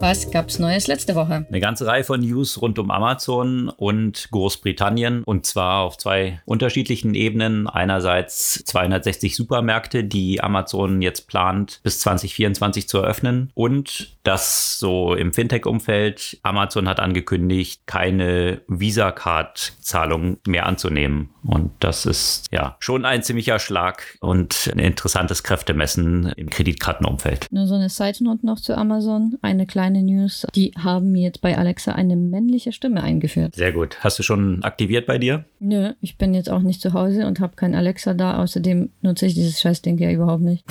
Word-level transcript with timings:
Was 0.00 0.30
gab's 0.30 0.60
Neues 0.60 0.86
letzte 0.86 1.16
Woche? 1.16 1.44
Eine 1.48 1.60
ganze 1.60 1.84
Reihe 1.84 2.04
von 2.04 2.20
News 2.20 2.62
rund 2.62 2.78
um 2.78 2.92
Amazon 2.92 3.68
und 3.68 4.28
Großbritannien 4.30 5.24
und 5.24 5.44
zwar 5.44 5.80
auf 5.82 5.98
zwei 5.98 6.40
unterschiedlichen 6.44 7.14
Ebenen. 7.14 7.66
Einerseits 7.66 8.64
260 8.64 9.34
Supermärkte, 9.34 10.04
die 10.04 10.40
Amazon 10.40 11.02
jetzt 11.02 11.26
plant, 11.26 11.80
bis 11.82 11.98
2024 11.98 12.88
zu 12.88 12.98
eröffnen 12.98 13.50
und 13.54 14.16
das 14.22 14.78
so 14.78 15.14
im 15.14 15.32
Fintech-Umfeld. 15.32 16.38
Amazon 16.42 16.88
hat 16.88 17.00
angekündigt, 17.00 17.82
keine 17.86 18.60
Visa-Card-Zahlung 18.68 20.38
mehr 20.46 20.66
anzunehmen. 20.66 21.30
Und 21.44 21.72
das 21.80 22.04
ist 22.04 22.46
ja 22.52 22.76
schon 22.78 23.06
ein 23.06 23.22
ziemlicher 23.22 23.58
Schlag 23.58 24.18
und 24.20 24.70
ein 24.70 24.78
interessantes 24.78 25.42
Kräftemessen 25.42 26.26
im 26.36 26.50
Kreditkartenumfeld. 26.50 27.46
Nur 27.50 27.66
so 27.66 27.74
eine 27.74 27.88
Side-Note 27.88 28.44
noch 28.44 28.60
zu 28.60 28.76
Amazon. 28.76 29.38
Eine 29.40 29.66
kleine 29.66 29.87
kleine 29.88 30.02
News. 30.02 30.46
Die 30.54 30.72
haben 30.76 31.14
jetzt 31.14 31.40
bei 31.40 31.56
Alexa 31.56 31.92
eine 31.92 32.16
männliche 32.16 32.72
Stimme 32.72 33.02
eingeführt. 33.02 33.54
Sehr 33.54 33.72
gut. 33.72 33.98
Hast 34.00 34.18
du 34.18 34.22
schon 34.22 34.62
aktiviert 34.62 35.06
bei 35.06 35.18
dir? 35.18 35.44
Nö, 35.60 35.92
ich 36.00 36.18
bin 36.18 36.34
jetzt 36.34 36.50
auch 36.50 36.60
nicht 36.60 36.80
zu 36.80 36.92
Hause 36.92 37.26
und 37.26 37.40
habe 37.40 37.56
kein 37.56 37.74
Alexa 37.74 38.14
da. 38.14 38.42
Außerdem 38.42 38.90
nutze 39.00 39.26
ich 39.26 39.34
dieses 39.34 39.60
Scheißding 39.60 39.98
ja 39.98 40.10
überhaupt 40.10 40.42
nicht. 40.42 40.64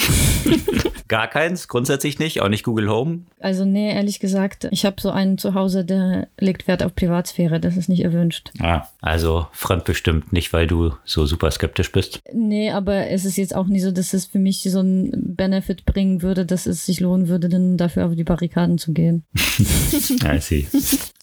Gar 1.07 1.27
keins, 1.27 1.67
grundsätzlich 1.67 2.19
nicht, 2.19 2.41
auch 2.41 2.49
nicht 2.49 2.63
Google 2.63 2.89
Home. 2.89 3.21
Also 3.39 3.65
nee, 3.65 3.93
ehrlich 3.93 4.19
gesagt, 4.19 4.67
ich 4.71 4.85
habe 4.85 4.99
so 4.99 5.09
einen 5.11 5.37
zu 5.37 5.53
Hause, 5.53 5.85
der 5.85 6.27
legt 6.39 6.67
Wert 6.67 6.83
auf 6.83 6.95
Privatsphäre, 6.95 7.59
das 7.59 7.77
ist 7.77 7.87
nicht 7.87 8.03
erwünscht. 8.03 8.51
Ah, 8.59 8.87
also 9.01 9.47
fremdbestimmt, 9.51 10.33
nicht 10.33 10.53
weil 10.53 10.67
du 10.67 10.93
so 11.05 11.25
super 11.25 11.51
skeptisch 11.51 11.91
bist. 11.91 12.19
Nee, 12.33 12.71
aber 12.71 13.07
es 13.07 13.25
ist 13.25 13.37
jetzt 13.37 13.55
auch 13.55 13.67
nicht 13.67 13.83
so, 13.83 13.91
dass 13.91 14.13
es 14.13 14.25
für 14.25 14.39
mich 14.39 14.63
so 14.63 14.79
einen 14.79 15.35
Benefit 15.35 15.85
bringen 15.85 16.21
würde, 16.21 16.45
dass 16.45 16.65
es 16.65 16.85
sich 16.85 16.99
lohnen 16.99 17.27
würde, 17.27 17.49
dann 17.49 17.77
dafür 17.77 18.05
auf 18.05 18.15
die 18.15 18.23
Barrikaden 18.23 18.77
zu 18.77 18.93
gehen. 18.93 19.23
I 19.35 20.39
see. 20.39 20.67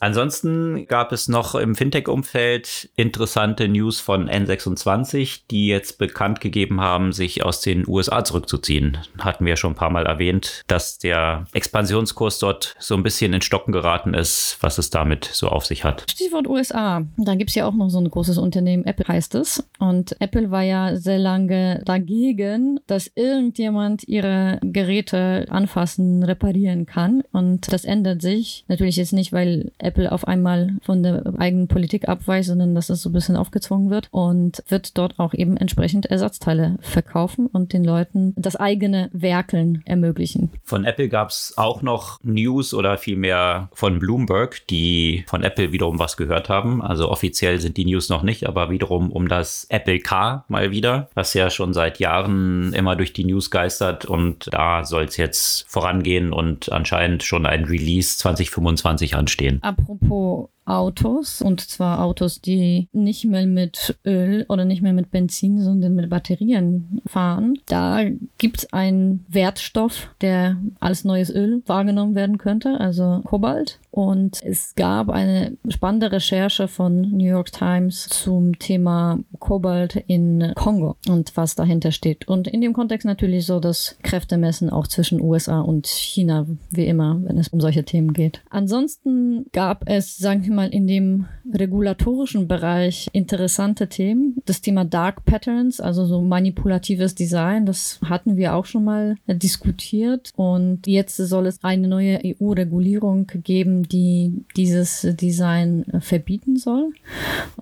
Ansonsten 0.01 0.87
gab 0.87 1.13
es 1.13 1.29
noch 1.29 1.55
im 1.55 1.75
Fintech-Umfeld 1.75 2.91
interessante 2.97 3.69
News 3.69 4.01
von 4.01 4.29
N26, 4.29 5.43
die 5.51 5.67
jetzt 5.67 5.99
bekannt 5.99 6.41
gegeben 6.41 6.81
haben, 6.81 7.13
sich 7.13 7.45
aus 7.45 7.61
den 7.61 7.89
USA 7.89 8.25
zurückzuziehen. 8.25 8.99
Hatten 9.19 9.47
wir 9.47 9.57
schon 9.57 9.74
ein 9.75 9.77
paar 9.77 9.91
Mal 9.91 10.07
erwähnt, 10.07 10.63
dass 10.69 10.99
der 10.99 11.47
Expansionskurs 11.53 12.39
dort 12.39 12.75
so 12.79 12.95
ein 12.95 13.03
bisschen 13.03 13.33
in 13.33 13.43
Stocken 13.43 13.73
geraten 13.73 14.15
ist, 14.15 14.57
was 14.61 14.79
es 14.79 14.91
damit 14.91 15.25
so 15.25 15.49
auf 15.49 15.67
sich 15.67 15.85
hat. 15.85 16.05
Stichwort 16.11 16.47
USA. 16.47 17.03
Da 17.17 17.35
gibt 17.35 17.51
es 17.51 17.57
ja 17.57 17.67
auch 17.67 17.75
noch 17.75 17.91
so 17.91 17.99
ein 17.99 18.09
großes 18.09 18.39
Unternehmen, 18.39 18.85
Apple 18.85 19.07
heißt 19.09 19.35
es. 19.35 19.65
Und 19.79 20.17
Apple 20.21 20.51
war 20.51 20.63
ja 20.63 20.97
sehr 20.97 21.19
lange 21.19 21.83
dagegen, 21.85 22.81
dass 22.87 23.11
irgendjemand 23.15 24.07
ihre 24.07 24.59
Geräte 24.63 25.47
anfassen, 25.49 26.23
reparieren 26.23 26.87
kann. 26.87 27.23
Und 27.33 27.73
das 27.73 27.85
ändert 27.85 28.23
sich. 28.23 28.65
Natürlich 28.69 28.97
jetzt 28.97 29.13
nicht, 29.13 29.33
weil 29.33 29.73
Apple 29.79 30.11
auf 30.13 30.27
einmal 30.27 30.75
von 30.83 31.03
der 31.03 31.23
eigenen 31.39 31.69
Politik 31.69 32.09
abweicht, 32.09 32.49
sondern 32.49 32.75
dass 32.75 32.91
es 32.91 33.03
so 33.03 33.11
ein 33.11 33.13
bisschen 33.13 33.37
aufgezwungen 33.37 33.91
wird 33.91 34.09
und 34.11 34.63
wird 34.69 34.97
dort 34.97 35.19
auch 35.19 35.35
eben 35.35 35.57
entsprechend 35.57 36.07
Ersatzteile 36.07 36.77
verkaufen 36.81 37.47
und 37.47 37.73
den 37.73 37.85
Leuten 37.85 38.35
das 38.37 38.57
eigene 38.57 39.09
Werkeln 39.13 39.64
ermöglichen. 39.85 40.51
Von 40.63 40.85
Apple 40.85 41.09
gab 41.09 41.31
es 41.31 41.55
auch 41.57 41.83
noch 41.83 42.19
News 42.23 42.75
oder 42.75 42.99
vielmehr 42.99 43.69
von 43.73 43.99
Bloomberg, 43.99 44.67
die 44.69 45.25
von 45.27 45.43
Apple 45.43 45.73
wiederum 45.73 45.99
was 45.99 46.17
gehört 46.17 46.49
haben. 46.49 46.83
Also 46.83 47.11
offiziell 47.11 47.61
sind 47.61 47.77
die 47.77 47.85
News 47.85 48.09
noch 48.09 48.23
nicht, 48.23 48.47
aber 48.47 48.71
wiederum 48.71 49.11
um 49.11 49.29
das 49.29 49.67
Apple 49.71 50.01
Car 50.01 50.45
mal 50.49 50.71
wieder, 50.71 51.09
was 51.15 51.35
ja 51.35 51.51
schon 51.51 51.73
seit 51.73 51.99
Jahren 51.99 52.73
immer 52.73 52.97
durch 52.97 53.13
die 53.13 53.25
News 53.25 53.51
geistert 53.51 54.05
und 54.05 54.49
da 54.53 54.85
soll 54.85 55.05
es 55.05 55.17
jetzt 55.17 55.67
vorangehen 55.69 56.33
und 56.33 56.71
anscheinend 56.73 57.23
schon 57.23 57.47
ein 57.47 57.65
Release 57.65 58.19
2025 58.19 59.15
anstehen. 59.17 59.59
Apropos 59.63 60.49
Autos 60.65 61.43
und 61.43 61.61
zwar 61.61 62.03
Autos, 62.03 62.41
die 62.41 62.89
nicht 62.93 63.25
mehr 63.25 63.47
mit 63.47 63.97
Öl 64.05 64.47
oder 64.49 64.65
nicht 64.65 64.83
mehr 64.83 64.93
mit 64.93 65.11
Benzin, 65.11 65.61
sondern 65.61 65.95
mit 65.95 66.09
Batterien 66.09 67.01
fahren. 67.07 67.59
Da 67.67 68.01
gibt 68.39 68.59
es 68.59 68.73
einen 68.73 69.25
Wertstoff, 69.29 70.09
der 70.21 70.57
als 70.81 71.05
neues 71.05 71.31
Öl 71.31 71.63
wahrgenommen 71.67 72.15
werden 72.15 72.39
könnte, 72.39 72.81
also 72.81 73.21
Kobalt. 73.25 73.79
Und 73.95 74.43
es 74.43 74.75
gab 74.75 75.09
eine 75.09 75.57
spannende 75.69 76.11
Recherche 76.11 76.67
von 76.67 77.03
New 77.03 77.27
York 77.27 77.53
Times 77.53 78.09
zum 78.09 78.59
Thema 78.59 79.21
Kobalt 79.39 80.03
in 80.09 80.51
Kongo 80.57 80.97
und 81.09 81.37
was 81.37 81.55
dahinter 81.55 81.93
steht. 81.93 82.27
Und 82.27 82.49
in 82.49 82.61
dem 82.61 82.73
Kontext 82.73 83.07
natürlich 83.07 83.47
so 83.47 83.61
das 83.61 83.97
Kräftemessen 84.03 84.69
auch 84.69 84.89
zwischen 84.89 85.21
USA 85.21 85.61
und 85.61 85.87
China, 85.87 86.45
wie 86.71 86.89
immer, 86.89 87.21
wenn 87.23 87.39
es 87.39 87.47
um 87.47 87.61
solche 87.61 87.85
Themen 87.85 88.15
geht. 88.15 88.43
Ansonsten 88.51 89.47
gab 89.53 89.89
es, 89.89 90.17
sagen 90.17 90.45
wir 90.45 90.53
mal, 90.53 90.71
in 90.71 90.89
dem 90.89 91.27
regulatorischen 91.53 92.49
Bereich 92.49 93.09
interessante 93.13 93.89
Themen. 93.89 94.39
Das 94.45 94.61
Thema 94.61 94.85
Dark 94.85 95.25
Patterns, 95.25 95.81
also 95.81 96.05
so 96.05 96.21
manipulatives 96.21 97.15
Design, 97.15 97.65
das 97.65 98.01
hatten 98.05 98.37
wir 98.37 98.57
auch 98.57 98.65
schon 98.65 98.83
mal 98.83 99.15
diskutiert. 99.29 100.33
Und 100.35 100.89
jetzt 100.89 101.17
soll 101.17 101.47
es 101.47 101.63
eine 101.63 101.87
neue 101.87 102.19
EU-Regulierung 102.25 103.29
geben, 103.45 103.84
die 103.85 104.45
dieses 104.57 105.03
Design 105.03 105.85
verbieten 106.01 106.57
soll. 106.57 106.93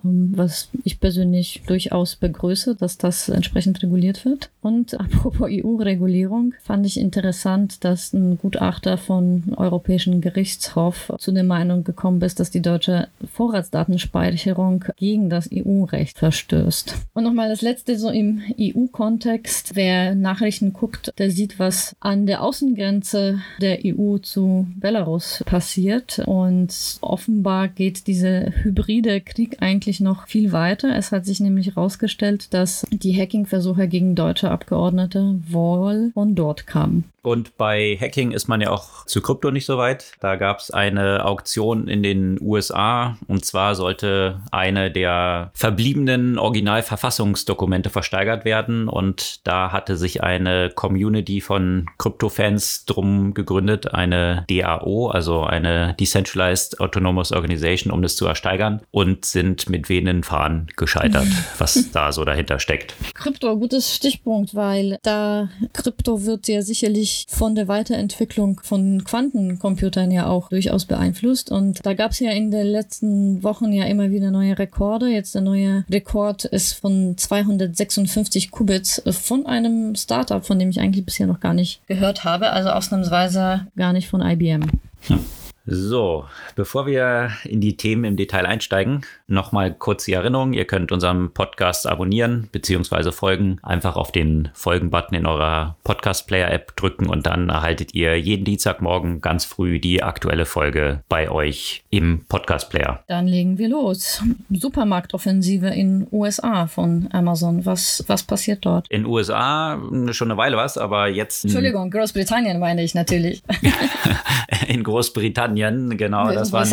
Ähm, 0.03 0.33
was 0.35 0.69
ich 0.83 0.99
persönlich 0.99 1.61
durchaus 1.67 2.15
begrüße, 2.15 2.75
dass 2.75 2.97
das 2.97 3.29
entsprechend 3.29 3.81
reguliert 3.83 4.25
wird. 4.25 4.49
Und 4.61 4.99
apropos 4.99 5.49
EU-Regulierung, 5.51 6.53
fand 6.63 6.85
ich 6.85 6.99
interessant, 6.99 7.83
dass 7.83 8.13
ein 8.13 8.37
Gutachter 8.37 8.97
von 8.97 9.53
Europäischen 9.57 10.21
Gerichtshof 10.21 11.11
zu 11.17 11.31
der 11.31 11.43
Meinung 11.43 11.83
gekommen 11.83 12.21
ist, 12.21 12.39
dass 12.39 12.51
die 12.51 12.61
deutsche 12.61 13.07
Vorratsdatenspeicherung 13.31 14.85
gegen 14.97 15.29
das 15.29 15.49
EU-Recht 15.53 16.17
verstößt. 16.17 16.95
Und 17.13 17.23
nochmal 17.23 17.49
das 17.49 17.61
letzte 17.61 17.97
so 17.97 18.09
im 18.09 18.41
EU-Kontext. 18.59 19.75
Wer 19.75 20.15
Nachrichten 20.15 20.73
guckt, 20.73 21.13
der 21.17 21.31
sieht, 21.31 21.59
was 21.59 21.95
an 21.99 22.25
der 22.25 22.41
Außengrenze 22.41 23.41
der 23.61 23.79
EU 23.85 24.17
zu 24.17 24.67
Belarus 24.75 25.43
passiert. 25.45 26.12
Und 26.19 26.97
offenbar 27.01 27.67
geht 27.67 28.07
dieser 28.07 28.51
hybride 28.63 29.21
Krieg 29.21 29.57
eigentlich 29.61 29.99
noch 29.99 30.27
viel 30.27 30.51
weiter. 30.51 30.95
Es 30.95 31.11
hat 31.11 31.25
sich 31.25 31.39
nämlich 31.39 31.67
herausgestellt, 31.67 32.53
dass 32.53 32.85
die 32.91 33.19
Hackingversuche 33.19 33.87
gegen 33.87 34.15
deutsche 34.15 34.51
Abgeordnete 34.51 35.39
wohl 35.49 36.11
von 36.13 36.35
dort 36.35 36.67
kamen. 36.67 37.05
Und 37.23 37.55
bei 37.55 37.97
Hacking 37.99 38.31
ist 38.31 38.49
man 38.49 38.59
ja 38.59 38.69
auch 38.69 39.05
zu 39.05 39.21
Krypto 39.21 39.49
nicht 39.49 39.65
so 39.65 39.77
weit. 39.77 40.11
Da 40.19 40.35
gab 40.35 40.59
es 40.59 40.71
eine 40.71 41.25
Auktion 41.25 41.87
in 41.87 42.03
den 42.03 42.37
USA 42.41 43.17
und 43.27 43.45
zwar 43.45 43.75
sollte 43.75 44.41
eine 44.51 44.91
der 44.91 45.51
verbliebenen 45.53 46.37
Originalverfassungsdokumente 46.37 47.89
versteigert 47.89 48.43
werden 48.43 48.89
und 48.89 49.47
da 49.47 49.71
hatte 49.71 49.95
sich 49.95 50.21
eine 50.21 50.69
Community 50.75 51.39
von 51.39 51.85
Krypto-Fans 51.97 52.83
drum 52.85 53.33
gegründet, 53.33 53.93
eine 53.93 54.43
DAO, 54.49 55.07
also 55.07 55.43
eine 55.43 55.95
Decentralized 56.03 56.81
Autonomous 56.81 57.31
Organization, 57.31 57.93
um 57.93 58.01
das 58.01 58.17
zu 58.17 58.25
ersteigern 58.25 58.81
und 58.91 59.23
sind 59.23 59.69
mit 59.69 59.87
wehenden 59.87 60.23
Fahnen 60.23 60.67
gescheitert, 60.75 61.27
was 61.57 61.91
da 61.93 62.11
so 62.11 62.25
dahinter 62.25 62.59
steckt. 62.59 62.93
Krypto, 63.13 63.55
gutes 63.57 63.95
Stichpunkt, 63.95 64.53
weil 64.53 64.97
da 65.01 65.47
Krypto 65.71 66.25
wird 66.25 66.49
ja 66.49 66.61
sicherlich 66.61 67.25
von 67.29 67.55
der 67.55 67.69
Weiterentwicklung 67.69 68.59
von 68.61 69.05
Quantencomputern 69.05 70.11
ja 70.11 70.27
auch 70.27 70.49
durchaus 70.49 70.83
beeinflusst. 70.83 71.49
Und 71.49 71.85
da 71.85 71.93
gab 71.93 72.11
es 72.11 72.19
ja 72.19 72.31
in 72.31 72.51
den 72.51 72.67
letzten 72.67 73.41
Wochen 73.41 73.71
ja 73.71 73.85
immer 73.85 74.11
wieder 74.11 74.29
neue 74.29 74.59
Rekorde. 74.59 75.07
Jetzt 75.07 75.35
der 75.35 75.41
neue 75.41 75.85
Rekord 75.89 76.43
ist 76.43 76.73
von 76.73 77.17
256 77.17 78.51
Qubits 78.51 79.01
von 79.09 79.45
einem 79.45 79.95
Startup, 79.95 80.45
von 80.45 80.59
dem 80.59 80.69
ich 80.69 80.81
eigentlich 80.81 81.05
bisher 81.05 81.27
noch 81.27 81.39
gar 81.39 81.53
nicht 81.53 81.79
gehört 81.87 82.25
habe. 82.25 82.49
Also 82.49 82.71
ausnahmsweise 82.71 83.67
gar 83.77 83.93
nicht 83.93 84.09
von 84.09 84.21
IBM. 84.21 84.63
Hm. 85.07 85.19
So, 85.65 86.25
bevor 86.57 86.87
wir 86.87 87.31
in 87.45 87.61
die 87.61 87.77
Themen 87.77 88.03
im 88.03 88.17
Detail 88.17 88.45
einsteigen, 88.45 89.05
nochmal 89.27 89.73
kurz 89.73 90.03
die 90.03 90.11
Erinnerung. 90.11 90.51
Ihr 90.51 90.65
könnt 90.65 90.91
unseren 90.91 91.31
Podcast 91.31 91.87
abonnieren 91.87 92.49
bzw. 92.51 93.13
folgen. 93.13 93.59
Einfach 93.63 93.95
auf 93.95 94.11
den 94.11 94.49
Folgen-Button 94.53 95.15
in 95.15 95.25
eurer 95.25 95.77
Podcast-Player-App 95.85 96.75
drücken 96.75 97.07
und 97.07 97.25
dann 97.25 97.47
erhaltet 97.47 97.95
ihr 97.95 98.19
jeden 98.19 98.43
Dienstagmorgen 98.43 99.21
ganz 99.21 99.45
früh 99.45 99.79
die 99.79 100.03
aktuelle 100.03 100.45
Folge 100.45 101.01
bei 101.07 101.31
euch 101.31 101.85
im 101.89 102.25
Podcast-Player. 102.27 103.01
Dann 103.07 103.27
legen 103.27 103.57
wir 103.57 103.69
los. 103.69 104.21
Supermarktoffensive 104.49 105.67
in 105.67 106.07
USA 106.11 106.67
von 106.67 107.07
Amazon. 107.13 107.65
Was, 107.65 108.03
was 108.07 108.23
passiert 108.23 108.65
dort? 108.65 108.87
In 108.89 109.05
USA 109.05 109.81
schon 110.11 110.29
eine 110.29 110.37
Weile 110.37 110.57
was, 110.57 110.77
aber 110.77 111.07
jetzt. 111.07 111.45
Entschuldigung, 111.45 111.89
Großbritannien 111.89 112.59
meine 112.59 112.83
ich 112.83 112.93
natürlich. 112.95 113.41
in 114.67 114.83
Großbritannien, 114.83 115.52
genau. 115.97 116.31
Das 116.31 116.51
waren 116.51 116.69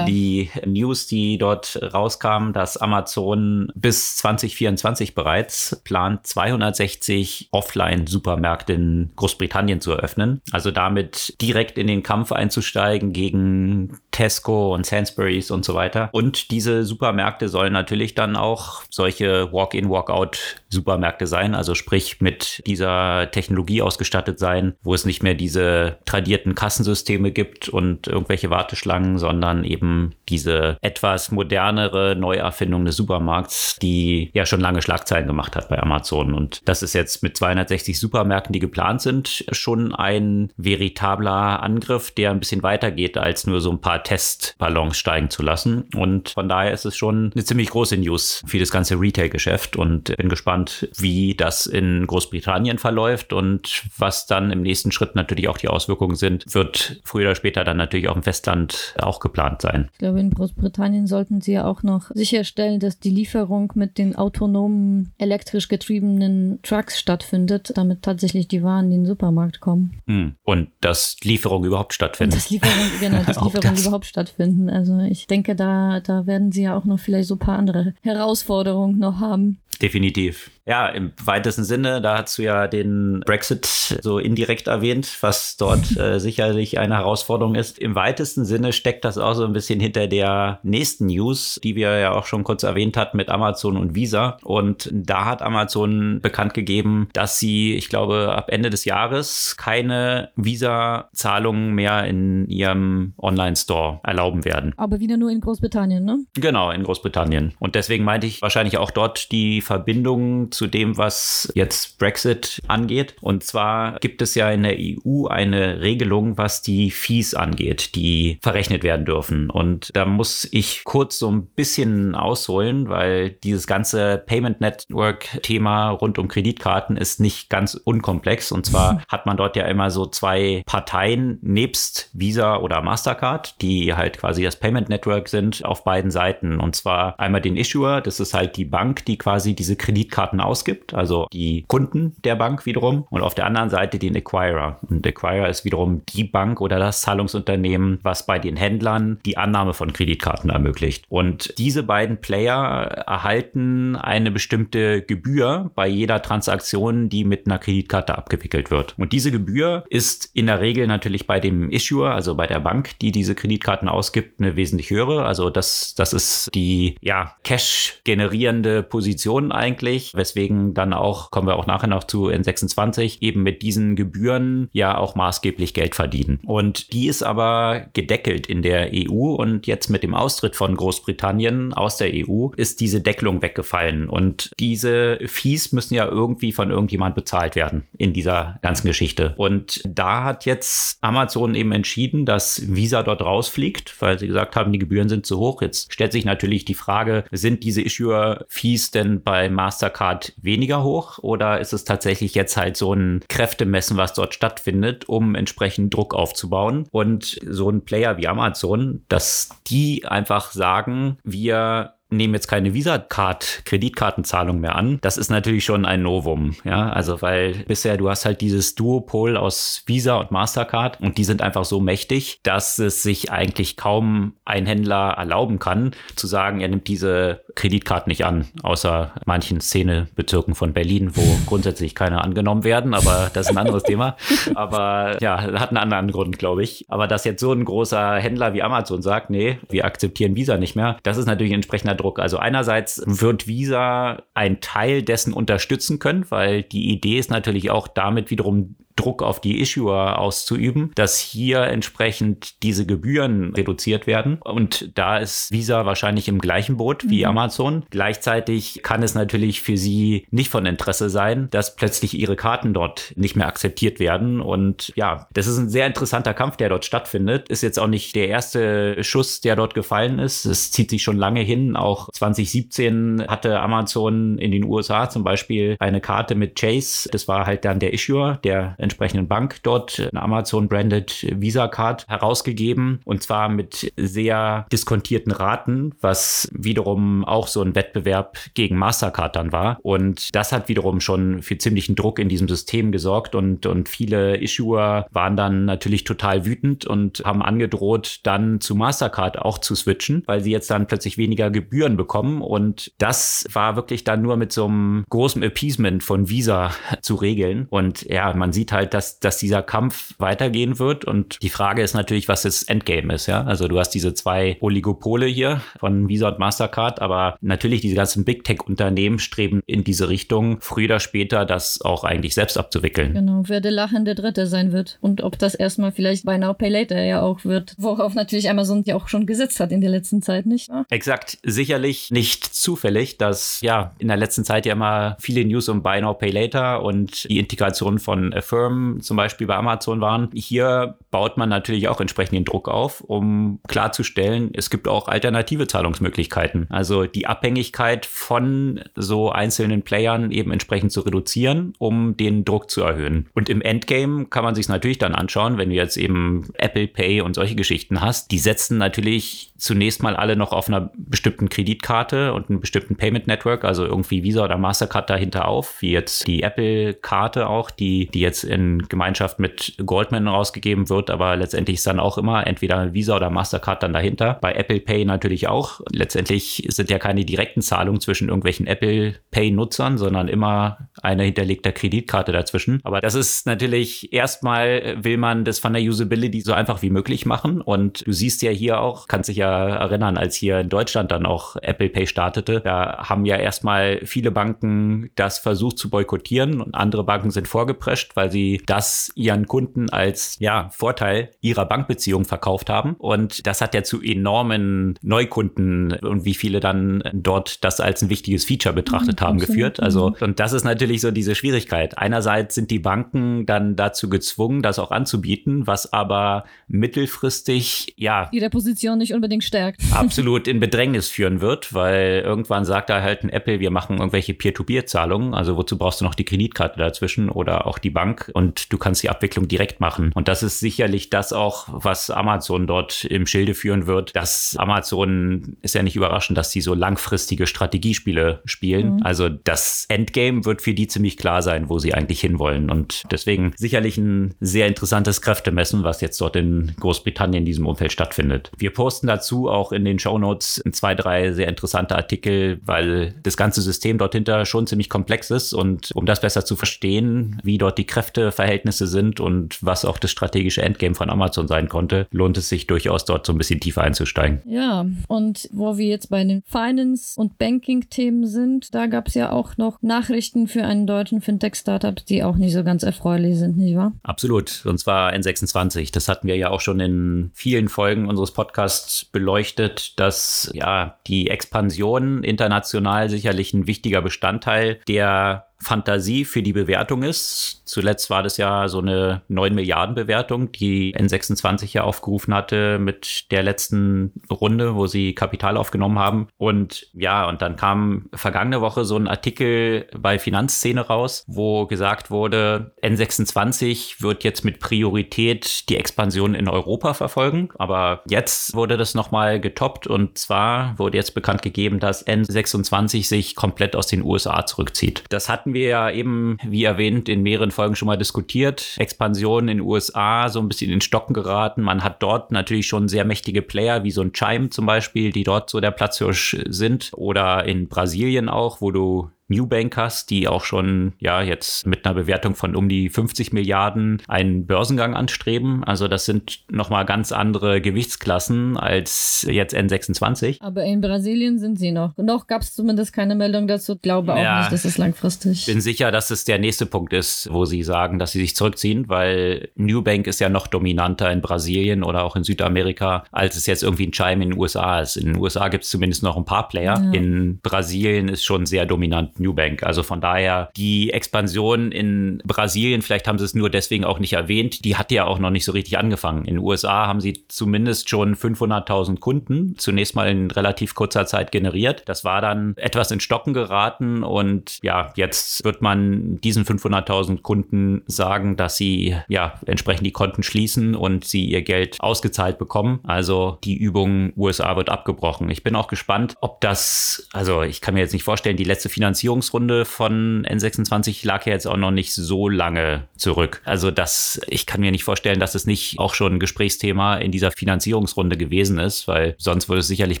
die 0.06 0.50
News, 0.64 1.06
die 1.06 1.38
dort 1.38 1.78
rauskamen, 1.82 2.52
dass 2.52 2.76
Amazon 2.76 3.68
bis 3.74 4.16
2024 4.16 5.14
bereits 5.14 5.80
plant, 5.84 6.26
260 6.26 7.48
Offline-Supermärkte 7.50 8.74
in 8.74 9.10
Großbritannien 9.16 9.80
zu 9.80 9.92
eröffnen. 9.92 10.40
Also 10.52 10.70
damit 10.70 11.40
direkt 11.40 11.78
in 11.78 11.86
den 11.86 12.02
Kampf 12.02 12.32
einzusteigen 12.32 13.12
gegen 13.12 13.98
Tesco 14.10 14.74
und 14.74 14.86
Sainsbury's 14.86 15.50
und 15.50 15.64
so 15.64 15.74
weiter. 15.74 16.08
Und 16.12 16.50
diese 16.50 16.84
Supermärkte 16.84 17.48
sollen 17.48 17.72
natürlich 17.72 18.14
dann 18.14 18.36
auch 18.36 18.82
solche 18.90 19.52
Walk-in, 19.52 19.90
Walk-out 19.90 20.56
Supermärkte 20.76 21.26
sein, 21.26 21.54
also 21.54 21.74
sprich 21.74 22.20
mit 22.20 22.62
dieser 22.66 23.30
Technologie 23.30 23.80
ausgestattet 23.82 24.38
sein, 24.38 24.74
wo 24.82 24.94
es 24.94 25.06
nicht 25.06 25.22
mehr 25.22 25.34
diese 25.34 25.98
tradierten 26.04 26.54
Kassensysteme 26.54 27.32
gibt 27.32 27.68
und 27.68 28.06
irgendwelche 28.06 28.50
Warteschlangen, 28.50 29.18
sondern 29.18 29.64
eben 29.64 30.14
diese 30.28 30.76
etwas 30.82 31.30
modernere 31.30 32.14
Neuerfindung 32.14 32.84
des 32.84 32.96
Supermarkts, 32.96 33.76
die 33.80 34.30
ja 34.34 34.44
schon 34.44 34.60
lange 34.60 34.82
Schlagzeilen 34.82 35.26
gemacht 35.26 35.56
hat 35.56 35.68
bei 35.68 35.82
Amazon. 35.82 36.34
Und 36.34 36.60
das 36.66 36.82
ist 36.82 36.92
jetzt 36.92 37.22
mit 37.22 37.36
260 37.36 37.98
Supermärkten, 37.98 38.52
die 38.52 38.58
geplant 38.58 39.00
sind, 39.00 39.46
schon 39.52 39.94
ein 39.94 40.52
veritabler 40.56 41.62
Angriff, 41.62 42.10
der 42.10 42.30
ein 42.30 42.40
bisschen 42.40 42.62
weiter 42.62 42.90
geht, 42.90 43.16
als 43.16 43.46
nur 43.46 43.60
so 43.60 43.70
ein 43.70 43.80
paar 43.80 44.02
Testballons 44.02 44.98
steigen 44.98 45.30
zu 45.30 45.42
lassen. 45.42 45.84
Und 45.94 46.30
von 46.30 46.48
daher 46.48 46.72
ist 46.72 46.84
es 46.84 46.96
schon 46.96 47.30
eine 47.34 47.44
ziemlich 47.44 47.70
große 47.70 47.96
News 47.96 48.42
für 48.46 48.58
das 48.58 48.70
ganze 48.70 49.00
Retail-Geschäft 49.00 49.76
und 49.76 50.14
bin 50.16 50.28
gespannt, 50.28 50.65
wie 50.96 51.34
das 51.34 51.66
in 51.66 52.06
Großbritannien 52.06 52.78
verläuft 52.78 53.32
und 53.32 53.84
was 53.96 54.26
dann 54.26 54.50
im 54.50 54.62
nächsten 54.62 54.92
Schritt 54.92 55.14
natürlich 55.14 55.48
auch 55.48 55.58
die 55.58 55.68
Auswirkungen 55.68 56.16
sind, 56.16 56.44
wird 56.52 57.00
früher 57.04 57.26
oder 57.26 57.34
später 57.34 57.64
dann 57.64 57.76
natürlich 57.76 58.08
auch 58.08 58.16
im 58.16 58.22
Festland 58.22 58.94
auch 59.00 59.20
geplant 59.20 59.62
sein. 59.62 59.88
Ich 59.92 59.98
glaube, 59.98 60.20
in 60.20 60.30
Großbritannien 60.30 61.06
sollten 61.06 61.40
sie 61.40 61.52
ja 61.52 61.66
auch 61.66 61.82
noch 61.82 62.10
sicherstellen, 62.14 62.80
dass 62.80 62.98
die 62.98 63.10
Lieferung 63.10 63.72
mit 63.74 63.98
den 63.98 64.16
autonomen, 64.16 65.12
elektrisch 65.18 65.68
getriebenen 65.68 66.60
Trucks 66.62 66.98
stattfindet, 66.98 67.72
damit 67.74 68.02
tatsächlich 68.02 68.48
die 68.48 68.62
Waren 68.62 68.86
in 68.86 69.02
den 69.02 69.06
Supermarkt 69.06 69.60
kommen. 69.60 70.00
Hm. 70.06 70.34
Und 70.44 70.68
dass 70.80 71.16
Lieferung 71.22 71.64
überhaupt 71.64 71.94
stattfindet. 71.94 72.38
Dass 72.38 72.50
Lieferung, 72.50 72.74
genau, 73.00 73.22
dass 73.26 73.40
Lieferung 73.40 73.74
das. 73.74 73.86
überhaupt 73.86 74.06
stattfinden. 74.06 74.70
Also 74.70 74.98
ich 75.00 75.26
denke, 75.26 75.54
da, 75.54 76.00
da 76.00 76.26
werden 76.26 76.52
sie 76.52 76.62
ja 76.62 76.76
auch 76.76 76.84
noch 76.84 76.98
vielleicht 76.98 77.28
so 77.28 77.34
ein 77.34 77.40
paar 77.40 77.58
andere 77.58 77.94
Herausforderungen 78.02 78.98
noch 78.98 79.20
haben. 79.20 79.58
Definitiv. 79.80 80.50
Ja, 80.66 80.88
im 80.88 81.12
weitesten 81.24 81.62
Sinne, 81.62 82.00
da 82.00 82.18
hast 82.18 82.38
du 82.38 82.42
ja 82.42 82.66
den 82.66 83.20
Brexit 83.24 83.66
so 84.02 84.18
indirekt 84.18 84.66
erwähnt, 84.66 85.16
was 85.20 85.56
dort 85.56 85.96
äh, 85.96 86.18
sicherlich 86.18 86.80
eine 86.80 86.96
Herausforderung 86.96 87.54
ist. 87.54 87.78
Im 87.78 87.94
weitesten 87.94 88.44
Sinne 88.44 88.72
steckt 88.72 89.04
das 89.04 89.16
auch 89.16 89.34
so 89.34 89.44
ein 89.44 89.52
bisschen 89.52 89.78
hinter 89.78 90.08
der 90.08 90.58
nächsten 90.64 91.06
News, 91.06 91.60
die 91.62 91.76
wir 91.76 91.96
ja 91.98 92.12
auch 92.12 92.26
schon 92.26 92.42
kurz 92.42 92.64
erwähnt 92.64 92.96
hatten 92.96 93.16
mit 93.16 93.28
Amazon 93.28 93.76
und 93.76 93.94
Visa. 93.94 94.38
Und 94.42 94.90
da 94.92 95.24
hat 95.24 95.40
Amazon 95.40 96.18
bekannt 96.20 96.52
gegeben, 96.52 97.08
dass 97.12 97.38
sie, 97.38 97.74
ich 97.76 97.88
glaube, 97.88 98.34
ab 98.34 98.48
Ende 98.48 98.68
des 98.68 98.84
Jahres 98.84 99.56
keine 99.56 100.30
Visa-Zahlungen 100.34 101.74
mehr 101.74 102.04
in 102.06 102.48
ihrem 102.48 103.14
Online-Store 103.18 104.00
erlauben 104.02 104.44
werden. 104.44 104.74
Aber 104.76 104.98
wieder 104.98 105.16
nur 105.16 105.30
in 105.30 105.40
Großbritannien, 105.40 106.04
ne? 106.04 106.24
Genau, 106.34 106.72
in 106.72 106.82
Großbritannien. 106.82 107.54
Und 107.60 107.76
deswegen 107.76 108.02
meinte 108.02 108.26
ich 108.26 108.42
wahrscheinlich 108.42 108.78
auch 108.78 108.90
dort 108.90 109.30
die 109.30 109.60
Verbindung 109.60 110.50
zu 110.56 110.66
dem, 110.66 110.96
was 110.96 111.52
jetzt 111.54 111.98
Brexit 111.98 112.60
angeht. 112.66 113.14
Und 113.20 113.44
zwar 113.44 113.98
gibt 114.00 114.22
es 114.22 114.34
ja 114.34 114.50
in 114.50 114.62
der 114.62 114.76
EU 114.78 115.26
eine 115.26 115.82
Regelung, 115.82 116.38
was 116.38 116.62
die 116.62 116.90
Fees 116.90 117.34
angeht, 117.34 117.94
die 117.94 118.38
verrechnet 118.42 118.82
werden 118.82 119.04
dürfen. 119.04 119.50
Und 119.50 119.90
da 119.94 120.06
muss 120.06 120.48
ich 120.50 120.84
kurz 120.84 121.18
so 121.18 121.30
ein 121.30 121.46
bisschen 121.46 122.14
ausholen, 122.14 122.88
weil 122.88 123.30
dieses 123.30 123.66
ganze 123.66 124.22
Payment 124.26 124.60
Network 124.60 125.42
Thema 125.42 125.90
rund 125.90 126.18
um 126.18 126.28
Kreditkarten 126.28 126.96
ist 126.96 127.20
nicht 127.20 127.50
ganz 127.50 127.74
unkomplex. 127.74 128.50
Und 128.50 128.64
zwar 128.64 129.02
hat 129.08 129.26
man 129.26 129.36
dort 129.36 129.56
ja 129.56 129.66
immer 129.66 129.90
so 129.90 130.06
zwei 130.06 130.62
Parteien 130.66 131.38
nebst 131.42 132.10
Visa 132.14 132.56
oder 132.56 132.80
Mastercard, 132.80 133.60
die 133.60 133.94
halt 133.94 134.18
quasi 134.18 134.42
das 134.42 134.56
Payment 134.56 134.88
Network 134.88 135.28
sind 135.28 135.64
auf 135.64 135.84
beiden 135.84 136.10
Seiten. 136.10 136.58
Und 136.60 136.76
zwar 136.76 137.18
einmal 137.20 137.42
den 137.42 137.56
Issuer, 137.56 138.00
das 138.00 138.20
ist 138.20 138.32
halt 138.32 138.56
die 138.56 138.64
Bank, 138.64 139.04
die 139.04 139.18
quasi 139.18 139.54
diese 139.54 139.76
Kreditkarten 139.76 140.40
ausgibt, 140.46 140.94
also 140.94 141.26
die 141.32 141.64
Kunden 141.68 142.14
der 142.24 142.36
Bank 142.36 142.66
wiederum 142.66 143.06
und 143.10 143.22
auf 143.22 143.34
der 143.34 143.46
anderen 143.46 143.70
Seite 143.70 143.98
den 143.98 144.16
Acquirer. 144.16 144.78
Und 144.88 145.06
Acquirer 145.06 145.48
ist 145.48 145.64
wiederum 145.64 146.02
die 146.08 146.24
Bank 146.24 146.60
oder 146.60 146.78
das 146.78 147.02
Zahlungsunternehmen, 147.02 147.98
was 148.02 148.26
bei 148.26 148.38
den 148.38 148.56
Händlern 148.56 149.18
die 149.24 149.36
Annahme 149.36 149.74
von 149.74 149.92
Kreditkarten 149.92 150.50
ermöglicht. 150.50 151.04
Und 151.08 151.54
diese 151.58 151.82
beiden 151.82 152.20
Player 152.20 153.04
erhalten 153.06 153.96
eine 153.96 154.30
bestimmte 154.30 155.02
Gebühr 155.02 155.70
bei 155.74 155.88
jeder 155.88 156.22
Transaktion, 156.22 157.08
die 157.08 157.24
mit 157.24 157.46
einer 157.46 157.58
Kreditkarte 157.58 158.16
abgewickelt 158.16 158.70
wird. 158.70 158.94
Und 158.98 159.12
diese 159.12 159.30
Gebühr 159.30 159.84
ist 159.88 160.30
in 160.34 160.46
der 160.46 160.60
Regel 160.60 160.86
natürlich 160.86 161.26
bei 161.26 161.40
dem 161.40 161.70
Issuer, 161.70 162.10
also 162.10 162.34
bei 162.34 162.46
der 162.46 162.60
Bank, 162.60 162.98
die 163.00 163.12
diese 163.12 163.34
Kreditkarten 163.34 163.88
ausgibt, 163.88 164.40
eine 164.40 164.56
wesentlich 164.56 164.90
höhere. 164.90 165.24
Also 165.24 165.50
das, 165.50 165.94
das 165.94 166.12
ist 166.12 166.50
die 166.54 166.96
ja, 167.00 167.34
Cash 167.44 168.00
generierende 168.04 168.82
Position 168.82 169.52
eigentlich, 169.52 170.12
weswegen 170.14 170.35
dann 170.74 170.92
auch, 170.92 171.30
kommen 171.30 171.48
wir 171.48 171.56
auch 171.56 171.66
nachher 171.66 171.88
noch 171.88 172.04
zu 172.04 172.28
N26, 172.28 173.22
eben 173.22 173.42
mit 173.42 173.62
diesen 173.62 173.96
Gebühren 173.96 174.68
ja 174.72 174.96
auch 174.98 175.14
maßgeblich 175.14 175.74
Geld 175.74 175.94
verdienen. 175.94 176.40
Und 176.44 176.92
die 176.92 177.08
ist 177.08 177.22
aber 177.22 177.86
gedeckelt 177.92 178.46
in 178.46 178.62
der 178.62 178.90
EU 178.92 179.34
und 179.34 179.66
jetzt 179.66 179.88
mit 179.88 180.02
dem 180.02 180.14
Austritt 180.14 180.56
von 180.56 180.76
Großbritannien 180.76 181.72
aus 181.72 181.96
der 181.96 182.10
EU 182.12 182.48
ist 182.56 182.80
diese 182.80 183.00
Deckelung 183.00 183.42
weggefallen. 183.42 184.08
Und 184.08 184.50
diese 184.58 185.18
Fees 185.26 185.72
müssen 185.72 185.94
ja 185.94 186.06
irgendwie 186.06 186.52
von 186.52 186.70
irgendjemand 186.70 187.14
bezahlt 187.14 187.56
werden 187.56 187.86
in 187.96 188.12
dieser 188.12 188.58
ganzen 188.62 188.86
Geschichte. 188.86 189.34
Und 189.36 189.82
da 189.84 190.24
hat 190.24 190.44
jetzt 190.44 190.98
Amazon 191.00 191.54
eben 191.54 191.72
entschieden, 191.72 192.26
dass 192.26 192.62
Visa 192.66 193.02
dort 193.02 193.22
rausfliegt, 193.22 194.00
weil 194.00 194.18
sie 194.18 194.26
gesagt 194.26 194.56
haben, 194.56 194.72
die 194.72 194.78
Gebühren 194.78 195.08
sind 195.08 195.26
zu 195.26 195.38
hoch. 195.38 195.62
Jetzt 195.62 195.92
stellt 195.92 196.12
sich 196.12 196.24
natürlich 196.24 196.64
die 196.64 196.74
Frage, 196.74 197.24
sind 197.30 197.64
diese 197.64 197.82
Issuer-Fees 197.82 198.90
denn 198.90 199.22
bei 199.22 199.48
Mastercard 199.48 200.25
weniger 200.36 200.82
hoch 200.82 201.18
oder 201.18 201.60
ist 201.60 201.72
es 201.72 201.84
tatsächlich 201.84 202.34
jetzt 202.34 202.56
halt 202.56 202.76
so 202.76 202.92
ein 202.92 203.22
Kräftemessen, 203.28 203.96
was 203.96 204.14
dort 204.14 204.34
stattfindet, 204.34 205.08
um 205.08 205.34
entsprechend 205.34 205.94
Druck 205.94 206.14
aufzubauen? 206.14 206.86
Und 206.90 207.38
so 207.46 207.70
ein 207.70 207.84
Player 207.84 208.16
wie 208.16 208.28
Amazon, 208.28 209.04
dass 209.08 209.50
die 209.66 210.06
einfach 210.06 210.52
sagen, 210.52 211.18
wir 211.24 211.95
nehmen 212.10 212.34
jetzt 212.34 212.48
keine 212.48 212.74
Visa-Card, 212.74 213.62
Kreditkartenzahlung 213.64 214.60
mehr 214.60 214.76
an. 214.76 214.98
Das 215.02 215.16
ist 215.16 215.30
natürlich 215.30 215.64
schon 215.64 215.84
ein 215.84 216.02
Novum, 216.02 216.54
ja, 216.64 216.90
also 216.90 217.20
weil 217.22 217.64
bisher 217.66 217.96
du 217.96 218.08
hast 218.08 218.24
halt 218.24 218.40
dieses 218.40 218.74
Duopol 218.74 219.36
aus 219.36 219.82
Visa 219.86 220.16
und 220.16 220.30
Mastercard 220.30 221.00
und 221.00 221.18
die 221.18 221.24
sind 221.24 221.42
einfach 221.42 221.64
so 221.64 221.80
mächtig, 221.80 222.40
dass 222.42 222.78
es 222.78 223.02
sich 223.02 223.32
eigentlich 223.32 223.76
kaum 223.76 224.34
ein 224.44 224.66
Händler 224.66 225.14
erlauben 225.16 225.58
kann, 225.58 225.92
zu 226.14 226.26
sagen, 226.26 226.60
er 226.60 226.68
nimmt 226.68 226.86
diese 226.88 227.42
Kreditkarten 227.54 228.10
nicht 228.10 228.24
an, 228.24 228.46
außer 228.62 229.12
manchen 229.24 229.60
Szenebezirken 229.60 230.54
von 230.54 230.72
Berlin, 230.72 231.16
wo 231.16 231.22
grundsätzlich 231.46 231.94
keine 231.94 232.22
angenommen 232.22 232.64
werden, 232.64 232.94
aber 232.94 233.30
das 233.32 233.46
ist 233.46 233.52
ein 233.52 233.58
anderes 233.58 233.82
Thema. 233.82 234.16
Aber 234.54 235.16
ja, 235.20 235.40
hat 235.40 235.70
einen 235.70 235.78
anderen 235.78 236.10
Grund, 236.10 236.38
glaube 236.38 236.62
ich. 236.62 236.84
Aber 236.88 237.06
dass 237.08 237.24
jetzt 237.24 237.40
so 237.40 237.52
ein 237.52 237.64
großer 237.64 238.16
Händler 238.16 238.54
wie 238.54 238.62
Amazon 238.62 239.02
sagt, 239.02 239.30
nee, 239.30 239.58
wir 239.68 239.84
akzeptieren 239.84 240.36
Visa 240.36 240.56
nicht 240.56 240.76
mehr, 240.76 240.98
das 241.02 241.16
ist 241.16 241.26
natürlich 241.26 241.52
ein 241.52 241.56
entsprechender 241.56 241.95
Druck. 241.96 242.18
Also 242.18 242.38
einerseits 242.38 243.02
wird 243.06 243.46
Visa 243.46 244.22
ein 244.34 244.60
Teil 244.60 245.02
dessen 245.02 245.32
unterstützen 245.32 245.98
können, 245.98 246.24
weil 246.30 246.62
die 246.62 246.90
Idee 246.90 247.18
ist 247.18 247.30
natürlich 247.30 247.70
auch 247.70 247.88
damit 247.88 248.30
wiederum 248.30 248.76
Druck 248.96 249.22
auf 249.22 249.40
die 249.40 249.60
Issuer 249.60 250.18
auszuüben, 250.18 250.90
dass 250.94 251.18
hier 251.18 251.62
entsprechend 251.62 252.62
diese 252.62 252.86
Gebühren 252.86 253.54
reduziert 253.54 254.06
werden. 254.06 254.38
Und 254.42 254.90
da 254.98 255.18
ist 255.18 255.52
Visa 255.52 255.86
wahrscheinlich 255.86 256.28
im 256.28 256.40
gleichen 256.40 256.78
Boot 256.78 257.08
wie 257.08 257.20
mhm. 257.20 257.30
Amazon. 257.30 257.84
Gleichzeitig 257.90 258.80
kann 258.82 259.02
es 259.02 259.14
natürlich 259.14 259.60
für 259.60 259.76
sie 259.76 260.26
nicht 260.30 260.50
von 260.50 260.66
Interesse 260.66 261.10
sein, 261.10 261.48
dass 261.50 261.76
plötzlich 261.76 262.18
ihre 262.18 262.36
Karten 262.36 262.74
dort 262.74 263.12
nicht 263.16 263.36
mehr 263.36 263.46
akzeptiert 263.46 264.00
werden. 264.00 264.40
Und 264.40 264.92
ja, 264.96 265.28
das 265.32 265.46
ist 265.46 265.58
ein 265.58 265.68
sehr 265.68 265.86
interessanter 265.86 266.34
Kampf, 266.34 266.56
der 266.56 266.70
dort 266.70 266.84
stattfindet. 266.84 267.48
Ist 267.48 267.62
jetzt 267.62 267.78
auch 267.78 267.86
nicht 267.86 268.16
der 268.16 268.28
erste 268.28 269.02
Schuss, 269.04 269.40
der 269.40 269.56
dort 269.56 269.74
gefallen 269.74 270.18
ist. 270.18 270.46
Es 270.46 270.72
zieht 270.72 270.90
sich 270.90 271.02
schon 271.02 271.16
lange 271.16 271.40
hin. 271.40 271.76
Auch 271.76 272.10
2017 272.12 273.26
hatte 273.28 273.60
Amazon 273.60 274.38
in 274.38 274.50
den 274.50 274.64
USA 274.64 275.10
zum 275.10 275.22
Beispiel 275.22 275.76
eine 275.78 276.00
Karte 276.00 276.34
mit 276.34 276.58
Chase. 276.58 277.08
Das 277.10 277.28
war 277.28 277.46
halt 277.46 277.64
dann 277.64 277.78
der 277.78 277.92
Issuer 277.92 278.38
der 278.42 278.74
entsprechenden 278.86 279.28
Bank 279.28 279.56
dort, 279.62 280.00
eine 280.00 280.22
Amazon-branded 280.22 281.34
Visa-Card 281.40 282.06
herausgegeben. 282.08 283.00
Und 283.04 283.22
zwar 283.22 283.48
mit 283.48 283.92
sehr 283.96 284.66
diskontierten 284.72 285.32
Raten, 285.32 285.94
was 286.00 286.48
wiederum 286.52 287.24
auch 287.24 287.48
so 287.48 287.62
ein 287.62 287.74
Wettbewerb 287.74 288.38
gegen 288.54 288.76
Mastercard 288.76 289.36
dann 289.36 289.52
war. 289.52 289.78
Und 289.82 290.34
das 290.34 290.52
hat 290.52 290.68
wiederum 290.68 291.00
schon 291.00 291.42
für 291.42 291.58
ziemlichen 291.58 291.96
Druck 291.96 292.18
in 292.18 292.28
diesem 292.28 292.48
System 292.48 292.92
gesorgt 292.92 293.34
und, 293.34 293.66
und 293.66 293.88
viele 293.88 294.36
Issuer 294.36 295.06
waren 295.10 295.36
dann 295.36 295.64
natürlich 295.64 296.04
total 296.04 296.46
wütend 296.46 296.86
und 296.86 297.22
haben 297.24 297.42
angedroht, 297.42 298.20
dann 298.22 298.60
zu 298.60 298.74
Mastercard 298.74 299.38
auch 299.38 299.58
zu 299.58 299.74
switchen, 299.74 300.22
weil 300.26 300.40
sie 300.40 300.52
jetzt 300.52 300.70
dann 300.70 300.86
plötzlich 300.86 301.18
weniger 301.18 301.50
Gebühren 301.50 301.96
bekommen. 301.96 302.40
Und 302.42 302.92
das 302.98 303.46
war 303.52 303.76
wirklich 303.76 304.04
dann 304.04 304.22
nur 304.22 304.36
mit 304.36 304.52
so 304.52 304.66
einem 304.66 305.04
großen 305.08 305.42
Appeasement 305.42 306.02
von 306.02 306.28
Visa 306.28 306.70
zu 307.00 307.16
regeln. 307.16 307.66
Und 307.70 308.02
ja, 308.02 308.32
man 308.34 308.52
sieht 308.52 308.72
halt, 308.72 308.75
dass, 308.84 309.20
dass 309.20 309.38
dieser 309.38 309.62
Kampf 309.62 310.14
weitergehen 310.18 310.78
wird. 310.78 311.04
Und 311.04 311.38
die 311.42 311.48
Frage 311.48 311.82
ist 311.82 311.94
natürlich, 311.94 312.28
was 312.28 312.42
das 312.42 312.64
Endgame 312.64 313.14
ist. 313.14 313.26
Ja, 313.26 313.44
also 313.44 313.68
du 313.68 313.78
hast 313.78 313.90
diese 313.90 314.14
zwei 314.14 314.56
Oligopole 314.60 315.26
hier 315.26 315.60
von 315.78 316.08
Visa 316.08 316.28
und 316.28 316.38
Mastercard, 316.38 317.00
aber 317.00 317.36
natürlich 317.40 317.80
diese 317.80 317.94
ganzen 317.94 318.24
Big 318.24 318.44
Tech 318.44 318.62
Unternehmen 318.66 319.18
streben 319.18 319.62
in 319.66 319.84
diese 319.84 320.08
Richtung, 320.08 320.58
früher 320.60 320.86
oder 320.86 321.00
später 321.00 321.44
das 321.44 321.80
auch 321.82 322.04
eigentlich 322.04 322.34
selbst 322.34 322.58
abzuwickeln. 322.58 323.14
Genau, 323.14 323.42
wer 323.46 323.60
der 323.60 323.72
lachende 323.72 324.14
Dritte 324.14 324.46
sein 324.46 324.72
wird 324.72 324.98
und 325.00 325.22
ob 325.22 325.38
das 325.38 325.54
erstmal 325.54 325.92
vielleicht 325.92 326.24
bei 326.24 326.38
Now 326.38 326.54
Pay 326.54 326.68
Later 326.68 327.02
ja 327.02 327.22
auch 327.22 327.44
wird, 327.44 327.74
worauf 327.78 328.14
natürlich 328.14 328.50
Amazon 328.50 328.82
ja 328.84 328.96
auch 328.96 329.08
schon 329.08 329.26
gesetzt 329.26 329.60
hat 329.60 329.72
in 329.72 329.80
der 329.80 329.90
letzten 329.90 330.22
Zeit, 330.22 330.46
nicht? 330.46 330.68
Ja? 330.68 330.84
Exakt, 330.90 331.38
sicherlich 331.42 332.10
nicht 332.10 332.44
zufällig, 332.44 333.18
dass 333.18 333.60
ja 333.60 333.94
in 333.98 334.08
der 334.08 334.16
letzten 334.16 334.44
Zeit 334.44 334.66
ja 334.66 334.72
immer 334.72 335.16
viele 335.20 335.44
News 335.44 335.68
um 335.68 335.82
Buy 335.82 336.00
Now 336.00 336.14
Pay 336.14 336.30
Later 336.30 336.82
und 336.82 337.28
die 337.28 337.38
Integration 337.38 337.98
von 337.98 338.32
Affirm 338.32 338.65
zum 339.00 339.16
Beispiel 339.16 339.46
bei 339.46 339.56
Amazon 339.56 340.00
waren. 340.00 340.30
Hier 340.34 340.98
baut 341.10 341.36
man 341.36 341.48
natürlich 341.48 341.88
auch 341.88 342.00
entsprechend 342.00 342.34
den 342.34 342.44
Druck 342.44 342.68
auf, 342.68 343.00
um 343.00 343.60
klarzustellen, 343.68 344.50
es 344.54 344.70
gibt 344.70 344.88
auch 344.88 345.08
alternative 345.08 345.66
Zahlungsmöglichkeiten. 345.66 346.66
Also 346.70 347.06
die 347.06 347.26
Abhängigkeit 347.26 348.06
von 348.06 348.80
so 348.94 349.30
einzelnen 349.30 349.82
Playern 349.82 350.30
eben 350.30 350.50
entsprechend 350.52 350.92
zu 350.92 351.00
reduzieren, 351.00 351.72
um 351.78 352.16
den 352.16 352.44
Druck 352.44 352.70
zu 352.70 352.82
erhöhen. 352.82 353.28
Und 353.34 353.48
im 353.48 353.62
Endgame 353.62 354.26
kann 354.26 354.44
man 354.44 354.54
sich 354.54 354.68
natürlich 354.68 354.98
dann 354.98 355.14
anschauen, 355.14 355.58
wenn 355.58 355.70
du 355.70 355.74
jetzt 355.74 355.96
eben 355.96 356.48
Apple 356.54 356.86
Pay 356.88 357.20
und 357.20 357.34
solche 357.34 357.54
Geschichten 357.54 358.00
hast, 358.00 358.30
die 358.30 358.38
setzen 358.38 358.78
natürlich 358.78 359.52
zunächst 359.56 360.02
mal 360.02 360.16
alle 360.16 360.36
noch 360.36 360.52
auf 360.52 360.68
einer 360.68 360.90
bestimmten 360.96 361.48
Kreditkarte 361.48 362.32
und 362.34 362.50
einem 362.50 362.60
bestimmten 362.60 362.96
Payment 362.96 363.26
Network, 363.26 363.64
also 363.64 363.84
irgendwie 363.84 364.22
Visa 364.22 364.44
oder 364.44 364.58
Mastercard 364.58 365.08
dahinter 365.08 365.48
auf, 365.48 365.80
wie 365.80 365.92
jetzt 365.92 366.26
die 366.26 366.42
Apple-Karte 366.42 367.48
auch, 367.48 367.70
die, 367.70 368.06
die 368.06 368.20
jetzt 368.20 368.44
in 368.56 368.88
Gemeinschaft 368.88 369.38
mit 369.38 369.74
Goldman 369.84 370.26
rausgegeben 370.26 370.88
wird, 370.88 371.10
aber 371.10 371.36
letztendlich 371.36 371.76
ist 371.76 371.86
dann 371.86 372.00
auch 372.00 372.16
immer 372.16 372.46
entweder 372.46 372.94
Visa 372.94 373.16
oder 373.16 373.30
Mastercard 373.30 373.82
dann 373.82 373.92
dahinter. 373.92 374.38
Bei 374.40 374.54
Apple 374.54 374.80
Pay 374.80 375.04
natürlich 375.04 375.46
auch. 375.46 375.80
Letztendlich 375.92 376.66
sind 376.70 376.90
ja 376.90 376.98
keine 376.98 377.24
direkten 377.24 377.60
Zahlungen 377.60 378.00
zwischen 378.00 378.28
irgendwelchen 378.28 378.66
Apple 378.66 379.14
Pay-Nutzern, 379.30 379.98
sondern 379.98 380.28
immer 380.28 380.88
eine 381.02 381.24
hinterlegte 381.24 381.72
Kreditkarte 381.72 382.32
dazwischen. 382.32 382.80
Aber 382.82 383.00
das 383.00 383.14
ist 383.14 383.46
natürlich 383.46 384.12
erstmal 384.12 384.96
will 385.04 385.18
man 385.18 385.44
das 385.44 385.58
von 385.58 385.74
der 385.74 385.82
Usability 385.82 386.40
so 386.40 386.52
einfach 386.52 386.82
wie 386.82 386.90
möglich 386.90 387.26
machen. 387.26 387.60
Und 387.60 388.06
du 388.06 388.12
siehst 388.12 388.42
ja 388.42 388.50
hier 388.50 388.80
auch, 388.80 389.06
kannst 389.06 389.28
dich 389.28 389.36
ja 389.36 389.68
erinnern, 389.68 390.16
als 390.16 390.34
hier 390.34 390.60
in 390.60 390.68
Deutschland 390.68 391.10
dann 391.10 391.26
auch 391.26 391.56
Apple 391.56 391.90
Pay 391.90 392.06
startete. 392.06 392.60
Da 392.60 393.08
haben 393.08 393.26
ja 393.26 393.36
erstmal 393.36 394.00
viele 394.04 394.30
Banken 394.30 395.10
das 395.14 395.38
versucht 395.38 395.78
zu 395.78 395.90
boykottieren 395.90 396.60
und 396.60 396.74
andere 396.74 397.04
Banken 397.04 397.30
sind 397.30 397.48
vorgeprescht, 397.48 398.16
weil 398.16 398.30
sie 398.30 398.45
das 398.66 399.12
ihren 399.14 399.46
Kunden 399.46 399.90
als 399.90 400.36
ja, 400.38 400.70
Vorteil 400.70 401.30
ihrer 401.40 401.66
Bankbeziehung 401.66 402.24
verkauft 402.24 402.70
haben. 402.70 402.94
Und 402.94 403.46
das 403.46 403.60
hat 403.60 403.74
ja 403.74 403.82
zu 403.82 404.02
enormen 404.02 404.98
Neukunden 405.02 405.92
und 405.92 406.24
wie 406.24 406.34
viele 406.34 406.60
dann 406.60 407.02
dort 407.12 407.64
das 407.64 407.80
als 407.80 408.02
ein 408.02 408.10
wichtiges 408.10 408.44
Feature 408.44 408.74
betrachtet 408.74 409.20
mhm, 409.20 409.24
haben 409.24 409.38
geführt. 409.38 409.80
Also, 409.80 410.10
mhm. 410.10 410.16
und 410.20 410.40
das 410.40 410.52
ist 410.52 410.64
natürlich 410.64 411.00
so 411.00 411.10
diese 411.10 411.34
Schwierigkeit. 411.34 411.98
Einerseits 411.98 412.54
sind 412.54 412.70
die 412.70 412.78
Banken 412.78 413.46
dann 413.46 413.76
dazu 413.76 414.08
gezwungen, 414.08 414.62
das 414.62 414.78
auch 414.78 414.90
anzubieten, 414.90 415.66
was 415.66 415.92
aber 415.92 416.44
mittelfristig, 416.68 417.94
ja. 417.96 418.28
Ihre 418.32 418.50
Position 418.50 418.98
nicht 418.98 419.14
unbedingt 419.14 419.44
stärkt. 419.44 419.80
Absolut 419.92 420.48
in 420.48 420.60
Bedrängnis 420.60 421.08
führen 421.08 421.40
wird, 421.40 421.74
weil 421.74 422.22
irgendwann 422.24 422.64
sagt 422.64 422.90
da 422.90 423.02
halt 423.02 423.24
ein 423.24 423.30
Apple, 423.30 423.60
wir 423.60 423.70
machen 423.70 423.98
irgendwelche 423.98 424.34
Peer-to-Peer-Zahlungen. 424.34 425.34
Also 425.34 425.56
wozu 425.56 425.78
brauchst 425.78 426.00
du 426.00 426.04
noch 426.04 426.14
die 426.14 426.24
Kreditkarte 426.24 426.78
dazwischen 426.78 427.28
oder 427.28 427.66
auch 427.66 427.78
die 427.78 427.90
Bank 427.90 428.30
und 428.36 428.70
du 428.70 428.76
kannst 428.76 429.02
die 429.02 429.08
Abwicklung 429.08 429.48
direkt 429.48 429.80
machen. 429.80 430.10
Und 430.14 430.28
das 430.28 430.42
ist 430.42 430.60
sicherlich 430.60 431.08
das 431.08 431.32
auch, 431.32 431.68
was 431.68 432.10
Amazon 432.10 432.66
dort 432.66 433.06
im 433.06 433.26
Schilde 433.26 433.54
führen 433.54 433.86
wird. 433.86 434.14
Dass 434.14 434.56
Amazon 434.58 435.56
ist 435.62 435.74
ja 435.74 435.82
nicht 435.82 435.96
überraschend, 435.96 436.36
dass 436.36 436.50
sie 436.50 436.60
so 436.60 436.74
langfristige 436.74 437.46
Strategiespiele 437.46 438.42
spielen. 438.44 438.96
Mhm. 438.96 439.02
Also 439.04 439.30
das 439.30 439.86
Endgame 439.88 440.44
wird 440.44 440.60
für 440.60 440.74
die 440.74 440.86
ziemlich 440.86 441.16
klar 441.16 441.40
sein, 441.40 441.70
wo 441.70 441.78
sie 441.78 441.94
eigentlich 441.94 442.20
hinwollen. 442.20 442.70
Und 442.70 443.04
deswegen 443.10 443.54
sicherlich 443.56 443.96
ein 443.96 444.34
sehr 444.40 444.66
interessantes 444.66 445.22
Kräftemessen, 445.22 445.82
was 445.82 446.02
jetzt 446.02 446.20
dort 446.20 446.36
in 446.36 446.74
Großbritannien 446.78 447.40
in 447.40 447.46
diesem 447.46 447.66
Umfeld 447.66 447.92
stattfindet. 447.92 448.50
Wir 448.58 448.70
posten 448.70 449.06
dazu 449.06 449.48
auch 449.48 449.72
in 449.72 449.86
den 449.86 449.98
Show 449.98 450.18
Notes 450.18 450.62
zwei, 450.72 450.94
drei 450.94 451.32
sehr 451.32 451.48
interessante 451.48 451.96
Artikel, 451.96 452.60
weil 452.66 453.14
das 453.22 453.38
ganze 453.38 453.62
System 453.62 453.96
dort 453.96 454.12
hinter 454.12 454.44
schon 454.44 454.66
ziemlich 454.66 454.90
komplex 454.90 455.30
ist. 455.30 455.54
Und 455.54 455.90
um 455.94 456.04
das 456.04 456.20
besser 456.20 456.44
zu 456.44 456.54
verstehen, 456.54 457.40
wie 457.42 457.56
dort 457.56 457.78
die 457.78 457.86
Kräfteverhältnisse 458.16 458.86
sind 458.86 459.20
und 459.20 459.62
was 459.62 459.84
auch 459.84 459.98
das 459.98 460.10
strategische 460.10 460.62
Endgame 460.62 460.94
von 460.94 461.10
Amazon 461.10 461.48
sein 461.48 461.68
konnte, 461.68 462.06
lohnt 462.10 462.38
es 462.38 462.48
sich 462.48 462.66
durchaus 462.66 463.04
dort 463.04 463.26
so 463.26 463.32
ein 463.32 463.38
bisschen 463.38 463.60
tiefer 463.60 463.82
einzusteigen. 463.82 464.40
Ja, 464.46 464.86
und 465.08 465.48
wo 465.52 465.76
wir 465.76 465.86
jetzt 465.86 466.08
bei 466.08 466.24
den 466.24 466.42
Finance- 466.46 467.20
und 467.20 467.38
Banking-Themen 467.38 468.26
sind, 468.26 468.74
da 468.74 468.86
gab 468.86 469.08
es 469.08 469.14
ja 469.14 469.30
auch 469.30 469.56
noch 469.56 469.82
Nachrichten 469.82 470.48
für 470.48 470.64
einen 470.64 470.86
deutschen 470.86 471.20
Fintech-Startup, 471.20 471.96
die 472.06 472.22
auch 472.22 472.36
nicht 472.36 472.52
so 472.52 472.64
ganz 472.64 472.82
erfreulich 472.82 473.36
sind, 473.36 473.58
nicht 473.58 473.76
wahr? 473.76 473.92
Absolut. 474.02 474.64
Und 474.64 474.78
zwar 474.78 475.12
N26. 475.12 475.92
Das 475.92 476.08
hatten 476.08 476.26
wir 476.26 476.36
ja 476.36 476.50
auch 476.50 476.60
schon 476.60 476.80
in 476.80 477.30
vielen 477.34 477.68
Folgen 477.68 478.08
unseres 478.08 478.32
Podcasts 478.32 479.04
beleuchtet, 479.04 479.98
dass 479.98 480.50
ja 480.54 480.96
die 481.06 481.28
Expansion 481.28 482.24
international 482.24 483.10
sicherlich 483.10 483.52
ein 483.52 483.66
wichtiger 483.66 484.00
Bestandteil 484.02 484.80
der 484.88 485.46
Fantasie 485.58 486.24
für 486.24 486.42
die 486.42 486.52
Bewertung 486.52 487.02
ist. 487.02 487.62
Zuletzt 487.64 488.10
war 488.10 488.22
das 488.22 488.36
ja 488.36 488.68
so 488.68 488.78
eine 488.78 489.22
9 489.28 489.54
Milliarden 489.54 489.94
Bewertung, 489.94 490.52
die 490.52 490.94
N26 490.96 491.72
ja 491.72 491.82
aufgerufen 491.82 492.34
hatte 492.34 492.78
mit 492.78 493.30
der 493.30 493.42
letzten 493.42 494.12
Runde, 494.30 494.74
wo 494.74 494.86
sie 494.86 495.14
Kapital 495.14 495.56
aufgenommen 495.56 495.98
haben. 495.98 496.28
Und 496.36 496.88
ja, 496.92 497.28
und 497.28 497.42
dann 497.42 497.56
kam 497.56 498.08
vergangene 498.12 498.60
Woche 498.60 498.84
so 498.84 498.96
ein 498.96 499.08
Artikel 499.08 499.86
bei 499.98 500.18
Finanzszene 500.18 500.82
raus, 500.82 501.24
wo 501.26 501.66
gesagt 501.66 502.10
wurde, 502.10 502.72
N26 502.82 504.02
wird 504.02 504.24
jetzt 504.24 504.44
mit 504.44 504.60
Priorität 504.60 505.68
die 505.68 505.76
Expansion 505.76 506.34
in 506.34 506.48
Europa 506.48 506.94
verfolgen. 506.94 507.48
Aber 507.58 508.02
jetzt 508.08 508.54
wurde 508.54 508.76
das 508.76 508.94
nochmal 508.94 509.40
getoppt 509.40 509.86
und 509.86 510.18
zwar 510.18 510.78
wurde 510.78 510.98
jetzt 510.98 511.14
bekannt 511.14 511.42
gegeben, 511.42 511.80
dass 511.80 512.06
N26 512.06 513.06
sich 513.06 513.34
komplett 513.34 513.74
aus 513.74 513.86
den 513.86 514.04
USA 514.04 514.46
zurückzieht. 514.46 515.04
Das 515.08 515.28
hat 515.28 515.45
hatten 515.46 515.54
wir 515.54 515.68
ja 515.68 515.90
eben, 515.92 516.38
wie 516.42 516.64
erwähnt, 516.64 517.08
in 517.08 517.22
mehreren 517.22 517.52
Folgen 517.52 517.76
schon 517.76 517.86
mal 517.86 517.96
diskutiert. 517.96 518.74
Expansion 518.78 519.46
in 519.46 519.58
den 519.58 519.60
USA 519.60 520.28
so 520.28 520.40
ein 520.40 520.48
bisschen 520.48 520.72
in 520.72 520.80
Stocken 520.80 521.14
geraten. 521.14 521.62
Man 521.62 521.84
hat 521.84 522.02
dort 522.02 522.32
natürlich 522.32 522.66
schon 522.66 522.88
sehr 522.88 523.04
mächtige 523.04 523.42
Player, 523.42 523.84
wie 523.84 523.92
so 523.92 524.00
ein 524.02 524.12
Chime 524.12 524.50
zum 524.50 524.66
Beispiel, 524.66 525.12
die 525.12 525.22
dort 525.22 525.48
so 525.48 525.60
der 525.60 525.70
Platzhirsch 525.70 526.36
sind. 526.48 526.90
Oder 526.96 527.44
in 527.44 527.68
Brasilien 527.68 528.28
auch, 528.28 528.60
wo 528.60 528.72
du 528.72 529.08
New 529.28 529.46
Bank 529.46 529.76
hast, 529.76 530.10
die 530.10 530.28
auch 530.28 530.44
schon 530.44 530.92
ja 530.98 531.22
jetzt 531.22 531.66
mit 531.66 531.84
einer 531.84 531.94
Bewertung 531.94 532.34
von 532.34 532.54
um 532.54 532.68
die 532.68 532.88
50 532.88 533.32
Milliarden 533.32 534.02
einen 534.08 534.46
Börsengang 534.46 534.94
anstreben. 534.94 535.64
Also 535.64 535.88
das 535.88 536.04
sind 536.04 536.44
nochmal 536.50 536.84
ganz 536.84 537.12
andere 537.12 537.60
Gewichtsklassen 537.60 538.56
als 538.56 539.26
jetzt 539.28 539.54
N26. 539.54 540.38
Aber 540.40 540.64
in 540.64 540.80
Brasilien 540.80 541.38
sind 541.38 541.58
sie 541.58 541.72
noch. 541.72 541.96
Noch 541.96 542.26
gab 542.26 542.42
es 542.42 542.54
zumindest 542.54 542.92
keine 542.92 543.14
Meldung 543.14 543.48
dazu. 543.48 543.76
Glaube 543.76 544.14
auch 544.14 544.18
ja, 544.18 544.40
nicht, 544.40 544.52
dass 544.52 544.64
es 544.64 544.78
langfristig. 544.78 545.40
Ich 545.40 545.46
bin 545.46 545.60
sicher, 545.60 545.90
dass 545.90 546.10
es 546.10 546.24
der 546.24 546.38
nächste 546.38 546.66
Punkt 546.66 546.92
ist, 546.92 547.28
wo 547.32 547.44
sie 547.44 547.62
sagen, 547.62 547.98
dass 547.98 548.12
sie 548.12 548.20
sich 548.20 548.36
zurückziehen, 548.36 548.88
weil 548.88 549.48
New 549.56 549.82
Bank 549.82 550.06
ist 550.06 550.20
ja 550.20 550.28
noch 550.28 550.46
dominanter 550.46 551.10
in 551.10 551.20
Brasilien 551.20 551.82
oder 551.82 552.04
auch 552.04 552.16
in 552.16 552.24
Südamerika, 552.24 553.04
als 553.10 553.36
es 553.36 553.46
jetzt 553.46 553.62
irgendwie 553.62 553.88
ein 553.88 553.92
Chime 553.92 554.22
in 554.24 554.30
den 554.30 554.38
USA 554.38 554.80
ist. 554.80 554.96
In 554.96 555.06
den 555.06 555.16
USA 555.16 555.48
gibt 555.48 555.64
es 555.64 555.70
zumindest 555.70 556.02
noch 556.02 556.16
ein 556.16 556.24
paar 556.24 556.48
Player. 556.48 556.80
Ja. 556.80 556.92
In 556.92 557.40
Brasilien 557.42 558.08
ist 558.08 558.24
schon 558.24 558.46
sehr 558.46 558.66
dominant 558.66 559.15
New 559.20 559.34
Bank. 559.34 559.62
Also 559.62 559.82
von 559.82 560.00
daher 560.00 560.50
die 560.56 560.92
Expansion 560.92 561.72
in 561.72 562.22
Brasilien, 562.24 562.82
vielleicht 562.82 563.08
haben 563.08 563.18
sie 563.18 563.24
es 563.24 563.34
nur 563.34 563.50
deswegen 563.50 563.84
auch 563.84 563.98
nicht 563.98 564.12
erwähnt, 564.12 564.64
die 564.64 564.76
hat 564.76 564.90
ja 564.90 565.04
auch 565.04 565.18
noch 565.18 565.30
nicht 565.30 565.44
so 565.44 565.52
richtig 565.52 565.78
angefangen. 565.78 566.24
In 566.24 566.34
den 566.36 566.44
USA 566.44 566.86
haben 566.86 567.00
sie 567.00 567.24
zumindest 567.28 567.88
schon 567.88 568.16
500.000 568.16 568.98
Kunden 569.00 569.54
zunächst 569.58 569.94
mal 569.94 570.08
in 570.08 570.30
relativ 570.30 570.74
kurzer 570.74 571.06
Zeit 571.06 571.32
generiert. 571.32 571.82
Das 571.86 572.04
war 572.04 572.20
dann 572.20 572.54
etwas 572.56 572.90
in 572.90 573.00
Stocken 573.00 573.34
geraten 573.34 574.02
und 574.02 574.58
ja, 574.62 574.92
jetzt 574.96 575.44
wird 575.44 575.62
man 575.62 576.20
diesen 576.20 576.44
500.000 576.44 577.22
Kunden 577.22 577.82
sagen, 577.86 578.36
dass 578.36 578.56
sie 578.56 578.96
ja 579.08 579.34
entsprechend 579.46 579.86
die 579.86 579.92
Konten 579.92 580.22
schließen 580.22 580.74
und 580.74 581.04
sie 581.04 581.24
ihr 581.24 581.42
Geld 581.42 581.80
ausgezahlt 581.80 582.38
bekommen. 582.38 582.80
Also 582.84 583.38
die 583.44 583.56
Übung 583.56 584.12
USA 584.16 584.56
wird 584.56 584.68
abgebrochen. 584.68 585.30
Ich 585.30 585.42
bin 585.42 585.56
auch 585.56 585.68
gespannt, 585.68 586.14
ob 586.20 586.40
das, 586.40 587.08
also 587.12 587.42
ich 587.42 587.60
kann 587.60 587.74
mir 587.74 587.80
jetzt 587.80 587.92
nicht 587.92 588.04
vorstellen, 588.04 588.36
die 588.36 588.44
letzte 588.44 588.68
Finanzierungsrunde 589.06 589.64
von 589.64 590.26
N26 590.26 591.06
lag 591.06 591.26
ja 591.26 591.32
jetzt 591.32 591.46
auch 591.46 591.56
noch 591.56 591.70
nicht 591.70 591.92
so 591.92 592.28
lange 592.28 592.88
zurück. 592.96 593.40
Also 593.44 593.70
das, 593.70 594.20
ich 594.26 594.46
kann 594.46 594.60
mir 594.60 594.72
nicht 594.72 594.82
vorstellen, 594.82 595.20
dass 595.20 595.36
es 595.36 595.46
nicht 595.46 595.78
auch 595.78 595.94
schon 595.94 596.14
ein 596.14 596.18
Gesprächsthema 596.18 596.96
in 596.96 597.12
dieser 597.12 597.30
Finanzierungsrunde 597.30 598.16
gewesen 598.16 598.58
ist, 598.58 598.88
weil 598.88 599.14
sonst 599.16 599.48
würde 599.48 599.60
es 599.60 599.68
sicherlich 599.68 600.00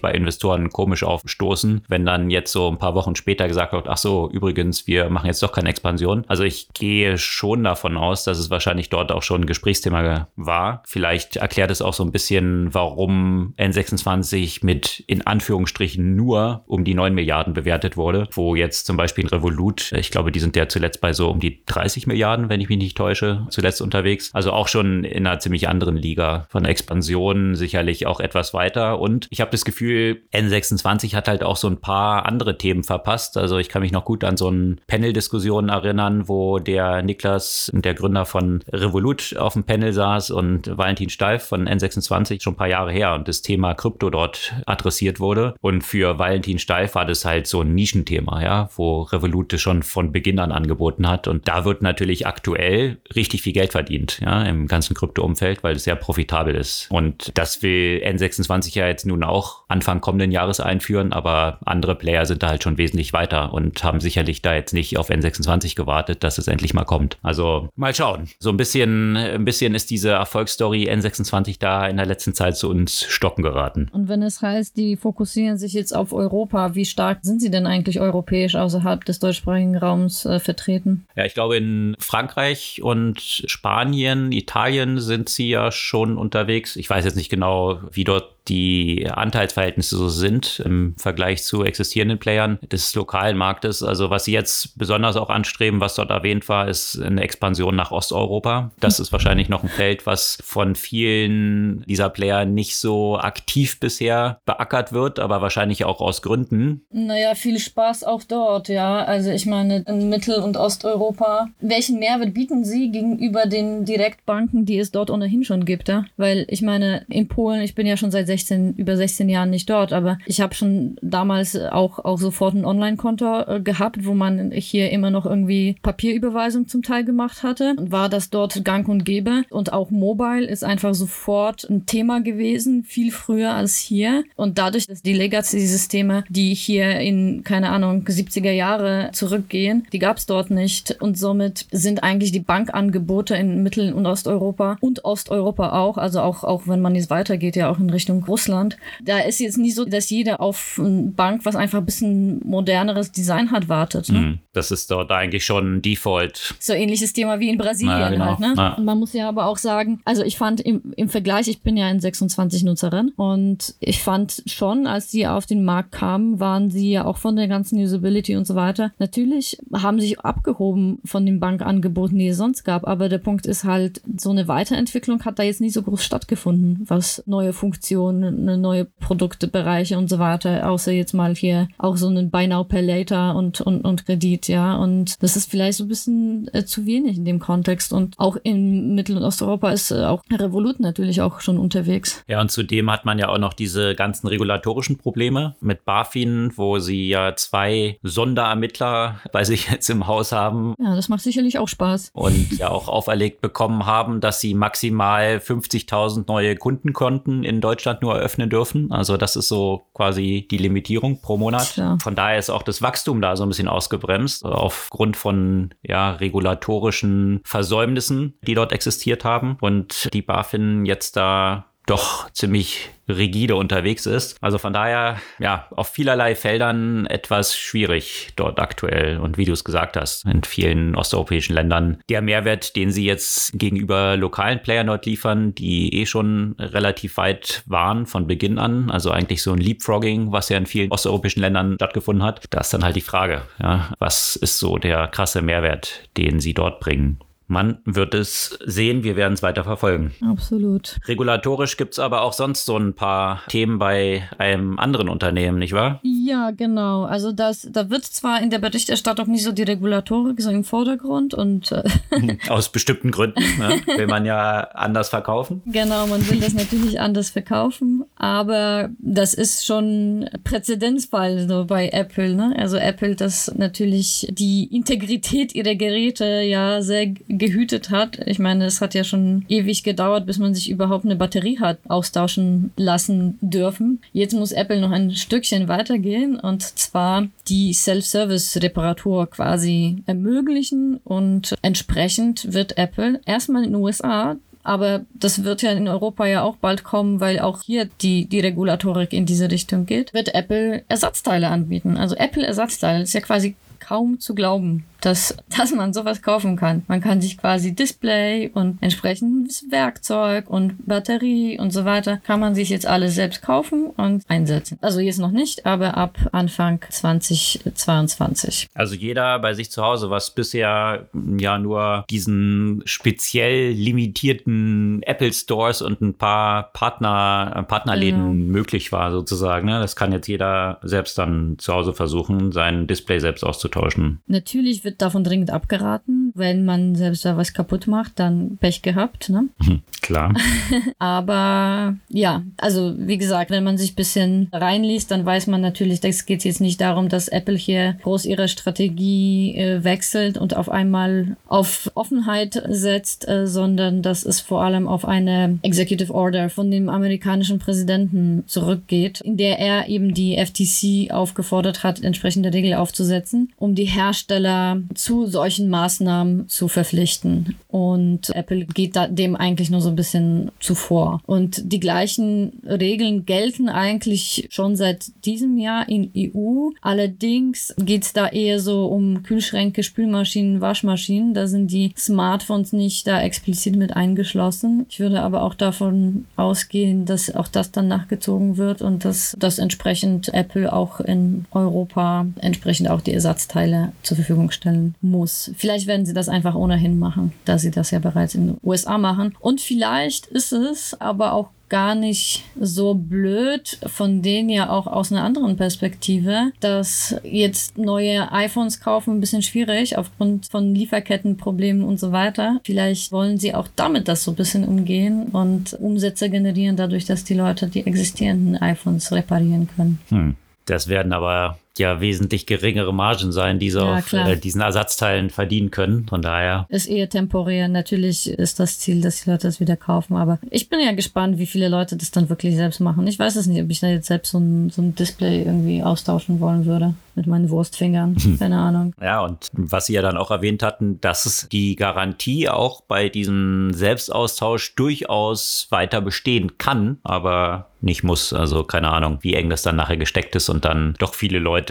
bei 0.00 0.10
Investoren 0.10 0.70
komisch 0.70 1.04
aufstoßen, 1.04 1.82
wenn 1.86 2.04
dann 2.04 2.30
jetzt 2.30 2.50
so 2.50 2.68
ein 2.68 2.78
paar 2.78 2.96
Wochen 2.96 3.14
später 3.14 3.46
gesagt 3.46 3.72
wird, 3.72 3.86
ach 3.86 3.96
so, 3.96 4.28
übrigens, 4.28 4.88
wir 4.88 5.08
machen 5.08 5.26
jetzt 5.26 5.42
doch 5.42 5.52
keine 5.52 5.68
Expansion. 5.68 6.24
Also 6.26 6.42
ich 6.42 6.68
gehe 6.74 7.16
schon 7.16 7.62
davon 7.62 7.96
aus, 7.96 8.24
dass 8.24 8.38
es 8.38 8.50
wahrscheinlich 8.50 8.88
dort 8.90 9.12
auch 9.12 9.22
schon 9.22 9.42
ein 9.42 9.46
Gesprächsthema 9.46 10.26
war. 10.34 10.82
Vielleicht 10.84 11.36
erklärt 11.36 11.70
es 11.70 11.80
auch 11.80 11.94
so 11.94 12.02
ein 12.02 12.10
bisschen, 12.10 12.74
warum 12.74 13.54
N26 13.56 14.64
mit 14.64 15.04
in 15.06 15.24
Anführungsstrichen 15.24 16.16
nur 16.16 16.64
um 16.66 16.82
die 16.82 16.94
9 16.94 17.14
Milliarden 17.14 17.54
bewertet 17.54 17.96
wurde, 17.96 18.28
wo 18.32 18.56
jetzt 18.56 18.86
zum 18.86 18.95
Beispiel 18.96 19.24
ein 19.24 19.28
Revolut, 19.28 19.92
ich 19.92 20.10
glaube, 20.10 20.32
die 20.32 20.40
sind 20.40 20.56
ja 20.56 20.68
zuletzt 20.68 21.00
bei 21.00 21.12
so 21.12 21.30
um 21.30 21.40
die 21.40 21.64
30 21.66 22.06
Milliarden, 22.06 22.48
wenn 22.48 22.60
ich 22.60 22.68
mich 22.68 22.78
nicht 22.78 22.96
täusche, 22.96 23.46
zuletzt 23.50 23.82
unterwegs. 23.82 24.30
Also 24.32 24.52
auch 24.52 24.68
schon 24.68 25.04
in 25.04 25.26
einer 25.26 25.38
ziemlich 25.38 25.68
anderen 25.68 25.96
Liga 25.96 26.46
von 26.50 26.64
Expansion 26.64 27.54
sicherlich 27.54 28.06
auch 28.06 28.20
etwas 28.20 28.54
weiter. 28.54 29.00
Und 29.00 29.26
ich 29.30 29.40
habe 29.40 29.50
das 29.50 29.64
Gefühl, 29.64 30.22
N26 30.32 31.14
hat 31.14 31.28
halt 31.28 31.42
auch 31.42 31.56
so 31.56 31.68
ein 31.68 31.80
paar 31.80 32.26
andere 32.26 32.58
Themen 32.58 32.84
verpasst. 32.84 33.36
Also 33.36 33.58
ich 33.58 33.68
kann 33.68 33.82
mich 33.82 33.92
noch 33.92 34.04
gut 34.04 34.24
an 34.24 34.36
so 34.36 34.48
eine 34.48 34.76
Panel-Diskussion 34.86 35.68
erinnern, 35.68 36.28
wo 36.28 36.58
der 36.58 37.02
Niklas, 37.02 37.70
der 37.74 37.94
Gründer 37.94 38.24
von 38.24 38.62
Revolut, 38.72 39.36
auf 39.36 39.54
dem 39.54 39.64
Panel 39.64 39.92
saß 39.92 40.30
und 40.30 40.76
Valentin 40.76 41.10
Steif 41.10 41.44
von 41.46 41.68
N26 41.68 42.42
schon 42.42 42.54
ein 42.54 42.56
paar 42.56 42.68
Jahre 42.68 42.92
her 42.92 43.14
und 43.14 43.28
das 43.28 43.42
Thema 43.42 43.74
Krypto 43.74 44.10
dort 44.10 44.54
adressiert 44.66 45.20
wurde. 45.20 45.54
Und 45.60 45.82
für 45.82 46.18
Valentin 46.18 46.58
Steif 46.58 46.94
war 46.94 47.04
das 47.04 47.24
halt 47.24 47.46
so 47.46 47.62
ein 47.62 47.74
Nischenthema, 47.74 48.42
ja, 48.42 48.68
wo 48.76 48.85
Revolut 49.02 49.58
schon 49.58 49.82
von 49.82 50.12
Beginn 50.12 50.38
an 50.38 50.52
angeboten 50.52 51.08
hat. 51.08 51.28
Und 51.28 51.48
da 51.48 51.64
wird 51.64 51.82
natürlich 51.82 52.26
aktuell 52.26 52.98
richtig 53.14 53.42
viel 53.42 53.52
Geld 53.52 53.72
verdient, 53.72 54.20
ja, 54.20 54.42
im 54.42 54.66
ganzen 54.66 54.94
Krypto-Umfeld, 54.94 55.62
weil 55.62 55.76
es 55.76 55.84
sehr 55.84 55.96
profitabel 55.96 56.54
ist. 56.54 56.88
Und 56.90 57.30
das 57.34 57.62
will 57.62 58.02
N26 58.04 58.76
ja 58.76 58.86
jetzt 58.86 59.06
nun 59.06 59.22
auch 59.22 59.64
Anfang 59.68 60.00
kommenden 60.00 60.32
Jahres 60.32 60.60
einführen, 60.60 61.12
aber 61.12 61.58
andere 61.64 61.94
Player 61.94 62.26
sind 62.26 62.42
da 62.42 62.48
halt 62.48 62.62
schon 62.62 62.78
wesentlich 62.78 63.12
weiter 63.12 63.52
und 63.52 63.82
haben 63.84 64.00
sicherlich 64.00 64.42
da 64.42 64.54
jetzt 64.54 64.72
nicht 64.72 64.98
auf 64.98 65.10
N26 65.10 65.76
gewartet, 65.76 66.24
dass 66.24 66.38
es 66.38 66.48
endlich 66.48 66.74
mal 66.74 66.84
kommt. 66.84 67.18
Also 67.22 67.68
mal 67.76 67.94
schauen. 67.94 68.28
So 68.38 68.50
ein 68.50 68.56
bisschen, 68.56 69.16
ein 69.16 69.44
bisschen 69.44 69.74
ist 69.74 69.90
diese 69.90 70.10
Erfolgsstory 70.10 70.90
N26 70.90 71.56
da 71.58 71.86
in 71.86 71.96
der 71.96 72.06
letzten 72.06 72.34
Zeit 72.34 72.56
zu 72.56 72.68
uns 72.68 73.04
stocken 73.04 73.42
geraten. 73.42 73.88
Und 73.92 74.08
wenn 74.08 74.22
es 74.22 74.42
heißt, 74.42 74.76
die 74.76 74.96
fokussieren 74.96 75.58
sich 75.58 75.72
jetzt 75.72 75.94
auf 75.94 76.12
Europa, 76.12 76.74
wie 76.74 76.84
stark 76.84 77.18
sind 77.22 77.40
sie 77.40 77.50
denn 77.50 77.66
eigentlich 77.66 78.00
europäisch 78.00 78.54
außerhalb 78.76 79.04
des 79.04 79.18
deutschsprachigen 79.18 79.76
Raums 79.76 80.24
äh, 80.24 80.38
vertreten? 80.38 81.06
Ja, 81.16 81.24
ich 81.24 81.34
glaube, 81.34 81.56
in 81.56 81.96
Frankreich 81.98 82.80
und 82.82 83.20
Spanien, 83.20 84.32
Italien 84.32 85.00
sind 85.00 85.28
sie 85.28 85.48
ja 85.48 85.72
schon 85.72 86.18
unterwegs. 86.18 86.76
Ich 86.76 86.88
weiß 86.88 87.04
jetzt 87.04 87.16
nicht 87.16 87.30
genau, 87.30 87.80
wie 87.90 88.04
dort 88.04 88.35
die 88.48 89.08
Anteilsverhältnisse 89.10 89.96
so 89.96 90.08
sind 90.08 90.60
im 90.64 90.94
Vergleich 90.96 91.42
zu 91.42 91.64
existierenden 91.64 92.18
Playern 92.18 92.58
des 92.70 92.94
lokalen 92.94 93.36
Marktes. 93.36 93.82
Also 93.82 94.10
was 94.10 94.24
sie 94.24 94.32
jetzt 94.32 94.78
besonders 94.78 95.16
auch 95.16 95.30
anstreben, 95.30 95.80
was 95.80 95.94
dort 95.94 96.10
erwähnt 96.10 96.48
war, 96.48 96.68
ist 96.68 97.00
eine 97.00 97.22
Expansion 97.22 97.76
nach 97.76 97.90
Osteuropa. 97.90 98.70
Das 98.80 99.00
ist 99.00 99.12
wahrscheinlich 99.12 99.48
noch 99.48 99.62
ein 99.62 99.68
Feld, 99.68 100.06
was 100.06 100.38
von 100.42 100.74
vielen 100.74 101.84
dieser 101.86 102.10
Player 102.10 102.44
nicht 102.44 102.76
so 102.76 103.18
aktiv 103.18 103.80
bisher 103.80 104.40
beackert 104.44 104.92
wird, 104.92 105.18
aber 105.18 105.40
wahrscheinlich 105.42 105.84
auch 105.84 106.00
aus 106.00 106.22
Gründen. 106.22 106.82
Naja, 106.90 107.34
viel 107.34 107.58
Spaß 107.58 108.04
auch 108.04 108.22
dort, 108.22 108.68
ja. 108.68 109.04
Also 109.04 109.30
ich 109.30 109.46
meine, 109.46 109.78
in 109.86 110.08
Mittel- 110.08 110.40
und 110.40 110.56
Osteuropa. 110.56 111.48
Welchen 111.60 111.98
Mehrwert 111.98 112.34
bieten 112.34 112.64
Sie 112.64 112.90
gegenüber 112.90 113.46
den 113.46 113.84
Direktbanken, 113.84 114.64
die 114.64 114.78
es 114.78 114.90
dort 114.90 115.10
ohnehin 115.10 115.44
schon 115.44 115.64
gibt? 115.64 115.88
Ja? 115.88 116.04
Weil 116.16 116.46
ich 116.48 116.62
meine, 116.62 117.04
in 117.08 117.28
Polen, 117.28 117.62
ich 117.62 117.74
bin 117.74 117.86
ja 117.86 117.96
schon 117.96 118.10
seit 118.10 118.26
16, 118.36 118.74
über 118.74 118.96
16 118.96 119.28
Jahren 119.28 119.50
nicht 119.50 119.68
dort, 119.70 119.92
aber 119.92 120.18
ich 120.26 120.40
habe 120.40 120.54
schon 120.54 120.96
damals 121.02 121.56
auch, 121.56 122.04
auch 122.04 122.18
sofort 122.18 122.54
ein 122.54 122.64
Online-Konto 122.64 123.40
äh, 123.42 123.60
gehabt, 123.60 124.04
wo 124.04 124.14
man 124.14 124.50
hier 124.52 124.90
immer 124.90 125.10
noch 125.10 125.26
irgendwie 125.26 125.76
Papierüberweisung 125.82 126.68
zum 126.68 126.82
Teil 126.82 127.04
gemacht 127.04 127.42
hatte. 127.42 127.74
Und 127.76 127.92
war 127.92 128.08
das 128.08 128.30
dort 128.30 128.64
gang 128.64 128.88
und 128.88 129.04
gäbe. 129.04 129.44
Und 129.50 129.72
auch 129.72 129.90
Mobile 129.90 130.46
ist 130.46 130.64
einfach 130.64 130.94
sofort 130.94 131.64
ein 131.68 131.86
Thema 131.86 132.20
gewesen, 132.20 132.84
viel 132.84 133.10
früher 133.10 133.54
als 133.54 133.76
hier. 133.76 134.24
Und 134.36 134.58
dadurch, 134.58 134.86
dass 134.86 135.02
die 135.02 135.14
Legacy-Systeme, 135.14 136.24
die 136.28 136.54
hier 136.54 137.00
in, 137.00 137.42
keine 137.44 137.70
Ahnung, 137.70 138.04
70er 138.06 138.52
Jahre 138.52 139.10
zurückgehen, 139.12 139.86
die 139.92 139.98
gab 139.98 140.18
es 140.18 140.26
dort 140.26 140.50
nicht. 140.50 140.96
Und 141.00 141.18
somit 141.18 141.66
sind 141.70 142.02
eigentlich 142.02 142.32
die 142.32 142.40
Bankangebote 142.40 143.34
in 143.36 143.62
Mittel- 143.62 143.92
und 143.92 144.06
Osteuropa 144.06 144.76
und 144.80 145.04
Osteuropa 145.04 145.72
auch, 145.72 145.98
also 145.98 146.20
auch, 146.20 146.44
auch 146.44 146.66
wenn 146.66 146.80
man 146.80 146.94
jetzt 146.94 147.10
weitergeht, 147.10 147.56
ja 147.56 147.70
auch 147.70 147.78
in 147.78 147.90
Richtung 147.90 148.25
Russland. 148.28 148.76
Da 149.02 149.18
ist 149.18 149.40
jetzt 149.40 149.58
nicht 149.58 149.74
so, 149.74 149.84
dass 149.84 150.10
jeder 150.10 150.40
auf 150.40 150.80
eine 150.82 151.10
Bank, 151.10 151.44
was 151.44 151.56
einfach 151.56 151.78
ein 151.78 151.86
bisschen 151.86 152.40
moderneres 152.44 153.12
Design 153.12 153.50
hat, 153.50 153.68
wartet. 153.68 154.08
Ne? 154.08 154.18
Mhm. 154.18 154.38
Das 154.52 154.70
ist 154.70 154.90
dort 154.90 155.10
eigentlich 155.10 155.44
schon 155.44 155.82
Default. 155.82 156.54
So 156.58 156.72
ähnliches 156.72 157.12
Thema 157.12 157.40
wie 157.40 157.50
in 157.50 157.58
Brasilien 157.58 157.98
ja, 157.98 158.10
genau. 158.10 158.24
halt. 158.24 158.40
Ne? 158.40 158.54
Ja. 158.56 158.76
Man 158.80 158.98
muss 158.98 159.12
ja 159.12 159.28
aber 159.28 159.46
auch 159.46 159.58
sagen, 159.58 160.00
also 160.04 160.22
ich 160.22 160.36
fand 160.36 160.60
im, 160.60 160.92
im 160.96 161.08
Vergleich, 161.08 161.48
ich 161.48 161.62
bin 161.62 161.76
ja 161.76 161.88
in 161.90 162.00
26 162.00 162.64
Nutzerin 162.64 163.10
und 163.16 163.74
ich 163.80 164.02
fand 164.02 164.42
schon, 164.46 164.86
als 164.86 165.10
sie 165.10 165.26
auf 165.26 165.46
den 165.46 165.64
Markt 165.64 165.92
kamen, 165.92 166.40
waren 166.40 166.70
sie 166.70 166.90
ja 166.90 167.04
auch 167.04 167.18
von 167.18 167.36
der 167.36 167.48
ganzen 167.48 167.78
Usability 167.78 168.36
und 168.36 168.46
so 168.46 168.54
weiter. 168.54 168.92
Natürlich 168.98 169.58
haben 169.74 170.00
sie 170.00 170.08
sich 170.08 170.20
abgehoben 170.20 170.98
von 171.04 171.26
den 171.26 171.40
Bankangeboten, 171.40 172.18
die 172.18 172.28
es 172.28 172.36
sonst 172.36 172.64
gab, 172.64 172.86
aber 172.86 173.08
der 173.08 173.18
Punkt 173.18 173.46
ist 173.46 173.64
halt, 173.64 174.00
so 174.16 174.30
eine 174.30 174.48
Weiterentwicklung 174.48 175.24
hat 175.24 175.38
da 175.38 175.42
jetzt 175.42 175.60
nicht 175.60 175.74
so 175.74 175.82
groß 175.82 176.02
stattgefunden, 176.02 176.84
was 176.86 177.22
neue 177.26 177.52
Funktionen 177.52 178.15
Innovationen, 178.16 178.60
neue 178.60 178.84
Produktebereiche 178.84 179.98
und 179.98 180.08
so 180.08 180.18
weiter, 180.18 180.68
außer 180.68 180.92
jetzt 180.92 181.12
mal 181.12 181.34
hier 181.34 181.68
auch 181.78 181.96
so 181.96 182.08
einen 182.08 182.30
Buy 182.30 182.46
Now 182.46 182.64
Pay 182.64 182.82
Later 182.82 183.34
und, 183.34 183.60
und, 183.60 183.82
und 183.82 184.06
Kredit, 184.06 184.48
ja. 184.48 184.76
Und 184.76 185.22
das 185.22 185.36
ist 185.36 185.50
vielleicht 185.50 185.78
so 185.78 185.84
ein 185.84 185.88
bisschen 185.88 186.48
äh, 186.52 186.64
zu 186.64 186.86
wenig 186.86 187.18
in 187.18 187.24
dem 187.24 187.38
Kontext. 187.38 187.92
Und 187.92 188.14
auch 188.18 188.36
in 188.42 188.94
Mittel- 188.94 189.16
und 189.16 189.22
Osteuropa 189.22 189.70
ist 189.70 189.90
äh, 189.90 190.04
auch 190.04 190.22
Revolut 190.32 190.80
natürlich 190.80 191.20
auch 191.20 191.40
schon 191.40 191.58
unterwegs. 191.58 192.24
Ja, 192.28 192.40
und 192.40 192.50
zudem 192.50 192.90
hat 192.90 193.04
man 193.04 193.18
ja 193.18 193.28
auch 193.28 193.38
noch 193.38 193.54
diese 193.54 193.94
ganzen 193.94 194.26
regulatorischen 194.28 194.96
Probleme 194.96 195.54
mit 195.60 195.84
BaFin, 195.84 196.52
wo 196.56 196.78
sie 196.78 197.08
ja 197.08 197.34
zwei 197.36 197.98
Sonderermittler 198.02 199.20
bei 199.32 199.44
sich 199.44 199.68
jetzt 199.70 199.90
im 199.90 200.06
Haus 200.06 200.32
haben. 200.32 200.74
Ja, 200.78 200.94
das 200.94 201.08
macht 201.08 201.22
sicherlich 201.22 201.58
auch 201.58 201.68
Spaß. 201.68 202.10
Und 202.12 202.58
ja 202.58 202.68
auch 202.76 202.88
auferlegt 202.88 203.40
bekommen 203.40 203.86
haben, 203.86 204.20
dass 204.20 204.40
sie 204.40 204.54
maximal 204.54 205.36
50.000 205.36 206.24
neue 206.26 206.56
Kundenkonten 206.56 207.44
in 207.44 207.60
Deutschland 207.60 208.02
nur 208.06 208.16
eröffnen 208.16 208.48
dürfen. 208.48 208.92
Also 208.92 209.16
das 209.16 209.36
ist 209.36 209.48
so 209.48 209.86
quasi 209.92 210.46
die 210.50 210.58
Limitierung 210.58 211.20
pro 211.20 211.36
Monat. 211.36 211.76
Ja. 211.76 211.98
Von 212.00 212.14
daher 212.14 212.38
ist 212.38 212.50
auch 212.50 212.62
das 212.62 212.82
Wachstum 212.82 213.20
da 213.20 213.36
so 213.36 213.44
ein 213.44 213.48
bisschen 213.48 213.68
ausgebremst, 213.68 214.44
aufgrund 214.44 215.16
von 215.16 215.74
ja, 215.82 216.12
regulatorischen 216.12 217.40
Versäumnissen, 217.44 218.38
die 218.42 218.54
dort 218.54 218.72
existiert 218.72 219.24
haben. 219.24 219.56
Und 219.60 220.08
die 220.12 220.22
BaFin 220.22 220.86
jetzt 220.86 221.16
da 221.16 221.66
doch 221.86 222.30
ziemlich 222.32 222.90
rigide 223.08 223.54
unterwegs 223.54 224.06
ist. 224.06 224.36
Also 224.40 224.58
von 224.58 224.72
daher, 224.72 225.20
ja, 225.38 225.66
auf 225.70 225.88
vielerlei 225.88 226.34
Feldern 226.34 227.06
etwas 227.06 227.56
schwierig 227.56 228.32
dort 228.36 228.58
aktuell. 228.58 229.18
Und 229.18 229.38
wie 229.38 229.44
du 229.44 229.52
es 229.52 229.64
gesagt 229.64 229.96
hast, 229.96 230.24
in 230.24 230.42
vielen 230.42 230.96
osteuropäischen 230.96 231.54
Ländern 231.54 231.98
der 232.08 232.22
Mehrwert, 232.22 232.74
den 232.74 232.90
sie 232.90 233.06
jetzt 233.06 233.56
gegenüber 233.58 234.16
lokalen 234.16 234.60
Playern 234.60 234.88
dort 234.88 235.06
liefern, 235.06 235.54
die 235.54 235.94
eh 235.94 236.06
schon 236.06 236.56
relativ 236.58 237.16
weit 237.16 237.62
waren 237.66 238.06
von 238.06 238.26
Beginn 238.26 238.58
an, 238.58 238.90
also 238.90 239.10
eigentlich 239.10 239.42
so 239.42 239.52
ein 239.52 239.58
Leapfrogging, 239.58 240.32
was 240.32 240.48
ja 240.48 240.58
in 240.58 240.66
vielen 240.66 240.90
osteuropäischen 240.90 241.40
Ländern 241.40 241.74
stattgefunden 241.76 242.24
hat, 242.24 242.44
da 242.50 242.60
ist 242.60 242.74
dann 242.74 242.84
halt 242.84 242.96
die 242.96 243.00
Frage, 243.00 243.42
ja, 243.62 243.92
was 243.98 244.36
ist 244.36 244.58
so 244.58 244.78
der 244.78 245.06
krasse 245.08 245.42
Mehrwert, 245.42 246.08
den 246.16 246.40
sie 246.40 246.54
dort 246.54 246.80
bringen? 246.80 247.20
Man 247.48 247.78
wird 247.84 248.14
es 248.14 248.58
sehen, 248.64 249.04
wir 249.04 249.14
werden 249.14 249.34
es 249.34 249.42
weiter 249.42 249.62
verfolgen. 249.62 250.12
Absolut. 250.20 250.98
Regulatorisch 251.06 251.76
gibt 251.76 251.92
es 251.92 251.98
aber 251.98 252.22
auch 252.22 252.32
sonst 252.32 252.64
so 252.66 252.76
ein 252.76 252.94
paar 252.94 253.42
Themen 253.48 253.78
bei 253.78 254.28
einem 254.38 254.78
anderen 254.78 255.08
Unternehmen, 255.08 255.58
nicht 255.58 255.72
wahr? 255.72 256.00
Ja, 256.02 256.50
genau. 256.50 257.04
Also 257.04 257.30
das, 257.30 257.68
da 257.70 257.88
wird 257.88 258.04
zwar 258.04 258.42
in 258.42 258.50
der 258.50 258.58
Berichterstattung 258.58 259.30
nicht 259.30 259.44
so 259.44 259.52
die 259.52 259.62
Regulatorik 259.62 260.40
so 260.40 260.50
im 260.50 260.64
Vordergrund 260.64 261.34
und 261.34 261.70
äh 261.72 261.84
aus 262.48 262.70
bestimmten 262.70 263.12
Gründen 263.12 263.42
ne? 263.58 263.80
will 263.96 264.08
man 264.08 264.24
ja 264.24 264.60
anders 264.74 265.10
verkaufen. 265.10 265.62
Genau, 265.66 266.06
man 266.08 266.28
will 266.28 266.40
das 266.40 266.54
natürlich 266.54 266.98
anders 267.00 267.30
verkaufen, 267.30 268.04
aber 268.16 268.90
das 268.98 269.34
ist 269.34 269.64
schon 269.64 270.28
Präzedenzfall 270.42 271.48
so 271.48 271.64
bei 271.64 271.90
Apple. 271.90 272.34
Ne? 272.34 272.54
Also 272.58 272.76
Apple, 272.76 273.14
das 273.14 273.52
natürlich 273.56 274.26
die 274.30 274.64
Integrität 274.64 275.54
ihrer 275.54 275.76
Geräte 275.76 276.24
ja 276.42 276.82
sehr 276.82 277.06
gehütet 277.38 277.90
hat. 277.90 278.18
Ich 278.26 278.38
meine, 278.38 278.64
es 278.64 278.80
hat 278.80 278.94
ja 278.94 279.04
schon 279.04 279.44
ewig 279.48 279.82
gedauert, 279.82 280.26
bis 280.26 280.38
man 280.38 280.54
sich 280.54 280.70
überhaupt 280.70 281.04
eine 281.04 281.16
Batterie 281.16 281.58
hat 281.58 281.78
austauschen 281.88 282.72
lassen 282.76 283.38
dürfen. 283.40 284.00
Jetzt 284.12 284.34
muss 284.34 284.52
Apple 284.52 284.80
noch 284.80 284.90
ein 284.90 285.12
Stückchen 285.12 285.68
weitergehen 285.68 286.38
und 286.38 286.62
zwar 286.62 287.28
die 287.48 287.72
Self-Service-Reparatur 287.72 289.28
quasi 289.28 290.02
ermöglichen 290.06 291.00
und 291.04 291.54
entsprechend 291.62 292.52
wird 292.52 292.78
Apple 292.78 293.20
erstmal 293.26 293.64
in 293.64 293.72
den 293.72 293.82
USA 293.82 294.36
aber 294.66 295.02
das 295.14 295.44
wird 295.44 295.62
ja 295.62 295.70
in 295.70 295.86
Europa 295.86 296.26
ja 296.26 296.42
auch 296.42 296.56
bald 296.56 296.82
kommen, 296.82 297.20
weil 297.20 297.38
auch 297.38 297.62
hier 297.62 297.88
die, 298.00 298.24
die 298.24 298.40
Regulatorik 298.40 299.12
in 299.12 299.24
diese 299.24 299.48
Richtung 299.48 299.86
geht, 299.86 300.12
wird 300.12 300.34
Apple 300.34 300.82
Ersatzteile 300.88 301.50
anbieten. 301.50 301.96
Also 301.96 302.16
Apple 302.16 302.44
Ersatzteile 302.44 303.04
ist 303.04 303.14
ja 303.14 303.20
quasi 303.20 303.54
kaum 303.78 304.18
zu 304.18 304.34
glauben 304.34 304.84
dass, 305.00 305.36
dass 305.56 305.72
man 305.72 305.92
sowas 305.92 306.22
kaufen 306.22 306.56
kann. 306.56 306.82
Man 306.88 307.00
kann 307.00 307.20
sich 307.20 307.38
quasi 307.38 307.74
Display 307.74 308.50
und 308.52 308.82
entsprechendes 308.82 309.64
Werkzeug 309.70 310.48
und 310.48 310.86
Batterie 310.86 311.58
und 311.58 311.72
so 311.72 311.84
weiter, 311.84 312.18
kann 312.18 312.40
man 312.40 312.54
sich 312.54 312.68
jetzt 312.68 312.86
alles 312.86 313.14
selbst 313.14 313.42
kaufen 313.42 313.90
und 313.96 314.24
einsetzen. 314.28 314.78
Also 314.80 315.00
jetzt 315.00 315.18
noch 315.18 315.30
nicht, 315.30 315.66
aber 315.66 315.96
ab 315.96 316.18
Anfang 316.32 316.80
2022. 316.88 318.68
Also 318.74 318.94
jeder 318.94 319.38
bei 319.38 319.54
sich 319.54 319.70
zu 319.70 319.82
Hause, 319.82 320.10
was 320.10 320.30
bisher 320.30 321.08
ja 321.38 321.58
nur 321.58 322.04
diesen 322.10 322.82
speziell 322.84 323.70
limitierten 323.72 325.02
Apple 325.02 325.32
Stores 325.32 325.82
und 325.82 326.00
ein 326.00 326.14
paar 326.14 326.72
Partner, 326.72 327.64
Partnerläden 327.68 328.32
genau. 328.32 328.52
möglich 328.52 328.92
war 328.92 329.10
sozusagen. 329.10 329.66
Ne? 329.66 329.78
Das 329.80 329.96
kann 329.96 330.12
jetzt 330.12 330.26
jeder 330.26 330.78
selbst 330.82 331.18
dann 331.18 331.56
zu 331.58 331.72
Hause 331.72 331.92
versuchen, 331.92 332.52
sein 332.52 332.86
Display 332.86 333.18
selbst 333.18 333.44
auszutauschen. 333.44 334.20
Natürlich 334.26 334.84
wird 334.86 335.02
davon 335.02 335.24
dringend 335.24 335.50
abgeraten. 335.50 336.32
Wenn 336.34 336.64
man 336.64 336.94
selbst 336.94 337.26
da 337.26 337.36
was 337.36 337.52
kaputt 337.52 337.86
macht, 337.86 338.18
dann 338.18 338.56
Pech 338.58 338.80
gehabt. 338.80 339.28
Ne? 339.28 339.48
Mhm, 339.58 339.82
klar. 340.00 340.32
Aber 340.98 341.96
ja, 342.08 342.42
also 342.56 342.94
wie 342.96 343.18
gesagt, 343.18 343.50
wenn 343.50 343.64
man 343.64 343.76
sich 343.76 343.92
ein 343.92 343.96
bisschen 343.96 344.48
reinliest, 344.52 345.10
dann 345.10 345.26
weiß 345.26 345.48
man 345.48 345.60
natürlich, 345.60 346.02
es 346.02 346.24
geht 346.24 346.44
jetzt 346.44 346.60
nicht 346.60 346.80
darum, 346.80 347.08
dass 347.08 347.28
Apple 347.28 347.56
hier 347.56 347.98
groß 348.02 348.24
ihre 348.24 348.48
Strategie 348.48 349.56
äh, 349.56 349.84
wechselt 349.84 350.38
und 350.38 350.56
auf 350.56 350.70
einmal 350.70 351.36
auf 351.48 351.90
Offenheit 351.94 352.62
setzt, 352.68 353.28
äh, 353.28 353.46
sondern 353.46 354.02
dass 354.02 354.24
es 354.24 354.40
vor 354.40 354.62
allem 354.62 354.86
auf 354.86 355.04
eine 355.04 355.58
Executive 355.62 356.14
Order 356.14 356.48
von 356.48 356.70
dem 356.70 356.88
amerikanischen 356.88 357.58
Präsidenten 357.58 358.44
zurückgeht, 358.46 359.20
in 359.20 359.36
der 359.36 359.58
er 359.58 359.88
eben 359.88 360.14
die 360.14 360.36
FTC 360.36 361.12
aufgefordert 361.12 361.82
hat, 361.82 362.02
entsprechende 362.02 362.52
Regeln 362.52 362.74
aufzusetzen, 362.74 363.52
um 363.56 363.74
die 363.74 363.84
Hersteller 363.84 364.75
zu 364.94 365.26
solchen 365.26 365.68
Maßnahmen 365.68 366.48
zu 366.48 366.68
verpflichten. 366.68 367.56
Und 367.68 368.30
Apple 368.30 368.64
geht 368.64 368.94
dem 369.10 369.36
eigentlich 369.36 369.70
nur 369.70 369.80
so 369.80 369.88
ein 369.88 369.96
bisschen 369.96 370.50
zuvor. 370.60 371.20
Und 371.26 371.72
die 371.72 371.80
gleichen 371.80 372.60
Regeln 372.64 373.26
gelten 373.26 373.68
eigentlich 373.68 374.48
schon 374.50 374.76
seit 374.76 375.12
diesem 375.24 375.58
Jahr 375.58 375.88
in 375.88 376.10
EU. 376.16 376.70
Allerdings 376.80 377.74
geht 377.78 378.04
es 378.04 378.12
da 378.12 378.28
eher 378.28 378.60
so 378.60 378.86
um 378.86 379.22
Kühlschränke, 379.22 379.82
Spülmaschinen, 379.82 380.60
Waschmaschinen. 380.60 381.34
Da 381.34 381.46
sind 381.46 381.70
die 381.70 381.92
Smartphones 381.96 382.72
nicht 382.72 383.06
da 383.06 383.20
explizit 383.20 383.76
mit 383.76 383.94
eingeschlossen. 383.96 384.86
Ich 384.88 385.00
würde 385.00 385.22
aber 385.22 385.42
auch 385.42 385.54
davon 385.54 386.26
ausgehen, 386.36 387.04
dass 387.04 387.34
auch 387.34 387.48
das 387.48 387.72
dann 387.72 387.88
nachgezogen 387.88 388.56
wird 388.56 388.82
und 388.82 389.04
dass 389.04 389.36
das 389.38 389.58
entsprechend 389.58 390.32
Apple 390.32 390.72
auch 390.72 391.00
in 391.00 391.44
Europa 391.50 392.26
entsprechend 392.40 392.88
auch 392.88 393.00
die 393.00 393.12
Ersatzteile 393.12 393.92
zur 394.02 394.16
Verfügung 394.16 394.50
stellen 394.66 394.94
muss. 395.00 395.52
Vielleicht 395.56 395.86
werden 395.86 396.06
sie 396.06 396.14
das 396.14 396.28
einfach 396.28 396.54
ohnehin 396.54 396.98
machen, 396.98 397.32
da 397.44 397.58
sie 397.58 397.70
das 397.70 397.90
ja 397.90 397.98
bereits 397.98 398.34
in 398.34 398.48
den 398.48 398.56
USA 398.62 398.98
machen. 398.98 399.34
Und 399.40 399.60
vielleicht 399.60 400.26
ist 400.26 400.52
es 400.52 401.00
aber 401.00 401.32
auch 401.32 401.50
gar 401.68 401.96
nicht 401.96 402.44
so 402.60 402.94
blöd, 402.94 403.78
von 403.86 404.22
denen 404.22 404.48
ja 404.48 404.70
auch 404.70 404.86
aus 404.86 405.10
einer 405.10 405.24
anderen 405.24 405.56
Perspektive, 405.56 406.52
dass 406.60 407.16
jetzt 407.24 407.76
neue 407.76 408.30
iPhones 408.30 408.80
kaufen 408.80 409.14
ein 409.14 409.20
bisschen 409.20 409.42
schwierig 409.42 409.98
aufgrund 409.98 410.46
von 410.46 410.74
Lieferkettenproblemen 410.74 411.82
und 411.82 411.98
so 411.98 412.12
weiter. 412.12 412.60
Vielleicht 412.64 413.10
wollen 413.10 413.38
sie 413.38 413.52
auch 413.52 413.66
damit 413.74 414.06
das 414.06 414.22
so 414.22 414.30
ein 414.30 414.36
bisschen 414.36 414.64
umgehen 414.64 415.24
und 415.32 415.74
Umsätze 415.74 416.30
generieren 416.30 416.76
dadurch, 416.76 417.04
dass 417.04 417.24
die 417.24 417.34
Leute 417.34 417.66
die 417.66 417.84
existierenden 417.84 418.56
iPhones 418.56 419.10
reparieren 419.10 419.68
können. 419.74 419.98
Hm. 420.10 420.36
Das 420.66 420.86
werden 420.86 421.12
aber 421.12 421.58
ja 421.78 422.00
wesentlich 422.00 422.46
geringere 422.46 422.92
Margen 422.92 423.32
sein, 423.32 423.58
die 423.58 423.70
sie 423.70 423.80
ja, 423.80 423.96
auf 423.96 424.12
äh, 424.12 424.36
diesen 424.36 424.60
Ersatzteilen 424.60 425.30
verdienen 425.30 425.70
können. 425.70 426.06
Von 426.08 426.22
daher. 426.22 426.66
Ist 426.68 426.86
eher 426.86 427.08
temporär. 427.08 427.68
Natürlich 427.68 428.28
ist 428.28 428.60
das 428.60 428.78
Ziel, 428.78 429.00
dass 429.00 429.22
die 429.22 429.30
Leute 429.30 429.46
das 429.46 429.60
wieder 429.60 429.76
kaufen. 429.76 430.16
Aber 430.16 430.38
ich 430.50 430.68
bin 430.68 430.80
ja 430.80 430.92
gespannt, 430.92 431.38
wie 431.38 431.46
viele 431.46 431.68
Leute 431.68 431.96
das 431.96 432.10
dann 432.10 432.28
wirklich 432.28 432.56
selbst 432.56 432.80
machen. 432.80 433.06
Ich 433.06 433.18
weiß 433.18 433.36
es 433.36 433.46
nicht, 433.46 433.62
ob 433.62 433.70
ich 433.70 433.80
da 433.80 433.88
jetzt 433.88 434.06
selbst 434.06 434.32
so 434.32 434.38
ein, 434.38 434.70
so 434.70 434.82
ein 434.82 434.94
Display 434.94 435.42
irgendwie 435.42 435.82
austauschen 435.82 436.40
wollen 436.40 436.66
würde 436.66 436.94
mit 437.16 437.26
meinen 437.26 437.50
Wurstfingern. 437.50 438.16
Keine 438.38 438.58
Ahnung. 438.58 438.94
Ja, 439.00 439.24
und 439.24 439.48
was 439.52 439.86
Sie 439.86 439.94
ja 439.94 440.02
dann 440.02 440.16
auch 440.16 440.30
erwähnt 440.30 440.62
hatten, 440.62 441.00
dass 441.00 441.26
es 441.26 441.48
die 441.50 441.74
Garantie 441.74 442.48
auch 442.48 442.82
bei 442.82 443.08
diesem 443.08 443.72
Selbstaustausch 443.72 444.74
durchaus 444.76 445.66
weiter 445.70 446.00
bestehen 446.00 446.58
kann, 446.58 446.98
aber 447.02 447.70
nicht 447.80 448.02
muss. 448.02 448.32
Also 448.32 448.64
keine 448.64 448.90
Ahnung, 448.90 449.18
wie 449.22 449.34
eng 449.34 449.48
das 449.50 449.62
dann 449.62 449.76
nachher 449.76 449.96
gesteckt 449.96 450.36
ist 450.36 450.48
und 450.48 450.64
dann 450.64 450.94
doch 450.98 451.14
viele 451.14 451.38
Leute 451.38 451.65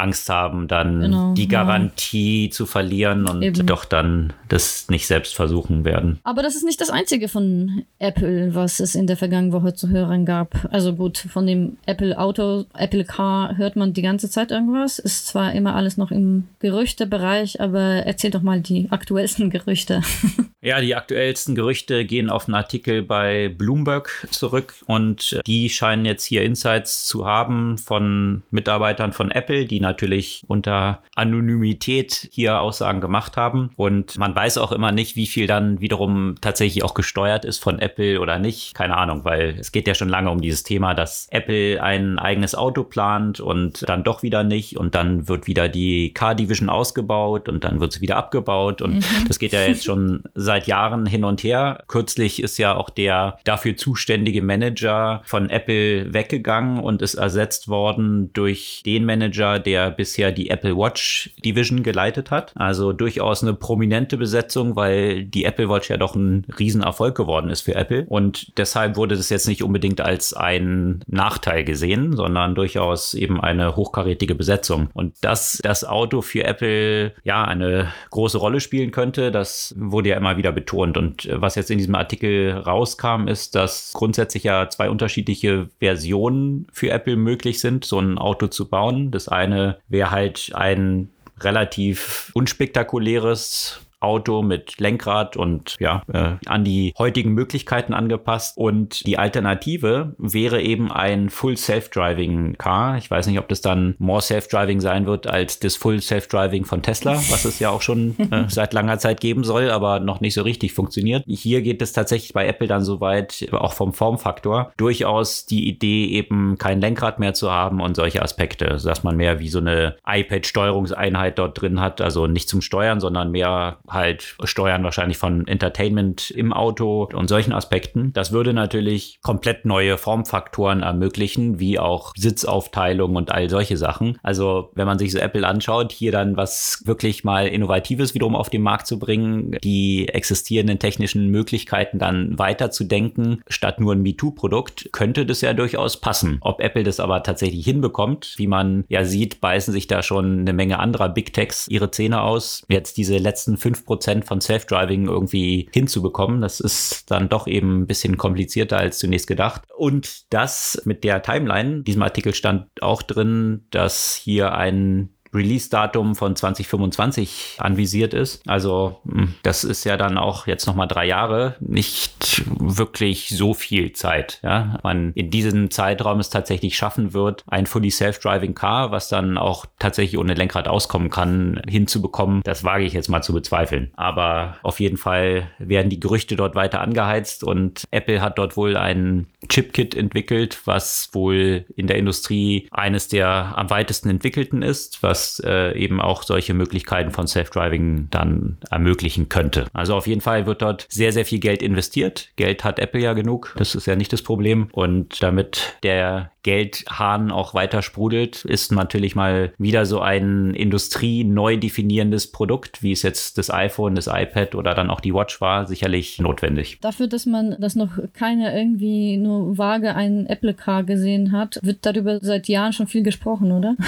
Angst 0.00 0.28
haben, 0.28 0.66
dann 0.66 1.00
genau, 1.00 1.34
die 1.34 1.48
Garantie 1.48 2.46
ja. 2.46 2.50
zu 2.50 2.66
verlieren 2.66 3.28
und 3.28 3.42
Eben. 3.42 3.66
doch 3.66 3.84
dann 3.84 4.32
das 4.48 4.88
nicht 4.88 5.06
selbst 5.06 5.34
versuchen 5.34 5.84
werden. 5.84 6.18
Aber 6.24 6.42
das 6.42 6.56
ist 6.56 6.64
nicht 6.64 6.80
das 6.80 6.90
einzige 6.90 7.28
von 7.28 7.84
Apple, 7.98 8.54
was 8.54 8.80
es 8.80 8.94
in 8.94 9.06
der 9.06 9.16
vergangenen 9.16 9.52
Woche 9.52 9.74
zu 9.74 9.88
hören 9.88 10.24
gab. 10.24 10.68
Also 10.70 10.94
gut, 10.94 11.18
von 11.18 11.46
dem 11.46 11.76
Apple 11.86 12.18
Auto, 12.18 12.64
Apple 12.74 13.04
Car 13.04 13.56
hört 13.56 13.76
man 13.76 13.92
die 13.92 14.02
ganze 14.02 14.30
Zeit 14.30 14.50
irgendwas. 14.50 14.98
Ist 14.98 15.26
zwar 15.26 15.52
immer 15.52 15.74
alles 15.74 15.96
noch 15.96 16.10
im 16.10 16.48
Gerüchtebereich, 16.60 17.60
aber 17.60 17.80
erzähl 17.80 18.30
doch 18.30 18.42
mal 18.42 18.60
die 18.60 18.90
aktuellsten 18.90 19.50
Gerüchte. 19.50 20.02
Ja, 20.62 20.82
die 20.82 20.94
aktuellsten 20.94 21.54
Gerüchte 21.54 22.04
gehen 22.04 22.28
auf 22.28 22.46
einen 22.46 22.54
Artikel 22.54 23.02
bei 23.02 23.48
Bloomberg 23.48 24.28
zurück 24.30 24.74
und 24.86 25.40
die 25.46 25.70
scheinen 25.70 26.04
jetzt 26.04 26.24
hier 26.24 26.42
Insights 26.42 27.06
zu 27.06 27.24
haben 27.26 27.78
von 27.78 28.42
Mitarbeitern 28.50 29.14
von 29.14 29.19
Apple, 29.28 29.66
die 29.66 29.80
natürlich 29.80 30.44
unter 30.46 31.02
Anonymität 31.16 32.28
hier 32.30 32.60
Aussagen 32.60 33.00
gemacht 33.00 33.36
haben. 33.36 33.70
Und 33.74 34.16
man 34.18 34.34
weiß 34.34 34.58
auch 34.58 34.70
immer 34.70 34.92
nicht, 34.92 35.16
wie 35.16 35.26
viel 35.26 35.46
dann 35.46 35.80
wiederum 35.80 36.36
tatsächlich 36.40 36.84
auch 36.84 36.94
gesteuert 36.94 37.44
ist 37.44 37.58
von 37.58 37.80
Apple 37.80 38.20
oder 38.20 38.38
nicht. 38.38 38.74
Keine 38.74 38.96
Ahnung, 38.96 39.24
weil 39.24 39.56
es 39.58 39.72
geht 39.72 39.88
ja 39.88 39.94
schon 39.94 40.08
lange 40.08 40.30
um 40.30 40.40
dieses 40.40 40.62
Thema, 40.62 40.94
dass 40.94 41.26
Apple 41.30 41.82
ein 41.82 42.18
eigenes 42.18 42.54
Auto 42.54 42.84
plant 42.84 43.40
und 43.40 43.88
dann 43.88 44.04
doch 44.04 44.22
wieder 44.22 44.44
nicht 44.44 44.76
und 44.76 44.94
dann 44.94 45.28
wird 45.28 45.46
wieder 45.46 45.68
die 45.68 46.14
Car 46.14 46.34
Division 46.34 46.68
ausgebaut 46.68 47.48
und 47.48 47.64
dann 47.64 47.80
wird 47.80 47.92
sie 47.92 48.00
wieder 48.00 48.16
abgebaut 48.16 48.82
und 48.82 48.96
mhm. 48.96 49.28
das 49.28 49.38
geht 49.38 49.52
ja 49.52 49.62
jetzt 49.62 49.84
schon 49.84 50.22
seit 50.34 50.66
Jahren 50.66 51.06
hin 51.06 51.24
und 51.24 51.42
her. 51.42 51.82
Kürzlich 51.88 52.42
ist 52.42 52.58
ja 52.58 52.76
auch 52.76 52.90
der 52.90 53.38
dafür 53.44 53.76
zuständige 53.76 54.42
Manager 54.42 55.22
von 55.24 55.50
Apple 55.50 56.12
weggegangen 56.12 56.80
und 56.80 57.02
ist 57.02 57.14
ersetzt 57.14 57.68
worden 57.68 58.32
durch 58.32 58.82
den 58.84 59.04
Manager, 59.10 59.58
der 59.58 59.90
bisher 59.90 60.30
die 60.30 60.50
Apple 60.50 60.76
Watch 60.76 61.30
Division 61.44 61.82
geleitet 61.82 62.30
hat. 62.30 62.52
Also 62.54 62.92
durchaus 62.92 63.42
eine 63.42 63.54
prominente 63.54 64.16
Besetzung, 64.16 64.76
weil 64.76 65.24
die 65.24 65.44
Apple 65.44 65.68
Watch 65.68 65.90
ja 65.90 65.96
doch 65.96 66.14
ein 66.14 66.46
Riesenerfolg 66.58 67.16
geworden 67.16 67.50
ist 67.50 67.62
für 67.62 67.74
Apple. 67.74 68.04
Und 68.08 68.56
deshalb 68.56 68.96
wurde 68.96 69.16
das 69.16 69.30
jetzt 69.30 69.48
nicht 69.48 69.62
unbedingt 69.62 70.00
als 70.00 70.32
ein 70.32 71.02
Nachteil 71.06 71.64
gesehen, 71.64 72.14
sondern 72.14 72.54
durchaus 72.54 73.14
eben 73.14 73.40
eine 73.40 73.74
hochkarätige 73.76 74.34
Besetzung. 74.34 74.90
Und 74.94 75.14
dass 75.22 75.58
das 75.62 75.84
Auto 75.84 76.22
für 76.22 76.44
Apple 76.44 77.12
ja 77.24 77.44
eine 77.44 77.92
große 78.10 78.38
Rolle 78.38 78.60
spielen 78.60 78.90
könnte, 78.90 79.30
das 79.30 79.74
wurde 79.78 80.10
ja 80.10 80.16
immer 80.16 80.36
wieder 80.36 80.52
betont. 80.52 80.96
Und 80.96 81.28
was 81.32 81.56
jetzt 81.56 81.70
in 81.70 81.78
diesem 81.78 81.94
Artikel 81.94 82.52
rauskam, 82.52 83.26
ist, 83.26 83.54
dass 83.54 83.92
grundsätzlich 83.94 84.44
ja 84.44 84.68
zwei 84.68 84.88
unterschiedliche 84.90 85.68
Versionen 85.80 86.66
für 86.72 86.90
Apple 86.90 87.16
möglich 87.16 87.60
sind, 87.60 87.84
so 87.84 87.98
ein 87.98 88.18
Auto 88.18 88.46
zu 88.46 88.68
bauen. 88.68 88.89
Das 88.92 89.28
eine 89.28 89.78
wäre 89.88 90.10
halt 90.10 90.52
ein 90.54 91.10
relativ 91.40 92.30
unspektakuläres 92.34 93.80
Auto 94.00 94.42
mit 94.42 94.78
Lenkrad 94.78 95.36
und 95.36 95.76
ja, 95.78 96.02
äh, 96.12 96.32
an 96.46 96.64
die 96.64 96.94
heutigen 96.98 97.32
Möglichkeiten 97.32 97.92
angepasst. 97.92 98.56
Und 98.56 99.06
die 99.06 99.18
Alternative 99.18 100.14
wäre 100.18 100.62
eben 100.62 100.90
ein 100.90 101.30
Full 101.30 101.56
Self-Driving 101.56 102.56
Car. 102.56 102.96
Ich 102.96 103.10
weiß 103.10 103.26
nicht, 103.26 103.38
ob 103.38 103.48
das 103.48 103.60
dann 103.60 103.94
more 103.98 104.22
Self-Driving 104.22 104.80
sein 104.80 105.06
wird 105.06 105.26
als 105.26 105.58
das 105.60 105.76
Full 105.76 106.00
Self-Driving 106.00 106.64
von 106.64 106.82
Tesla, 106.82 107.14
was 107.14 107.44
es 107.44 107.58
ja 107.58 107.70
auch 107.70 107.82
schon 107.82 108.16
äh, 108.30 108.44
seit 108.48 108.72
langer 108.72 108.98
Zeit 108.98 109.20
geben 109.20 109.44
soll, 109.44 109.70
aber 109.70 110.00
noch 110.00 110.20
nicht 110.20 110.34
so 110.34 110.42
richtig 110.42 110.72
funktioniert. 110.72 111.24
Hier 111.26 111.62
geht 111.62 111.82
es 111.82 111.92
tatsächlich 111.92 112.32
bei 112.32 112.46
Apple 112.46 112.68
dann 112.68 112.84
so 112.84 113.00
weit, 113.00 113.46
auch 113.52 113.74
vom 113.74 113.92
Formfaktor, 113.92 114.72
durchaus 114.76 115.46
die 115.46 115.68
Idee 115.68 116.06
eben 116.06 116.56
kein 116.58 116.80
Lenkrad 116.80 117.18
mehr 117.18 117.34
zu 117.34 117.50
haben 117.50 117.80
und 117.80 117.96
solche 117.96 118.22
Aspekte, 118.22 118.78
dass 118.82 119.02
man 119.02 119.16
mehr 119.16 119.40
wie 119.40 119.48
so 119.48 119.58
eine 119.58 119.96
iPad-Steuerungseinheit 120.06 121.38
dort 121.38 121.60
drin 121.60 121.80
hat, 121.80 122.00
also 122.00 122.26
nicht 122.26 122.48
zum 122.48 122.60
Steuern, 122.60 123.00
sondern 123.00 123.30
mehr 123.30 123.78
halt 123.90 124.36
Steuern 124.44 124.84
wahrscheinlich 124.84 125.18
von 125.18 125.46
Entertainment 125.46 126.30
im 126.30 126.52
Auto 126.52 127.08
und 127.12 127.28
solchen 127.28 127.52
Aspekten. 127.52 128.12
Das 128.12 128.32
würde 128.32 128.52
natürlich 128.52 129.18
komplett 129.22 129.64
neue 129.64 129.98
Formfaktoren 129.98 130.82
ermöglichen, 130.82 131.58
wie 131.58 131.78
auch 131.78 132.12
Sitzaufteilung 132.16 133.16
und 133.16 133.32
all 133.32 133.50
solche 133.50 133.76
Sachen. 133.76 134.18
Also 134.22 134.70
wenn 134.74 134.86
man 134.86 134.98
sich 134.98 135.12
so 135.12 135.18
Apple 135.18 135.46
anschaut, 135.46 135.92
hier 135.92 136.12
dann 136.12 136.36
was 136.36 136.82
wirklich 136.84 137.24
mal 137.24 137.46
Innovatives 137.46 138.14
wiederum 138.14 138.34
auf 138.34 138.50
den 138.50 138.62
Markt 138.62 138.86
zu 138.86 138.98
bringen, 138.98 139.56
die 139.62 140.08
existierenden 140.08 140.78
technischen 140.78 141.28
Möglichkeiten 141.28 141.98
dann 141.98 142.38
weiterzudenken, 142.38 143.42
statt 143.48 143.80
nur 143.80 143.94
ein 143.94 144.02
MeToo-Produkt, 144.02 144.90
könnte 144.92 145.26
das 145.26 145.40
ja 145.40 145.52
durchaus 145.52 146.00
passen. 146.00 146.38
Ob 146.40 146.60
Apple 146.60 146.84
das 146.84 147.00
aber 147.00 147.22
tatsächlich 147.22 147.64
hinbekommt, 147.64 148.34
wie 148.36 148.46
man 148.46 148.84
ja 148.88 149.04
sieht, 149.04 149.40
beißen 149.40 149.72
sich 149.72 149.86
da 149.86 150.02
schon 150.02 150.40
eine 150.40 150.52
Menge 150.52 150.78
anderer 150.78 151.08
Big 151.08 151.32
Techs 151.32 151.68
ihre 151.68 151.90
Zähne 151.90 152.22
aus. 152.22 152.64
Jetzt 152.68 152.96
diese 152.96 153.18
letzten 153.18 153.56
fünf 153.56 153.79
Prozent 153.84 154.24
von 154.24 154.40
Self-Driving 154.40 155.06
irgendwie 155.06 155.68
hinzubekommen. 155.72 156.40
Das 156.40 156.60
ist 156.60 157.10
dann 157.10 157.28
doch 157.28 157.46
eben 157.46 157.80
ein 157.80 157.86
bisschen 157.86 158.16
komplizierter 158.16 158.78
als 158.78 158.98
zunächst 158.98 159.26
gedacht. 159.26 159.62
Und 159.76 160.32
das 160.32 160.82
mit 160.84 161.04
der 161.04 161.22
Timeline, 161.22 161.76
in 161.76 161.84
diesem 161.84 162.02
Artikel 162.02 162.34
stand 162.34 162.66
auch 162.80 163.02
drin, 163.02 163.66
dass 163.70 164.14
hier 164.14 164.54
ein 164.54 165.10
Release-Datum 165.32 166.14
von 166.14 166.36
2025 166.36 167.56
anvisiert 167.58 168.14
ist. 168.14 168.42
Also 168.46 169.00
hm, 169.04 169.34
das 169.42 169.64
ist 169.64 169.84
ja 169.84 169.96
dann 169.96 170.18
auch 170.18 170.46
jetzt 170.46 170.66
nochmal 170.66 170.88
drei 170.88 171.06
Jahre, 171.06 171.56
nicht 171.60 172.44
wirklich 172.58 173.28
so 173.30 173.54
viel 173.54 173.92
Zeit. 173.92 174.40
Ja? 174.42 174.78
Man 174.82 175.12
in 175.14 175.30
diesem 175.30 175.70
Zeitraum 175.70 176.20
es 176.20 176.30
tatsächlich 176.30 176.76
schaffen 176.76 177.12
wird, 177.12 177.44
ein 177.46 177.66
fully 177.66 177.90
self-driving 177.90 178.54
Car, 178.54 178.90
was 178.90 179.08
dann 179.08 179.38
auch 179.38 179.66
tatsächlich 179.78 180.18
ohne 180.18 180.34
Lenkrad 180.34 180.68
auskommen 180.68 181.10
kann, 181.10 181.60
hinzubekommen, 181.68 182.42
das 182.44 182.64
wage 182.64 182.84
ich 182.84 182.92
jetzt 182.92 183.08
mal 183.08 183.22
zu 183.22 183.32
bezweifeln. 183.32 183.92
Aber 183.96 184.56
auf 184.62 184.80
jeden 184.80 184.96
Fall 184.96 185.50
werden 185.58 185.90
die 185.90 186.00
Gerüchte 186.00 186.36
dort 186.36 186.54
weiter 186.54 186.80
angeheizt 186.80 187.44
und 187.44 187.84
Apple 187.90 188.20
hat 188.20 188.38
dort 188.38 188.56
wohl 188.56 188.76
ein 188.76 189.26
Chipkit 189.48 189.94
entwickelt, 189.94 190.60
was 190.64 191.10
wohl 191.12 191.64
in 191.76 191.86
der 191.86 191.96
Industrie 191.96 192.68
eines 192.70 193.08
der 193.08 193.54
am 193.56 193.70
weitesten 193.70 194.08
entwickelten 194.10 194.62
ist, 194.62 195.02
was 195.02 195.19
was 195.20 195.40
äh, 195.44 195.76
eben 195.78 196.00
auch 196.00 196.22
solche 196.22 196.54
Möglichkeiten 196.54 197.10
von 197.10 197.26
Self-Driving 197.26 198.08
dann 198.10 198.58
ermöglichen 198.70 199.28
könnte. 199.28 199.66
Also 199.72 199.94
auf 199.94 200.06
jeden 200.06 200.20
Fall 200.20 200.46
wird 200.46 200.62
dort 200.62 200.86
sehr, 200.88 201.12
sehr 201.12 201.24
viel 201.24 201.40
Geld 201.40 201.62
investiert. 201.62 202.30
Geld 202.36 202.64
hat 202.64 202.78
Apple 202.78 203.00
ja 203.00 203.12
genug. 203.12 203.54
Das 203.56 203.74
ist 203.74 203.86
ja 203.86 203.96
nicht 203.96 204.12
das 204.12 204.22
Problem. 204.22 204.68
Und 204.72 205.22
damit 205.22 205.76
der 205.82 206.30
Geldhahn 206.42 207.30
auch 207.30 207.54
weiter 207.54 207.82
sprudelt, 207.82 208.44
ist 208.44 208.72
natürlich 208.72 209.14
mal 209.14 209.52
wieder 209.58 209.84
so 209.86 210.00
ein 210.00 210.54
Industrie 210.54 211.24
neu 211.24 211.56
definierendes 211.56 212.30
Produkt, 212.30 212.82
wie 212.82 212.92
es 212.92 213.02
jetzt 213.02 213.38
das 213.38 213.50
iPhone, 213.50 213.94
das 213.94 214.06
iPad 214.06 214.54
oder 214.54 214.74
dann 214.74 214.90
auch 214.90 215.00
die 215.00 215.14
Watch 215.14 215.40
war, 215.40 215.66
sicherlich 215.66 216.18
notwendig. 216.18 216.78
Dafür, 216.80 217.08
dass 217.08 217.26
man, 217.26 217.56
dass 217.60 217.74
noch 217.74 217.90
keiner 218.12 218.54
irgendwie 218.54 219.16
nur 219.16 219.58
vage 219.58 219.94
einen 219.94 220.26
Apple 220.26 220.54
Car 220.54 220.84
gesehen 220.84 221.32
hat, 221.32 221.58
wird 221.62 221.84
darüber 221.84 222.18
seit 222.20 222.48
Jahren 222.48 222.72
schon 222.72 222.86
viel 222.86 223.02
gesprochen, 223.02 223.52
oder? 223.52 223.76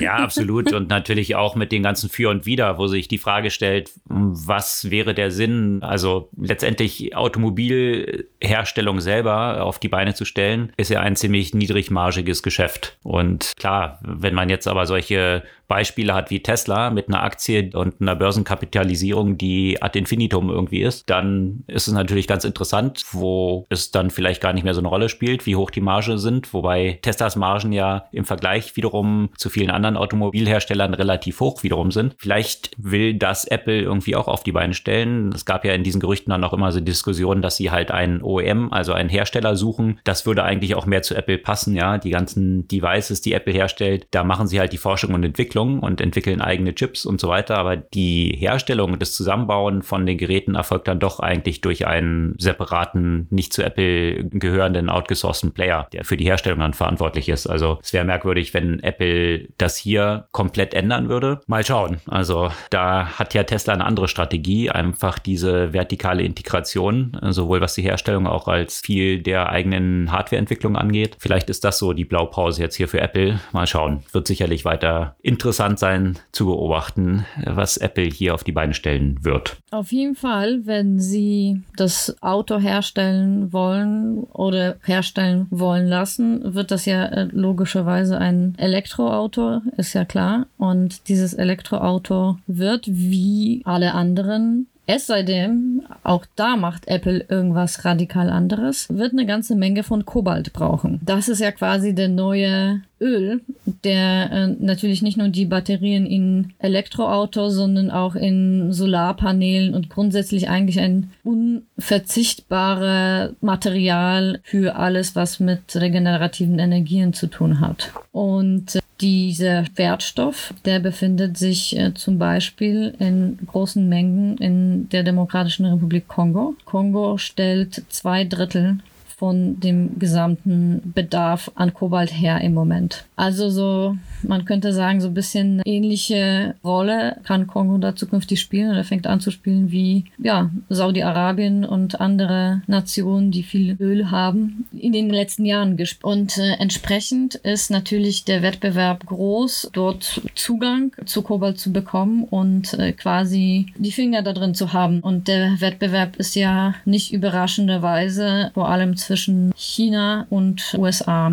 Ja, 0.00 0.16
absolut. 0.16 0.72
Und 0.72 0.88
natürlich 0.88 1.36
auch 1.36 1.54
mit 1.56 1.72
den 1.72 1.82
ganzen 1.82 2.08
Für 2.08 2.30
und 2.30 2.46
Wider, 2.46 2.78
wo 2.78 2.86
sich 2.86 3.06
die 3.06 3.18
Frage 3.18 3.50
stellt, 3.50 3.90
was 4.06 4.90
wäre 4.90 5.14
der 5.14 5.30
Sinn? 5.30 5.82
Also 5.82 6.30
letztendlich 6.40 7.14
Automobilherstellung 7.14 9.00
selber 9.00 9.62
auf 9.62 9.78
die 9.78 9.88
Beine 9.88 10.14
zu 10.14 10.24
stellen, 10.24 10.72
ist 10.76 10.90
ja 10.90 11.00
ein 11.00 11.16
ziemlich 11.16 11.54
niedrigmargiges 11.90 12.42
Geschäft. 12.42 12.96
Und 13.02 13.52
klar, 13.58 13.98
wenn 14.02 14.34
man 14.34 14.48
jetzt 14.48 14.66
aber 14.68 14.86
solche 14.86 15.42
Beispiele 15.70 16.12
hat 16.14 16.30
wie 16.30 16.42
Tesla 16.42 16.90
mit 16.90 17.06
einer 17.06 17.22
Aktie 17.22 17.70
und 17.74 18.00
einer 18.00 18.16
Börsenkapitalisierung, 18.16 19.38
die 19.38 19.80
ad 19.80 19.96
infinitum 19.96 20.50
irgendwie 20.50 20.82
ist, 20.82 21.08
dann 21.08 21.62
ist 21.68 21.86
es 21.86 21.94
natürlich 21.94 22.26
ganz 22.26 22.42
interessant, 22.44 23.04
wo 23.12 23.66
es 23.68 23.92
dann 23.92 24.10
vielleicht 24.10 24.42
gar 24.42 24.52
nicht 24.52 24.64
mehr 24.64 24.74
so 24.74 24.80
eine 24.80 24.88
Rolle 24.88 25.08
spielt, 25.08 25.46
wie 25.46 25.54
hoch 25.54 25.70
die 25.70 25.80
Marge 25.80 26.18
sind, 26.18 26.52
wobei 26.52 26.98
Teslas 27.02 27.36
Margen 27.36 27.70
ja 27.70 28.06
im 28.10 28.24
Vergleich 28.24 28.74
wiederum 28.74 29.30
zu 29.36 29.48
vielen 29.48 29.70
anderen 29.70 29.96
Automobilherstellern 29.96 30.92
relativ 30.92 31.38
hoch 31.38 31.62
wiederum 31.62 31.92
sind. 31.92 32.16
Vielleicht 32.18 32.72
will 32.76 33.14
das 33.14 33.44
Apple 33.44 33.80
irgendwie 33.80 34.16
auch 34.16 34.26
auf 34.26 34.42
die 34.42 34.50
Beine 34.50 34.74
stellen. 34.74 35.30
Es 35.32 35.44
gab 35.44 35.64
ja 35.64 35.72
in 35.72 35.84
diesen 35.84 36.00
Gerüchten 36.00 36.32
dann 36.32 36.42
auch 36.42 36.52
immer 36.52 36.72
so 36.72 36.80
Diskussionen, 36.80 37.42
dass 37.42 37.56
sie 37.56 37.70
halt 37.70 37.92
einen 37.92 38.22
OEM, 38.22 38.72
also 38.72 38.92
einen 38.92 39.08
Hersteller 39.08 39.54
suchen. 39.54 40.00
Das 40.02 40.26
würde 40.26 40.42
eigentlich 40.42 40.74
auch 40.74 40.86
mehr 40.86 41.02
zu 41.02 41.14
Apple 41.14 41.38
passen, 41.38 41.76
ja. 41.76 41.98
Die 41.98 42.10
ganzen 42.10 42.66
Devices, 42.66 43.20
die 43.20 43.34
Apple 43.34 43.52
herstellt, 43.52 44.08
da 44.10 44.24
machen 44.24 44.48
sie 44.48 44.58
halt 44.58 44.72
die 44.72 44.78
Forschung 44.78 45.14
und 45.14 45.22
Entwicklung 45.22 45.59
Entwicklung 45.60 45.80
und 45.80 46.00
entwickeln 46.00 46.40
eigene 46.40 46.74
Chips 46.74 47.06
und 47.06 47.20
so 47.20 47.28
weiter. 47.28 47.58
Aber 47.58 47.76
die 47.76 48.34
Herstellung, 48.38 48.98
das 48.98 49.14
Zusammenbauen 49.14 49.82
von 49.82 50.06
den 50.06 50.18
Geräten 50.18 50.54
erfolgt 50.54 50.88
dann 50.88 50.98
doch 50.98 51.20
eigentlich 51.20 51.60
durch 51.60 51.86
einen 51.86 52.34
separaten, 52.38 53.26
nicht 53.30 53.52
zu 53.52 53.62
Apple 53.62 54.24
gehörenden, 54.24 54.88
outgesourceten 54.88 55.52
Player, 55.52 55.86
der 55.92 56.04
für 56.04 56.16
die 56.16 56.24
Herstellung 56.24 56.60
dann 56.60 56.74
verantwortlich 56.74 57.28
ist. 57.28 57.46
Also 57.46 57.78
es 57.82 57.92
wäre 57.92 58.04
merkwürdig, 58.04 58.54
wenn 58.54 58.80
Apple 58.82 59.48
das 59.58 59.76
hier 59.76 60.26
komplett 60.32 60.74
ändern 60.74 61.08
würde. 61.08 61.40
Mal 61.46 61.64
schauen. 61.64 62.00
Also 62.06 62.50
da 62.70 63.18
hat 63.18 63.34
ja 63.34 63.44
Tesla 63.44 63.74
eine 63.74 63.84
andere 63.84 64.08
Strategie, 64.08 64.70
einfach 64.70 65.18
diese 65.18 65.72
vertikale 65.72 66.22
Integration, 66.22 67.16
sowohl 67.30 67.60
was 67.60 67.74
die 67.74 67.82
Herstellung 67.82 68.26
auch 68.26 68.48
als 68.48 68.80
viel 68.80 69.22
der 69.22 69.50
eigenen 69.50 70.10
Hardwareentwicklung 70.12 70.76
angeht. 70.76 71.16
Vielleicht 71.18 71.50
ist 71.50 71.64
das 71.64 71.78
so 71.78 71.92
die 71.92 72.04
Blaupause 72.04 72.62
jetzt 72.62 72.76
hier 72.76 72.88
für 72.88 73.00
Apple. 73.00 73.40
Mal 73.52 73.66
schauen. 73.66 74.02
Wird 74.12 74.26
sicherlich 74.26 74.64
weiter 74.64 75.16
interessant 75.22 75.49
interessant 75.50 75.80
sein 75.80 76.16
zu 76.30 76.46
beobachten, 76.46 77.26
was 77.44 77.76
Apple 77.76 78.04
hier 78.04 78.34
auf 78.34 78.44
die 78.44 78.52
Beine 78.52 78.72
stellen 78.72 79.18
wird. 79.24 79.56
Auf 79.72 79.90
jeden 79.90 80.14
Fall, 80.14 80.64
wenn 80.64 81.00
sie 81.00 81.62
das 81.76 82.16
Auto 82.20 82.60
herstellen 82.60 83.52
wollen 83.52 84.18
oder 84.32 84.76
herstellen 84.84 85.48
wollen 85.50 85.88
lassen, 85.88 86.54
wird 86.54 86.70
das 86.70 86.84
ja 86.86 87.04
äh, 87.04 87.28
logischerweise 87.32 88.16
ein 88.16 88.54
Elektroauto, 88.58 89.62
ist 89.76 89.92
ja 89.92 90.04
klar. 90.04 90.46
Und 90.56 91.08
dieses 91.08 91.34
Elektroauto 91.34 92.38
wird 92.46 92.86
wie 92.86 93.62
alle 93.64 93.94
anderen 93.94 94.68
es 94.94 95.06
sei 95.06 95.22
denn, 95.22 95.82
auch 96.02 96.26
da 96.36 96.56
macht 96.56 96.88
Apple 96.88 97.24
irgendwas 97.28 97.84
radikal 97.84 98.30
anderes, 98.30 98.88
wird 98.90 99.12
eine 99.12 99.26
ganze 99.26 99.54
Menge 99.54 99.82
von 99.82 100.04
Kobalt 100.04 100.52
brauchen. 100.52 101.00
Das 101.04 101.28
ist 101.28 101.40
ja 101.40 101.52
quasi 101.52 101.94
der 101.94 102.08
neue 102.08 102.82
Öl, 103.00 103.40
der 103.84 104.30
äh, 104.30 104.48
natürlich 104.58 105.00
nicht 105.00 105.16
nur 105.16 105.28
die 105.28 105.46
Batterien 105.46 106.04
in 106.06 106.52
Elektroautos, 106.58 107.54
sondern 107.54 107.90
auch 107.90 108.14
in 108.14 108.72
Solarpanelen 108.72 109.74
und 109.74 109.88
grundsätzlich 109.88 110.50
eigentlich 110.50 110.80
ein 110.80 111.10
unverzichtbares 111.24 113.32
Material 113.40 114.40
für 114.42 114.76
alles, 114.76 115.16
was 115.16 115.40
mit 115.40 115.74
regenerativen 115.76 116.58
Energien 116.58 117.14
zu 117.14 117.28
tun 117.28 117.60
hat. 117.60 117.90
Und 118.12 118.76
äh, 118.76 118.80
dieser 119.00 119.64
Wertstoff, 119.76 120.52
der 120.64 120.78
befindet 120.80 121.38
sich 121.38 121.76
äh, 121.76 121.94
zum 121.94 122.18
Beispiel 122.18 122.94
in 122.98 123.38
großen 123.46 123.88
Mengen 123.88 124.36
in 124.38 124.88
der 124.90 125.02
Demokratischen 125.02 125.66
Republik 125.66 126.08
Kongo. 126.08 126.54
Kongo 126.64 127.16
stellt 127.18 127.82
zwei 127.88 128.24
Drittel 128.24 128.78
von 129.20 129.60
dem 129.60 129.98
gesamten 129.98 130.92
Bedarf 130.94 131.50
an 131.54 131.74
Kobalt 131.74 132.10
her 132.10 132.40
im 132.40 132.54
Moment. 132.54 133.04
Also 133.16 133.50
so 133.50 133.98
man 134.22 134.44
könnte 134.44 134.72
sagen, 134.72 135.00
so 135.00 135.08
ein 135.08 135.14
bisschen 135.14 135.60
ähnliche 135.64 136.54
Rolle 136.64 137.18
kann 137.24 137.46
Kongo 137.46 137.76
da 137.78 137.94
zukünftig 137.94 138.40
spielen 138.40 138.70
oder 138.70 138.84
fängt 138.84 139.06
an 139.06 139.20
zu 139.20 139.30
spielen 139.30 139.70
wie 139.70 140.04
ja, 140.18 140.50
Saudi-Arabien 140.68 141.64
und 141.64 142.00
andere 142.00 142.62
Nationen, 142.66 143.30
die 143.30 143.42
viel 143.42 143.76
Öl 143.78 144.10
haben, 144.10 144.66
in 144.72 144.92
den 144.92 145.10
letzten 145.10 145.44
Jahren 145.44 145.76
gespielt. 145.76 146.04
Und 146.04 146.38
äh, 146.38 146.52
entsprechend 146.58 147.34
ist 147.34 147.70
natürlich 147.70 148.24
der 148.24 148.42
Wettbewerb 148.42 149.04
groß, 149.06 149.70
dort 149.72 150.22
Zugang 150.34 150.92
zu 151.04 151.22
Kobalt 151.22 151.58
zu 151.58 151.72
bekommen 151.72 152.24
und 152.24 152.74
äh, 152.74 152.92
quasi 152.92 153.66
die 153.76 153.92
Finger 153.92 154.22
da 154.22 154.32
drin 154.32 154.54
zu 154.54 154.72
haben. 154.72 155.00
Und 155.00 155.28
der 155.28 155.60
Wettbewerb 155.60 156.16
ist 156.16 156.34
ja 156.36 156.74
nicht 156.86 157.12
überraschenderweise 157.12 158.50
vor 158.54 158.68
allem 158.70 158.96
zwischen 158.96 159.09
China 159.56 160.26
und 160.30 160.74
USA. 160.78 161.32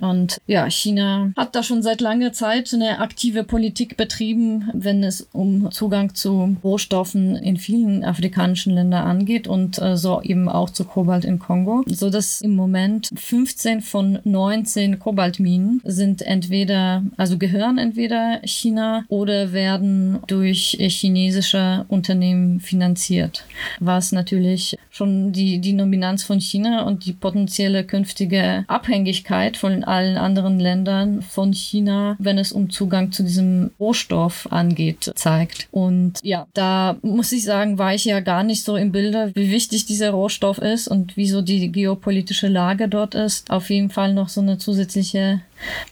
Und 0.00 0.38
ja, 0.46 0.68
China 0.70 1.32
hat 1.36 1.54
da 1.54 1.62
schon 1.62 1.82
seit 1.82 2.00
langer 2.00 2.32
Zeit 2.32 2.72
eine 2.72 3.00
aktive 3.00 3.44
Politik 3.44 3.96
betrieben, 3.96 4.70
wenn 4.72 5.02
es 5.02 5.28
um 5.32 5.70
Zugang 5.70 6.14
zu 6.14 6.56
Rohstoffen 6.62 7.36
in 7.36 7.56
vielen 7.56 8.04
afrikanischen 8.04 8.74
Ländern 8.74 9.06
angeht 9.06 9.48
und 9.48 9.78
äh, 9.78 9.96
so 9.96 10.22
eben 10.22 10.48
auch 10.48 10.70
zu 10.70 10.84
Kobalt 10.84 11.24
in 11.24 11.38
Kongo, 11.38 11.84
so 11.86 12.10
dass 12.10 12.40
im 12.40 12.54
Moment 12.54 13.08
15 13.14 13.80
von 13.80 14.18
19 14.24 14.98
Kobaltminen 14.98 15.80
sind 15.84 16.22
entweder, 16.22 17.02
also 17.16 17.38
gehören 17.38 17.78
entweder 17.78 18.40
China 18.44 19.04
oder 19.08 19.52
werden 19.52 20.18
durch 20.26 20.76
chinesische 20.80 21.84
Unternehmen 21.88 22.60
finanziert, 22.60 23.44
was 23.80 24.12
natürlich 24.12 24.76
schon 24.90 25.32
die, 25.32 25.60
die 25.60 25.72
Nominanz 25.72 26.24
von 26.24 26.40
China 26.40 26.82
und 26.82 27.06
die 27.06 27.12
potenzielle 27.12 27.84
künftige 27.84 28.64
Abhängigkeit 28.68 29.56
von 29.56 29.84
allen 29.88 30.16
anderen 30.16 30.60
Ländern 30.60 31.22
von 31.22 31.52
China, 31.52 32.16
wenn 32.18 32.38
es 32.38 32.52
um 32.52 32.70
Zugang 32.70 33.12
zu 33.12 33.22
diesem 33.22 33.70
Rohstoff 33.80 34.46
angeht, 34.50 35.12
zeigt. 35.14 35.68
Und 35.70 36.14
ja, 36.22 36.46
da 36.54 36.96
muss 37.02 37.32
ich 37.32 37.44
sagen, 37.44 37.78
war 37.78 37.94
ich 37.94 38.04
ja 38.04 38.20
gar 38.20 38.42
nicht 38.42 38.64
so 38.64 38.76
im 38.76 38.92
Bilde, 38.92 39.32
wie 39.34 39.50
wichtig 39.50 39.86
dieser 39.86 40.10
Rohstoff 40.10 40.58
ist 40.58 40.88
und 40.88 41.16
wieso 41.16 41.42
die 41.42 41.72
geopolitische 41.72 42.48
Lage 42.48 42.88
dort 42.88 43.14
ist. 43.14 43.50
Auf 43.50 43.70
jeden 43.70 43.90
Fall 43.90 44.14
noch 44.14 44.28
so 44.28 44.40
eine 44.40 44.58
zusätzliche 44.58 45.40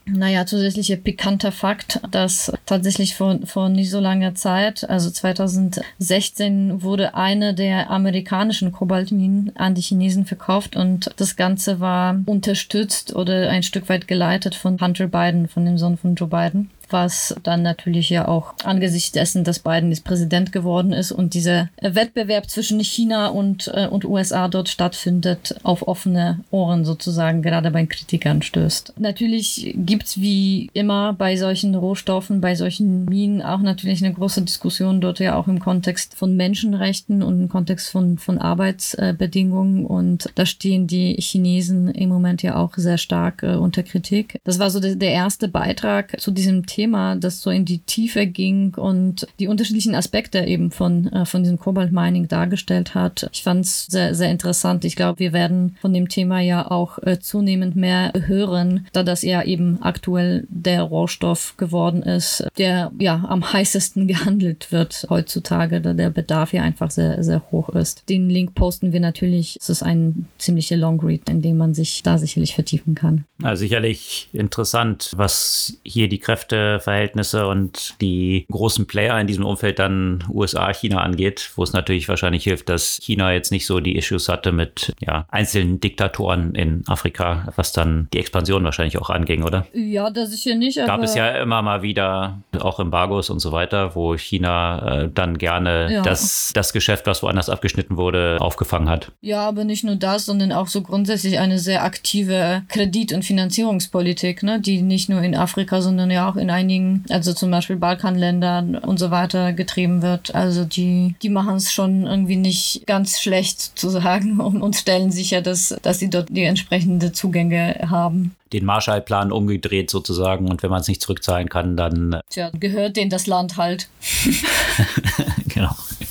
naja, 0.05 0.47
zusätzlicher 0.47 0.97
pikanter 0.97 1.53
Fakt, 1.53 2.01
dass 2.11 2.53
tatsächlich 2.67 3.15
vor, 3.15 3.39
vor 3.45 3.69
nicht 3.69 3.91
so 3.91 4.01
langer 4.01 4.35
Zeit, 4.35 4.89
also 4.89 5.11
2016, 5.11 6.83
wurde 6.83 7.15
eine 7.15 7.55
der 7.55 7.91
amerikanischen 7.91 8.73
Kobaltminen 8.73 9.53
an 9.57 9.75
die 9.75 9.83
Chinesen 9.83 10.27
verkauft 10.27 10.77
und 10.77 11.11
das 11.17 11.37
Ganze 11.37 11.81
war 11.81 12.21
unterstützt 12.27 13.15
oder 13.15 13.51
ein 13.51 13.63
Stück 13.63 13.89
weit 13.89 14.09
geleitet 14.09 14.55
von 14.55 14.81
Hunter 14.81 15.09
Biden, 15.09 15.49
von 15.49 15.65
dem 15.65 15.79
Sohn 15.79 15.97
von 15.97 16.15
Joe 16.15 16.29
Biden 16.29 16.71
was 16.91 17.35
dann 17.43 17.63
natürlich 17.63 18.11
ja 18.11 18.29
auch 18.29 18.55
angesichts 18.65 19.13
dessen, 19.13 19.45
dass 19.45 19.59
Biden 19.59 19.91
jetzt 19.91 20.05
Präsident 20.05 20.53
geworden 20.53 20.93
ist 20.93 21.13
und 21.13 21.35
dieser 21.35 21.69
Wettbewerb 21.81 22.49
zwischen 22.49 22.81
China 22.81 23.29
und, 23.29 23.71
äh, 23.75 23.89
und 23.89 24.05
USA 24.05 24.49
dort 24.49 24.69
stattfindet, 24.69 25.57
auf 25.63 25.87
offene 25.87 26.41
Ohren 26.51 26.85
sozusagen 26.85 27.43
gerade 27.43 27.71
bei 27.71 27.87
Kritikern 27.87 28.43
stößt. 28.43 28.95
Natürlich 28.99 29.75
gibt's 29.77 30.21
wie 30.21 30.71
immer 30.75 31.13
bei 31.13 31.37
solchen 31.37 31.75
Rohstoffen, 31.75 32.41
bei 32.41 32.55
solchen 32.55 33.05
Minen 33.07 33.43
auch 33.43 33.61
natürlich 33.61 34.05
eine 34.05 34.15
große 34.15 34.43
Diskussion 34.43 35.01
dort 35.01 35.19
ja 35.19 35.37
auch 35.37 35.49
im 35.49 35.59
Kontext 35.59 36.15
von 36.15 36.37
Menschenrechten 36.37 37.23
und 37.23 37.41
im 37.41 37.49
Kontext 37.49 37.91
von, 37.91 38.19
von 38.19 38.39
Arbeitsbedingungen 38.39 39.87
und 39.87 40.31
da 40.35 40.47
stehen 40.47 40.87
die 40.87 41.15
Chinesen 41.15 41.89
im 41.89 42.09
Moment 42.09 42.43
ja 42.43 42.57
auch 42.57 42.75
sehr 42.77 42.99
stark 42.99 43.43
äh, 43.43 43.57
unter 43.57 43.83
Kritik. 43.83 44.39
Das 44.45 44.59
war 44.59 44.71
so 44.71 44.81
der, 44.81 44.95
der 44.95 45.11
erste 45.11 45.49
Beitrag 45.49 46.21
zu 46.21 46.31
diesem 46.31 46.67
Thema 46.67 46.76
Thema, 46.77 47.17
das 47.17 47.41
so 47.41 47.49
in 47.49 47.65
die 47.65 47.79
Tiefe 47.79 48.27
ging 48.27 48.75
und 48.75 49.27
die 49.39 49.49
unterschiedlichen 49.49 49.95
Aspekte 49.95 50.41
eben 50.41 50.71
von, 50.71 51.11
äh, 51.11 51.25
von 51.25 51.43
diesem 51.43 51.59
Cobalt 51.59 51.91
Mining 51.91 52.29
dargestellt 52.29 52.95
hat. 52.95 53.31
Ich 53.33 53.43
fand 53.43 53.65
es 53.65 53.87
sehr, 53.87 54.15
sehr 54.15 54.31
interessant. 54.31 54.85
Ich 54.85 54.95
glaube, 54.95 55.19
wir 55.19 55.33
werden 55.33 55.77
von 55.81 55.95
dem 55.95 56.11
Thema 56.11 56.41
ja 56.41 56.71
auch 56.71 56.99
äh, 56.99 57.19
zunehmend 57.19 57.77
mehr 57.77 58.13
hören, 58.27 58.87
da 58.93 59.03
das 59.03 59.23
ja 59.23 59.43
eben 59.43 59.79
aktuell 59.81 60.47
der 60.51 60.83
Rohstoff 60.83 61.57
geworden 61.57 62.03
ist, 62.03 62.47
der 62.59 62.93
ja 62.99 63.25
am 63.27 63.55
heißesten 63.55 64.07
gehandelt 64.07 64.71
wird 64.71 65.07
heutzutage, 65.09 65.81
da 65.81 65.95
der 65.95 66.11
Bedarf 66.11 66.53
ja 66.53 66.61
einfach 66.61 66.91
sehr, 66.91 67.25
sehr 67.25 67.43
hoch 67.53 67.71
ist. 67.71 68.07
Den 68.11 68.29
Link 68.29 68.55
posten 68.55 68.93
wir 68.93 69.01
natürlich. 69.01 69.57
Es 69.59 69.71
ist 69.71 69.83
ein 69.83 70.27
ziemlicher 70.37 70.77
Long 70.77 71.01
Read, 71.01 71.31
in 71.31 71.41
dem 71.41 71.57
man 71.57 71.73
sich 71.73 72.03
da 72.03 72.19
sicherlich 72.19 72.55
vertiefen 72.55 72.95
kann. 72.95 73.25
Also 73.43 73.61
sicherlich 73.61 74.29
interessant, 74.35 75.13
was 75.17 75.79
hier 75.83 76.11
die 76.11 76.19
Kräfte 76.19 76.66
Verhältnisse 76.81 77.47
und 77.47 77.95
die 78.01 78.47
großen 78.51 78.87
Player 78.87 79.19
in 79.21 79.27
diesem 79.27 79.45
Umfeld 79.45 79.79
dann 79.79 80.25
USA, 80.29 80.73
China 80.73 81.01
angeht, 81.01 81.51
wo 81.57 81.63
es 81.63 81.73
natürlich 81.73 82.09
wahrscheinlich 82.09 82.45
hilft, 82.45 82.69
dass 82.69 82.99
China 83.03 83.33
jetzt 83.33 83.51
nicht 83.51 83.67
so 83.67 83.81
die 83.81 83.97
Issues 83.97 84.29
hatte 84.29 84.53
mit 84.53 84.95
ja, 85.01 85.27
einzelnen 85.29 85.81
Diktatoren 85.81 86.55
in 86.55 86.83
Afrika, 86.87 87.49
was 87.57 87.73
dann 87.73 88.09
die 88.13 88.19
Expansion 88.19 88.65
wahrscheinlich 88.65 88.99
auch 88.99 89.11
anging, 89.11 89.43
oder? 89.43 89.67
Ja, 89.73 90.11
das 90.11 90.31
sicher 90.31 90.55
nicht. 90.57 90.77
Gab 90.77 91.03
es 91.03 91.15
ja 91.15 91.29
immer 91.43 91.63
mal 91.63 91.83
wieder 91.83 92.41
auch 92.61 92.81
Embargos 92.81 93.31
und 93.31 93.41
so 93.41 93.53
weiter, 93.53 93.95
wo 93.95 94.17
China 94.17 95.03
äh, 95.03 95.11
dann 95.13 95.39
gerne 95.39 95.93
ja. 95.93 96.03
das, 96.03 96.53
das 96.55 96.73
Geschäft, 96.73 97.07
was 97.07 97.23
woanders 97.23 97.49
abgeschnitten 97.49 97.97
wurde, 97.97 98.39
aufgefangen 98.41 98.89
hat. 98.89 99.13
Ja, 99.21 99.47
aber 99.47 99.65
nicht 99.65 99.85
nur 99.85 99.97
das, 99.97 100.27
sondern 100.27 100.53
auch 100.53 100.69
so 100.69 100.83
grundsätzlich 100.83 101.39
eine 101.39 101.59
sehr 101.59 101.85
aktive 101.85 102.63
Kredit- 102.69 103.13
und 103.13 103.25
Finanzierungspolitik, 103.25 104.43
ne, 104.43 104.61
die 104.61 104.83
nicht 104.83 105.09
nur 105.09 105.23
in 105.23 105.35
Afrika, 105.35 105.81
sondern 105.83 106.11
ja 106.11 106.29
auch 106.29 106.37
in 106.37 106.51
einigen, 106.57 107.05
also 107.11 107.33
zum 107.33 107.51
Beispiel 107.51 107.77
Balkanländern 107.77 108.77
und 108.77 108.99
so 108.99 109.11
weiter 109.11 109.53
getrieben 109.53 110.03
wird. 110.03 110.35
Also 110.35 110.65
die, 110.65 111.15
die 111.23 111.29
machen 111.29 111.57
es 111.57 111.73
schon 111.73 112.07
irgendwie 112.07 112.37
nicht 112.37 112.87
ganz 112.87 113.21
schlecht 113.21 113.61
zu 113.79 113.91
sagen 113.91 114.41
und, 114.41 114.63
und 114.63 114.77
stellen 114.77 115.13
sicher, 115.13 115.43
dass, 115.43 115.77
dass 115.83 115.99
sie 115.99 116.11
dort 116.11 116.29
die 116.31 116.45
entsprechende 116.45 117.13
Zugänge 117.13 117.87
haben 117.89 118.35
den 118.53 118.65
Marshallplan 118.65 119.33
umgedreht 119.33 119.91
sozusagen 119.91 120.49
und 120.49 120.63
wenn 120.63 120.71
man 120.71 120.81
es 120.81 120.87
nicht 120.87 121.03
zurückzahlen 121.03 121.49
kann, 121.49 121.77
dann. 121.77 122.21
Tja, 122.31 122.51
gehört 122.59 122.97
denen 122.97 123.11
das 123.11 123.27
Land 123.27 123.57
halt. 123.57 123.89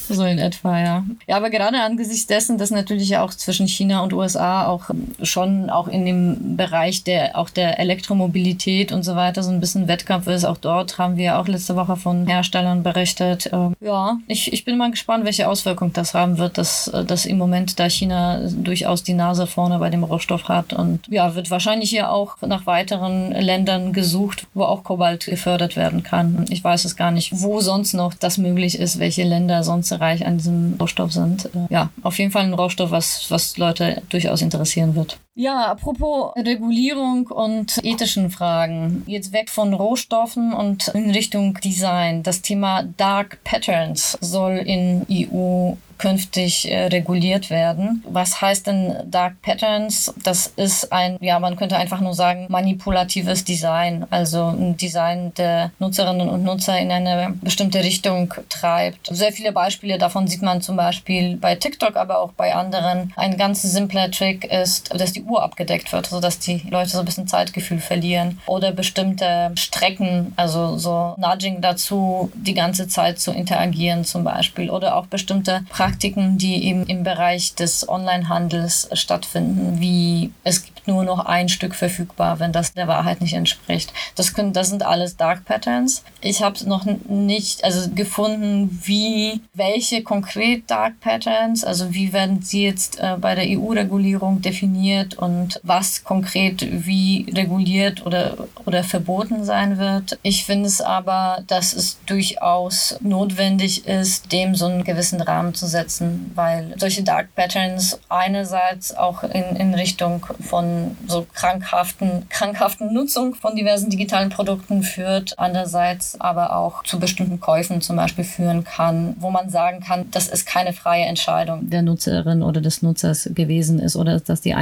So 0.07 0.23
in 0.23 0.39
etwa, 0.39 0.79
ja. 0.79 1.03
Ja, 1.27 1.37
aber 1.37 1.49
gerade 1.49 1.81
angesichts 1.81 2.27
dessen, 2.27 2.57
dass 2.57 2.71
natürlich 2.71 3.17
auch 3.17 3.33
zwischen 3.33 3.67
China 3.67 4.01
und 4.03 4.13
USA 4.13 4.67
auch 4.67 4.89
schon 5.23 5.69
auch 5.69 5.87
in 5.87 6.05
dem 6.05 6.57
Bereich 6.57 7.03
der 7.03 7.37
auch 7.37 7.49
der 7.49 7.79
Elektromobilität 7.79 8.91
und 8.91 9.03
so 9.03 9.15
weiter 9.15 9.43
so 9.43 9.51
ein 9.51 9.59
bisschen 9.59 9.87
Wettkampf 9.87 10.27
ist. 10.27 10.45
Auch 10.45 10.57
dort 10.57 10.97
haben 10.97 11.17
wir 11.17 11.39
auch 11.39 11.47
letzte 11.47 11.75
Woche 11.75 11.95
von 11.95 12.27
Herstellern 12.27 12.83
berichtet. 12.83 13.49
Ähm, 13.51 13.73
ja, 13.79 14.17
ich, 14.27 14.51
ich 14.53 14.65
bin 14.65 14.77
mal 14.77 14.91
gespannt, 14.91 15.25
welche 15.25 15.47
Auswirkungen 15.49 15.93
das 15.93 16.13
haben 16.13 16.37
wird, 16.37 16.57
dass, 16.57 16.91
dass 17.07 17.25
im 17.25 17.37
Moment 17.37 17.79
da 17.79 17.89
China 17.89 18.41
durchaus 18.49 19.03
die 19.03 19.13
Nase 19.13 19.47
vorne 19.47 19.79
bei 19.79 19.89
dem 19.89 20.03
Rohstoff 20.03 20.47
hat 20.49 20.73
und 20.73 21.01
ja, 21.09 21.35
wird 21.35 21.51
wahrscheinlich 21.51 21.89
hier 21.89 22.11
auch 22.11 22.37
nach 22.41 22.65
weiteren 22.65 23.31
Ländern 23.31 23.93
gesucht, 23.93 24.47
wo 24.53 24.63
auch 24.63 24.83
Kobalt 24.83 25.25
gefördert 25.25 25.75
werden 25.75 26.03
kann. 26.03 26.45
Ich 26.49 26.63
weiß 26.63 26.85
es 26.85 26.95
gar 26.95 27.11
nicht, 27.11 27.31
wo 27.41 27.61
sonst 27.61 27.93
noch 27.93 28.13
das 28.13 28.37
möglich 28.37 28.79
ist, 28.79 28.99
welche 28.99 29.23
Länder 29.23 29.63
sonst 29.63 29.91
reich 29.99 30.25
an 30.25 30.37
diesem 30.37 30.75
Rohstoff 30.79 31.11
sind. 31.11 31.45
Äh, 31.45 31.67
ja, 31.69 31.89
auf 32.01 32.17
jeden 32.19 32.31
Fall 32.31 32.43
ein 32.43 32.53
Rohstoff, 32.53 32.91
was, 32.91 33.29
was 33.29 33.57
Leute 33.57 34.01
durchaus 34.09 34.41
interessieren 34.41 34.95
wird. 34.95 35.17
Ja, 35.37 35.65
apropos 35.65 36.31
Regulierung 36.37 37.27
und 37.27 37.83
ethischen 37.83 38.29
Fragen. 38.29 39.03
Jetzt 39.05 39.33
weg 39.33 39.49
von 39.49 39.73
Rohstoffen 39.73 40.53
und 40.53 40.87
in 40.87 41.09
Richtung 41.11 41.55
Design. 41.55 42.23
Das 42.23 42.41
Thema 42.41 42.83
Dark 42.83 43.43
Patterns 43.43 44.17
soll 44.21 44.53
in 44.53 45.05
EU 45.11 45.73
künftig 45.97 46.69
äh, 46.69 46.87
reguliert 46.87 47.49
werden. 47.49 48.03
Was 48.07 48.41
heißt 48.41 48.67
denn 48.67 48.95
Dark 49.05 49.41
Patterns? 49.41 50.13
Das 50.23 50.47
ist 50.47 50.91
ein, 50.91 51.17
ja, 51.21 51.39
man 51.39 51.55
könnte 51.55 51.77
einfach 51.77 52.01
nur 52.01 52.13
sagen, 52.13 52.47
manipulatives 52.49 53.45
Design. 53.45 54.05
Also 54.09 54.45
ein 54.45 54.77
Design 54.77 55.33
der 55.35 55.71
Nutzerinnen 55.79 56.29
und 56.29 56.43
Nutzer 56.43 56.79
in 56.79 56.91
eine 56.91 57.33
bestimmte 57.41 57.83
Richtung 57.83 58.33
treibt. 58.49 59.07
Sehr 59.11 59.31
viele 59.31 59.51
Beispiele 59.51 59.97
davon 59.97 60.27
sieht 60.27 60.41
man 60.41 60.61
zum 60.61 60.75
Beispiel 60.75 61.37
bei 61.37 61.55
TikTok, 61.55 61.95
aber 61.95 62.19
auch 62.19 62.33
bei 62.33 62.53
anderen. 62.53 63.13
Ein 63.15 63.37
ganz 63.37 63.61
simpler 63.61 64.11
Trick 64.11 64.45
ist, 64.45 64.93
dass 64.93 65.13
die 65.13 65.24
Uhr 65.25 65.43
abgedeckt 65.43 65.91
wird, 65.91 66.07
sodass 66.07 66.39
die 66.39 66.61
Leute 66.69 66.89
so 66.91 66.99
ein 66.99 67.05
bisschen 67.05 67.27
Zeitgefühl 67.27 67.79
verlieren. 67.79 68.39
Oder 68.45 68.71
bestimmte 68.71 69.51
Strecken, 69.55 70.33
also 70.35 70.77
so 70.77 71.15
Nudging 71.17 71.61
dazu, 71.61 72.31
die 72.35 72.53
ganze 72.53 72.87
Zeit 72.87 73.19
zu 73.19 73.31
interagieren 73.31 74.05
zum 74.05 74.23
Beispiel. 74.23 74.69
Oder 74.69 74.95
auch 74.95 75.07
bestimmte 75.07 75.63
Praktiken, 75.69 76.37
die 76.37 76.65
eben 76.65 76.85
im 76.85 77.03
Bereich 77.03 77.55
des 77.55 77.87
Onlinehandels 77.87 78.89
stattfinden, 78.93 79.79
wie 79.79 80.31
es 80.43 80.63
gibt 80.63 80.87
nur 80.87 81.03
noch 81.03 81.25
ein 81.25 81.49
Stück 81.49 81.75
verfügbar, 81.75 82.39
wenn 82.39 82.51
das 82.51 82.73
der 82.73 82.87
Wahrheit 82.87 83.21
nicht 83.21 83.33
entspricht. 83.33 83.93
Das, 84.15 84.33
können, 84.33 84.53
das 84.53 84.69
sind 84.69 84.83
alles 84.83 85.17
Dark 85.17 85.45
Patterns. 85.45 86.03
Ich 86.21 86.41
habe 86.41 86.57
noch 86.67 86.85
nicht 86.85 87.63
also 87.63 87.89
gefunden, 87.93 88.79
wie 88.83 89.41
welche 89.53 90.03
konkret 90.03 90.69
Dark 90.69 90.99
Patterns, 90.99 91.63
also 91.63 91.93
wie 91.93 92.13
werden 92.13 92.41
sie 92.41 92.63
jetzt 92.63 92.99
äh, 92.99 93.15
bei 93.19 93.35
der 93.35 93.45
EU-Regulierung 93.47 94.41
definiert 94.41 95.14
und 95.17 95.59
was 95.63 96.03
konkret 96.03 96.85
wie 96.85 97.25
reguliert 97.33 98.05
oder, 98.05 98.35
oder 98.65 98.83
verboten 98.83 99.43
sein 99.43 99.77
wird. 99.77 100.17
Ich 100.23 100.45
finde 100.45 100.67
es 100.67 100.81
aber, 100.81 101.43
dass 101.47 101.73
es 101.73 101.97
durchaus 102.05 102.97
notwendig 103.01 103.87
ist, 103.87 104.31
dem 104.31 104.55
so 104.55 104.65
einen 104.65 104.83
gewissen 104.83 105.21
Rahmen 105.21 105.53
zu 105.53 105.67
setzen, 105.67 106.31
weil 106.35 106.73
solche 106.77 107.03
Dark 107.03 107.33
Patterns 107.35 107.99
einerseits 108.09 108.95
auch 108.95 109.23
in, 109.23 109.55
in 109.55 109.73
Richtung 109.73 110.25
von 110.39 110.97
so 111.07 111.25
krankhaften, 111.33 112.27
krankhaften 112.29 112.93
Nutzung 112.93 113.35
von 113.35 113.55
diversen 113.55 113.89
digitalen 113.89 114.29
Produkten 114.29 114.83
führt, 114.83 115.37
andererseits 115.37 116.19
aber 116.19 116.55
auch 116.55 116.83
zu 116.83 116.99
bestimmten 116.99 117.39
Käufen 117.39 117.81
zum 117.81 117.95
Beispiel 117.95 118.23
führen 118.23 118.63
kann, 118.63 119.15
wo 119.19 119.29
man 119.29 119.49
sagen 119.49 119.81
kann, 119.81 120.09
das 120.11 120.27
ist 120.27 120.45
keine 120.45 120.73
freie 120.73 121.05
Entscheidung 121.05 121.69
der 121.69 121.81
Nutzerin 121.81 122.41
oder 122.41 122.61
des 122.61 122.81
Nutzers 122.81 123.29
gewesen 123.33 123.79
ist 123.79 123.95
oder 123.95 124.19
dass 124.19 124.41
die 124.41 124.53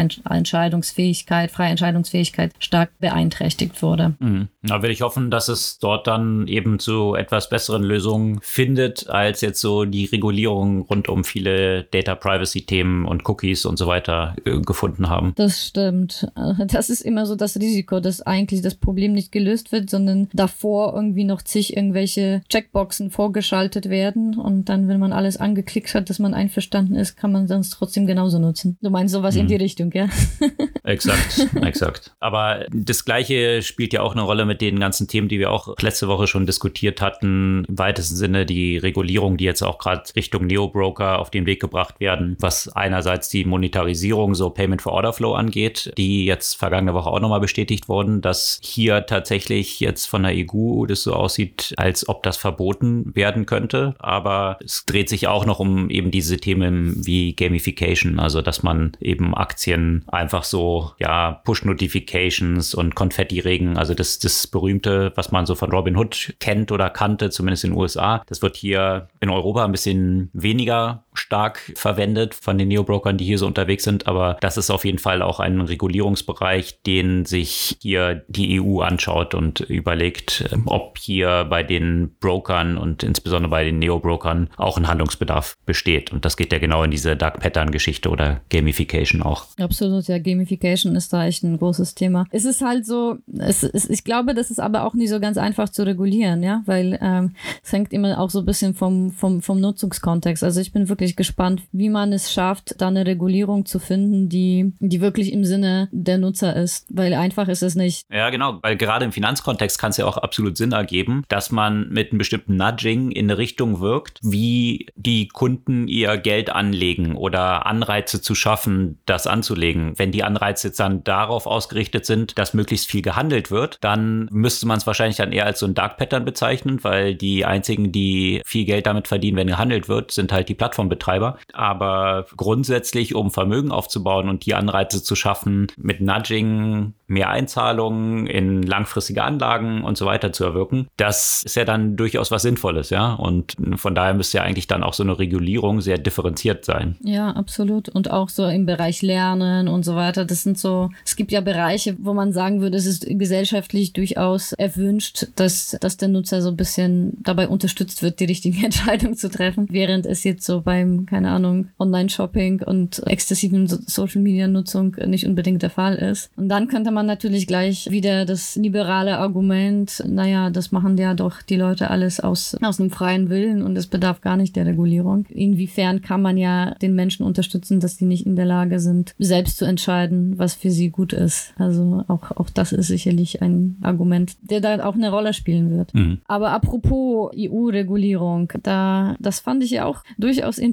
Entscheidungsfähigkeit, 0.43 1.51
freie 1.51 1.69
Entscheidungsfähigkeit 1.69 2.51
stark 2.59 2.91
beeinträchtigt 2.99 3.81
wurde. 3.81 4.15
Mhm. 4.19 4.49
Da 4.61 4.81
will 4.81 4.91
ich 4.91 5.01
hoffen, 5.01 5.31
dass 5.31 5.47
es 5.47 5.79
dort 5.79 6.05
dann 6.07 6.47
eben 6.47 6.79
zu 6.79 7.15
etwas 7.15 7.49
besseren 7.49 7.83
Lösungen 7.83 8.39
findet, 8.41 9.09
als 9.09 9.39
jetzt 9.41 9.61
so 9.61 9.85
die 9.85 10.05
Regulierung 10.05 10.81
rund 10.81 11.07
um 11.07 11.23
viele 11.23 11.83
Data 11.83 12.15
Privacy 12.15 12.65
Themen 12.65 13.05
und 13.05 13.27
Cookies 13.27 13.65
und 13.65 13.77
so 13.77 13.87
weiter 13.87 14.35
äh, 14.45 14.59
gefunden 14.59 15.09
haben. 15.09 15.33
Das 15.35 15.65
stimmt. 15.65 16.27
Das 16.67 16.89
ist 16.89 17.01
immer 17.01 17.25
so 17.25 17.35
das 17.35 17.57
Risiko, 17.57 17.99
dass 17.99 18.21
eigentlich 18.21 18.61
das 18.61 18.75
Problem 18.75 19.13
nicht 19.13 19.31
gelöst 19.31 19.71
wird, 19.71 19.89
sondern 19.89 20.27
davor 20.33 20.93
irgendwie 20.93 21.23
noch 21.23 21.41
zig 21.41 21.75
irgendwelche 21.75 22.41
Checkboxen 22.49 23.11
vorgeschaltet 23.11 23.89
werden 23.89 24.37
und 24.37 24.69
dann, 24.69 24.87
wenn 24.87 24.99
man 24.99 25.13
alles 25.13 25.37
angeklickt 25.37 25.93
hat, 25.95 26.09
dass 26.09 26.19
man 26.19 26.33
einverstanden 26.33 26.95
ist, 26.95 27.15
kann 27.15 27.31
man 27.31 27.47
sonst 27.47 27.71
trotzdem 27.71 28.07
genauso 28.07 28.39
nutzen. 28.39 28.77
Du 28.81 28.89
meinst 28.89 29.13
sowas 29.13 29.35
hm. 29.35 29.41
in 29.41 29.47
die 29.47 29.55
Richtung, 29.55 29.91
ja? 29.93 30.07
exakt, 30.83 31.47
exakt. 31.61 32.15
Aber 32.19 32.65
das 32.71 33.05
Gleiche 33.05 33.61
spielt 33.61 33.93
ja 33.93 34.01
auch 34.01 34.13
eine 34.13 34.21
Rolle 34.21 34.45
mit 34.45 34.61
den 34.61 34.79
ganzen 34.79 35.07
Themen, 35.07 35.27
die 35.27 35.39
wir 35.39 35.51
auch 35.51 35.75
letzte 35.79 36.07
Woche 36.07 36.27
schon 36.27 36.45
diskutiert 36.45 37.01
hatten. 37.01 37.65
Im 37.67 37.77
weitesten 37.77 38.15
Sinne 38.15 38.45
die 38.45 38.77
Regulierung, 38.77 39.37
die 39.37 39.45
jetzt 39.45 39.61
auch 39.61 39.77
gerade 39.77 40.03
Richtung 40.15 40.47
Neo-Broker 40.47 41.19
auf 41.19 41.29
den 41.29 41.45
Weg 41.45 41.61
gebracht 41.61 41.99
werden, 41.99 42.35
was 42.39 42.67
einerseits 42.69 43.29
die 43.29 43.45
Monetarisierung, 43.45 44.35
so 44.35 44.49
Payment 44.49 44.81
for 44.81 44.93
Order 44.93 45.13
Flow 45.13 45.33
angeht, 45.33 45.93
die 45.97 46.25
jetzt 46.25 46.55
vergangene 46.55 46.93
Woche 46.93 47.09
auch 47.09 47.19
nochmal 47.19 47.39
bestätigt 47.39 47.89
wurden, 47.89 48.21
dass 48.21 48.59
hier 48.63 49.05
tatsächlich 49.05 49.79
jetzt 49.79 50.05
von 50.05 50.23
der 50.23 50.33
EU 50.35 50.85
das 50.85 51.03
so 51.03 51.13
aussieht, 51.13 51.73
als 51.77 52.07
ob 52.07 52.23
das 52.23 52.37
verboten 52.37 53.15
werden 53.15 53.45
könnte. 53.45 53.95
Aber 53.99 54.57
es 54.63 54.85
dreht 54.85 55.09
sich 55.09 55.27
auch 55.27 55.45
noch 55.45 55.59
um 55.59 55.89
eben 55.89 56.11
diese 56.11 56.37
Themen 56.37 57.05
wie 57.05 57.35
Gamification, 57.35 58.19
also 58.19 58.41
dass 58.41 58.63
man 58.63 58.93
eben 58.99 59.33
Aktien 59.35 60.03
einfach 60.23 60.45
so, 60.45 60.91
ja, 60.99 61.41
Push-Notifications 61.43 62.73
und 62.73 62.95
Konfetti-Regen, 62.95 63.77
also 63.77 63.93
das, 63.93 64.19
das 64.19 64.47
berühmte, 64.47 65.11
was 65.15 65.31
man 65.31 65.45
so 65.45 65.53
von 65.53 65.69
Robin 65.69 65.97
Hood 65.97 66.35
kennt 66.39 66.71
oder 66.71 66.89
kannte, 66.89 67.29
zumindest 67.29 67.65
in 67.65 67.71
den 67.71 67.79
USA, 67.79 68.23
das 68.27 68.41
wird 68.41 68.55
hier 68.55 69.09
in 69.19 69.29
Europa 69.29 69.65
ein 69.65 69.71
bisschen 69.71 70.29
weniger 70.33 71.03
stark 71.13 71.71
verwendet 71.75 72.33
von 72.35 72.57
den 72.57 72.67
Neobrokern, 72.67 73.17
die 73.17 73.25
hier 73.25 73.37
so 73.37 73.47
unterwegs 73.47 73.83
sind. 73.83 74.07
Aber 74.07 74.37
das 74.41 74.57
ist 74.57 74.69
auf 74.69 74.85
jeden 74.85 74.99
Fall 74.99 75.21
auch 75.21 75.39
ein 75.39 75.61
Regulierungsbereich, 75.61 76.81
den 76.83 77.25
sich 77.25 77.77
hier 77.81 78.23
die 78.27 78.61
EU 78.61 78.81
anschaut 78.81 79.33
und 79.33 79.61
überlegt, 79.61 80.49
ähm, 80.51 80.63
ob 80.65 80.97
hier 80.97 81.45
bei 81.49 81.63
den 81.63 82.15
Brokern 82.19 82.77
und 82.77 83.03
insbesondere 83.03 83.49
bei 83.49 83.63
den 83.63 83.79
Neobrokern 83.79 84.49
auch 84.57 84.77
ein 84.77 84.87
Handlungsbedarf 84.87 85.55
besteht. 85.65 86.11
Und 86.11 86.25
das 86.25 86.37
geht 86.37 86.53
ja 86.53 86.59
genau 86.59 86.83
in 86.83 86.91
diese 86.91 87.15
Dark 87.15 87.39
Pattern 87.39 87.71
Geschichte 87.71 88.09
oder 88.09 88.41
Gamification 88.49 89.21
auch. 89.21 89.45
Absolut, 89.59 90.07
ja, 90.07 90.19
Gamification 90.19 90.95
ist 90.95 91.13
da 91.13 91.25
echt 91.25 91.43
ein 91.43 91.57
großes 91.57 91.95
Thema. 91.95 92.25
Es 92.31 92.45
ist 92.45 92.61
halt 92.61 92.85
so, 92.85 93.17
es 93.39 93.63
ist, 93.63 93.89
ich 93.89 94.03
glaube, 94.03 94.33
das 94.33 94.51
ist 94.51 94.59
aber 94.59 94.85
auch 94.85 94.93
nicht 94.93 95.09
so 95.09 95.19
ganz 95.19 95.37
einfach 95.37 95.69
zu 95.69 95.85
regulieren, 95.85 96.43
ja, 96.43 96.63
weil 96.65 96.97
ähm, 97.01 97.35
es 97.63 97.71
hängt 97.71 97.93
immer 97.93 98.19
auch 98.19 98.29
so 98.29 98.39
ein 98.39 98.45
bisschen 98.45 98.73
vom, 98.73 99.11
vom, 99.11 99.41
vom 99.41 99.59
Nutzungskontext. 99.59 100.43
Also 100.43 100.61
ich 100.61 100.71
bin 100.71 100.89
wirklich 100.89 101.02
wirklich 101.03 101.15
gespannt, 101.17 101.63
wie 101.73 101.89
man 101.89 102.13
es 102.13 102.31
schafft, 102.31 102.75
da 102.79 102.87
eine 102.87 103.05
Regulierung 103.05 103.65
zu 103.65 103.79
finden, 103.79 104.29
die, 104.29 104.73
die 104.79 105.01
wirklich 105.01 105.33
im 105.33 105.43
Sinne 105.43 105.89
der 105.91 106.17
Nutzer 106.17 106.55
ist. 106.55 106.85
Weil 106.89 107.13
einfach 107.13 107.49
ist 107.49 107.61
es 107.61 107.75
nicht. 107.75 108.05
Ja, 108.09 108.29
genau. 108.29 108.59
Weil 108.61 108.77
gerade 108.77 109.03
im 109.03 109.11
Finanzkontext 109.11 109.77
kann 109.79 109.91
es 109.91 109.97
ja 109.97 110.05
auch 110.05 110.17
absolut 110.17 110.55
Sinn 110.55 110.71
ergeben, 110.71 111.23
dass 111.27 111.51
man 111.51 111.89
mit 111.89 112.11
einem 112.11 112.19
bestimmten 112.19 112.55
Nudging 112.55 113.11
in 113.11 113.25
eine 113.25 113.37
Richtung 113.37 113.81
wirkt, 113.81 114.19
wie 114.23 114.87
die 114.95 115.27
Kunden 115.27 115.87
ihr 115.87 116.17
Geld 116.17 116.49
anlegen 116.49 117.17
oder 117.17 117.65
Anreize 117.65 118.21
zu 118.21 118.33
schaffen, 118.33 118.99
das 119.05 119.27
anzulegen. 119.27 119.99
Wenn 119.99 120.11
die 120.11 120.23
Anreize 120.23 120.69
jetzt 120.69 120.79
dann 120.79 121.03
darauf 121.03 121.47
ausgerichtet 121.47 122.05
sind, 122.05 122.37
dass 122.37 122.53
möglichst 122.53 122.89
viel 122.89 123.01
gehandelt 123.01 123.51
wird, 123.51 123.77
dann 123.81 124.29
müsste 124.31 124.67
man 124.67 124.77
es 124.77 124.87
wahrscheinlich 124.87 125.17
dann 125.17 125.33
eher 125.33 125.45
als 125.45 125.59
so 125.59 125.65
ein 125.65 125.73
Dark 125.73 125.97
Pattern 125.97 126.23
bezeichnen, 126.23 126.81
weil 126.83 127.15
die 127.15 127.43
einzigen, 127.43 127.91
die 127.91 128.41
viel 128.45 128.63
Geld 128.63 128.85
damit 128.85 129.09
verdienen, 129.09 129.37
wenn 129.37 129.47
gehandelt 129.47 129.89
wird, 129.89 130.11
sind 130.11 130.31
halt 130.31 130.47
die 130.47 130.55
Plattform 130.55 130.87
Betreiber. 130.93 131.37
Aber 131.53 132.25
grundsätzlich, 132.37 133.15
um 133.15 133.31
Vermögen 133.31 133.71
aufzubauen 133.71 134.29
und 134.29 134.45
die 134.45 134.53
Anreize 134.53 135.03
zu 135.03 135.15
schaffen, 135.15 135.67
mit 135.77 136.01
Nudging 136.01 136.93
mehr 137.07 137.29
Einzahlungen 137.29 138.27
in 138.27 138.63
langfristige 138.63 139.23
Anlagen 139.23 139.83
und 139.83 139.97
so 139.97 140.05
weiter 140.05 140.31
zu 140.31 140.43
erwirken, 140.43 140.87
das 140.97 141.43
ist 141.45 141.55
ja 141.55 141.65
dann 141.65 141.95
durchaus 141.95 142.31
was 142.31 142.41
Sinnvolles, 142.41 142.89
ja. 142.89 143.13
Und 143.13 143.55
von 143.75 143.95
daher 143.95 144.13
müsste 144.13 144.37
ja 144.37 144.43
eigentlich 144.43 144.67
dann 144.67 144.83
auch 144.83 144.93
so 144.93 145.03
eine 145.03 145.17
Regulierung 145.17 145.81
sehr 145.81 145.97
differenziert 145.97 146.65
sein. 146.65 146.97
Ja, 147.01 147.31
absolut. 147.31 147.89
Und 147.89 148.11
auch 148.11 148.29
so 148.29 148.45
im 148.47 148.65
Bereich 148.65 149.01
Lernen 149.01 149.67
und 149.67 149.83
so 149.83 149.95
weiter. 149.95 150.25
Das 150.25 150.43
sind 150.43 150.57
so, 150.57 150.89
es 151.05 151.15
gibt 151.15 151.31
ja 151.31 151.41
Bereiche, 151.41 151.95
wo 151.99 152.13
man 152.13 152.31
sagen 152.31 152.61
würde, 152.61 152.77
es 152.77 152.85
ist 152.85 153.05
gesellschaftlich 153.07 153.93
durchaus 153.93 154.53
erwünscht, 154.53 155.27
dass, 155.35 155.77
dass 155.79 155.97
der 155.97 156.07
Nutzer 156.07 156.41
so 156.41 156.49
ein 156.49 156.57
bisschen 156.57 157.17
dabei 157.23 157.47
unterstützt 157.47 158.01
wird, 158.01 158.19
die 158.19 158.25
richtige 158.25 158.65
Entscheidung 158.65 159.15
zu 159.15 159.29
treffen. 159.29 159.67
Während 159.69 160.05
es 160.05 160.23
jetzt 160.23 160.45
so 160.45 160.61
beim, 160.83 161.05
keine 161.05 161.31
Ahnung, 161.31 161.67
Online-Shopping 161.79 162.63
und 162.63 163.05
exzessiven 163.07 163.67
Social-Media-Nutzung 163.67 164.95
nicht 165.05 165.25
unbedingt 165.25 165.61
der 165.61 165.69
Fall 165.69 165.95
ist. 165.95 166.29
Und 166.35 166.49
dann 166.49 166.67
könnte 166.67 166.91
man 166.91 167.05
natürlich 167.05 167.47
gleich 167.47 167.89
wieder 167.89 168.25
das 168.25 168.55
liberale 168.55 169.17
Argument, 169.17 170.03
naja, 170.07 170.49
das 170.49 170.71
machen 170.71 170.97
ja 170.97 171.13
doch 171.13 171.41
die 171.41 171.55
Leute 171.55 171.89
alles 171.89 172.19
aus, 172.19 172.55
aus 172.61 172.79
einem 172.79 172.91
freien 172.91 173.29
Willen 173.29 173.61
und 173.61 173.77
es 173.77 173.87
bedarf 173.87 174.21
gar 174.21 174.37
nicht 174.37 174.55
der 174.55 174.65
Regulierung. 174.65 175.25
Inwiefern 175.29 176.01
kann 176.01 176.21
man 176.21 176.37
ja 176.37 176.75
den 176.75 176.95
Menschen 176.95 177.25
unterstützen, 177.25 177.79
dass 177.79 177.97
sie 177.97 178.05
nicht 178.05 178.25
in 178.25 178.35
der 178.35 178.45
Lage 178.45 178.79
sind, 178.79 179.15
selbst 179.19 179.57
zu 179.57 179.65
entscheiden, 179.65 180.37
was 180.37 180.55
für 180.55 180.71
sie 180.71 180.89
gut 180.89 181.13
ist. 181.13 181.53
Also 181.57 182.03
auch, 182.07 182.31
auch 182.31 182.49
das 182.49 182.71
ist 182.71 182.87
sicherlich 182.87 183.41
ein 183.41 183.77
Argument, 183.81 184.35
der 184.41 184.61
da 184.61 184.83
auch 184.85 184.95
eine 184.95 185.11
Rolle 185.11 185.33
spielen 185.33 185.71
wird. 185.71 185.93
Mhm. 185.93 186.19
Aber 186.27 186.51
apropos 186.51 187.31
EU-Regulierung, 187.37 188.51
da, 188.63 189.15
das 189.19 189.39
fand 189.39 189.63
ich 189.63 189.71
ja 189.71 189.85
auch 189.85 190.03
durchaus 190.17 190.57
interessant, 190.57 190.72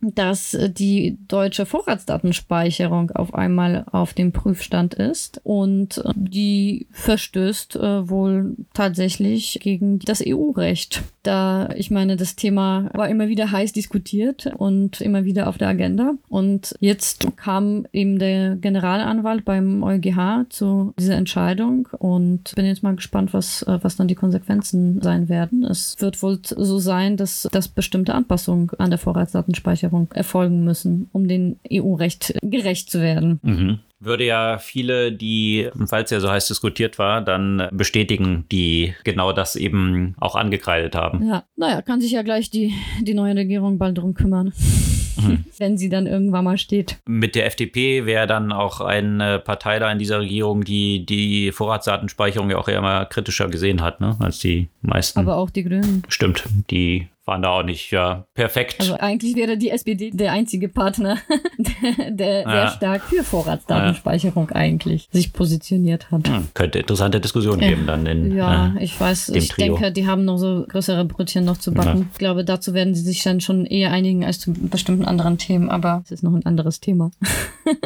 dass 0.00 0.56
die 0.58 1.18
deutsche 1.28 1.66
Vorratsdatenspeicherung 1.66 3.10
auf 3.12 3.34
einmal 3.34 3.84
auf 3.90 4.14
dem 4.14 4.32
Prüfstand 4.32 4.94
ist 4.94 5.40
und 5.44 6.02
die 6.14 6.86
verstößt 6.92 7.76
äh, 7.76 8.08
wohl 8.08 8.56
tatsächlich 8.74 9.58
gegen 9.62 9.98
das 10.00 10.22
EU-Recht. 10.26 11.02
Da, 11.22 11.68
ich 11.76 11.90
meine, 11.90 12.16
das 12.16 12.34
Thema 12.34 12.90
war 12.94 13.08
immer 13.08 13.28
wieder 13.28 13.52
heiß 13.52 13.72
diskutiert 13.72 14.50
und 14.56 15.00
immer 15.00 15.24
wieder 15.24 15.48
auf 15.48 15.58
der 15.58 15.68
Agenda. 15.68 16.14
Und 16.28 16.74
jetzt 16.80 17.36
kam 17.36 17.86
eben 17.92 18.18
der 18.18 18.56
Generalanwalt 18.56 19.44
beim 19.44 19.82
EuGH 19.82 20.46
zu 20.48 20.94
dieser 20.98 21.16
Entscheidung 21.16 21.88
und 21.98 22.54
bin 22.54 22.64
jetzt 22.64 22.82
mal 22.82 22.96
gespannt, 22.96 23.34
was, 23.34 23.62
äh, 23.62 23.78
was 23.82 23.96
dann 23.96 24.08
die 24.08 24.14
Konsequenzen 24.14 25.02
sein 25.02 25.28
werden. 25.28 25.64
Es 25.64 25.96
wird 26.00 26.22
wohl 26.22 26.38
so 26.42 26.78
sein, 26.78 27.16
dass, 27.16 27.46
dass 27.52 27.68
bestimmte 27.68 28.14
Anpassungen 28.14 28.70
an 28.78 28.90
der 28.90 28.98
Vorratsdatenspeicherung 28.98 30.08
erfolgen 30.12 30.64
müssen, 30.64 31.10
um 31.12 31.28
dem 31.28 31.56
EU-Recht 31.70 32.34
gerecht 32.42 32.90
zu 32.90 33.00
werden. 33.00 33.40
Mhm 33.42 33.80
würde 34.00 34.24
ja 34.24 34.58
viele, 34.58 35.12
die, 35.12 35.68
falls 35.86 36.10
ja 36.10 36.20
so 36.20 36.30
heiß 36.30 36.48
diskutiert 36.48 36.98
war, 36.98 37.20
dann 37.20 37.68
bestätigen, 37.70 38.46
die 38.50 38.94
genau 39.04 39.32
das 39.32 39.56
eben 39.56 40.14
auch 40.18 40.34
angekreidet 40.34 40.94
haben. 40.94 41.26
Ja, 41.28 41.44
naja, 41.56 41.82
kann 41.82 42.00
sich 42.00 42.12
ja 42.12 42.22
gleich 42.22 42.50
die, 42.50 42.74
die 43.02 43.14
neue 43.14 43.36
Regierung 43.36 43.78
bald 43.78 43.98
drum 43.98 44.14
kümmern. 44.14 44.52
Mhm. 45.20 45.44
Wenn 45.58 45.76
sie 45.76 45.90
dann 45.90 46.06
irgendwann 46.06 46.44
mal 46.44 46.56
steht. 46.56 46.98
Mit 47.06 47.34
der 47.34 47.46
FDP 47.46 48.06
wäre 48.06 48.26
dann 48.26 48.52
auch 48.52 48.80
eine 48.80 49.38
Partei 49.38 49.78
da 49.78 49.92
in 49.92 49.98
dieser 49.98 50.20
Regierung, 50.20 50.64
die 50.64 51.04
die 51.04 51.52
Vorratsdatenspeicherung 51.52 52.50
ja 52.50 52.56
auch 52.56 52.68
eher 52.68 52.80
mal 52.80 53.04
kritischer 53.04 53.48
gesehen 53.48 53.82
hat, 53.82 54.00
ne, 54.00 54.16
als 54.20 54.38
die 54.38 54.68
meisten. 54.80 55.18
Aber 55.18 55.36
auch 55.36 55.50
die 55.50 55.64
Grünen. 55.64 56.02
Stimmt, 56.08 56.44
die 56.70 57.08
waren 57.30 57.42
da 57.42 57.50
auch 57.50 57.62
nicht 57.62 57.92
ja, 57.92 58.26
perfekt. 58.34 58.76
Also 58.80 58.94
eigentlich 58.98 59.36
wäre 59.36 59.56
die 59.56 59.70
SPD 59.70 60.10
der 60.10 60.32
einzige 60.32 60.68
Partner, 60.68 61.16
der, 61.58 62.10
der 62.10 62.40
ja. 62.40 62.50
sehr 62.50 62.68
stark 62.76 63.02
für 63.04 63.22
Vorratsdatenspeicherung 63.22 64.48
ja. 64.50 64.56
eigentlich 64.56 65.08
sich 65.12 65.32
positionioniert 65.32 66.10
hat. 66.10 66.28
Hm, 66.28 66.48
könnte 66.54 66.80
interessante 66.80 67.20
Diskussionen 67.20 67.60
geben 67.60 67.86
dann 67.86 68.04
in 68.04 68.36
Ja, 68.36 68.74
äh, 68.76 68.84
ich 68.84 69.00
weiß, 69.00 69.30
ich 69.30 69.48
Trio. 69.48 69.76
denke, 69.76 69.92
die 69.92 70.06
haben 70.06 70.24
noch 70.24 70.38
so 70.38 70.66
größere 70.68 71.04
Brötchen 71.04 71.44
noch 71.44 71.56
zu 71.56 71.72
backen. 71.72 72.10
Ich 72.12 72.18
glaube, 72.18 72.44
dazu 72.44 72.74
werden 72.74 72.94
sie 72.94 73.02
sich 73.02 73.22
dann 73.22 73.40
schon 73.40 73.64
eher 73.64 73.92
einigen 73.92 74.24
als 74.24 74.40
zu 74.40 74.52
bestimmten 74.52 75.04
anderen 75.04 75.38
Themen, 75.38 75.70
aber 75.70 76.02
es 76.04 76.10
ist 76.10 76.22
noch 76.24 76.34
ein 76.34 76.44
anderes 76.44 76.80
Thema. 76.80 77.12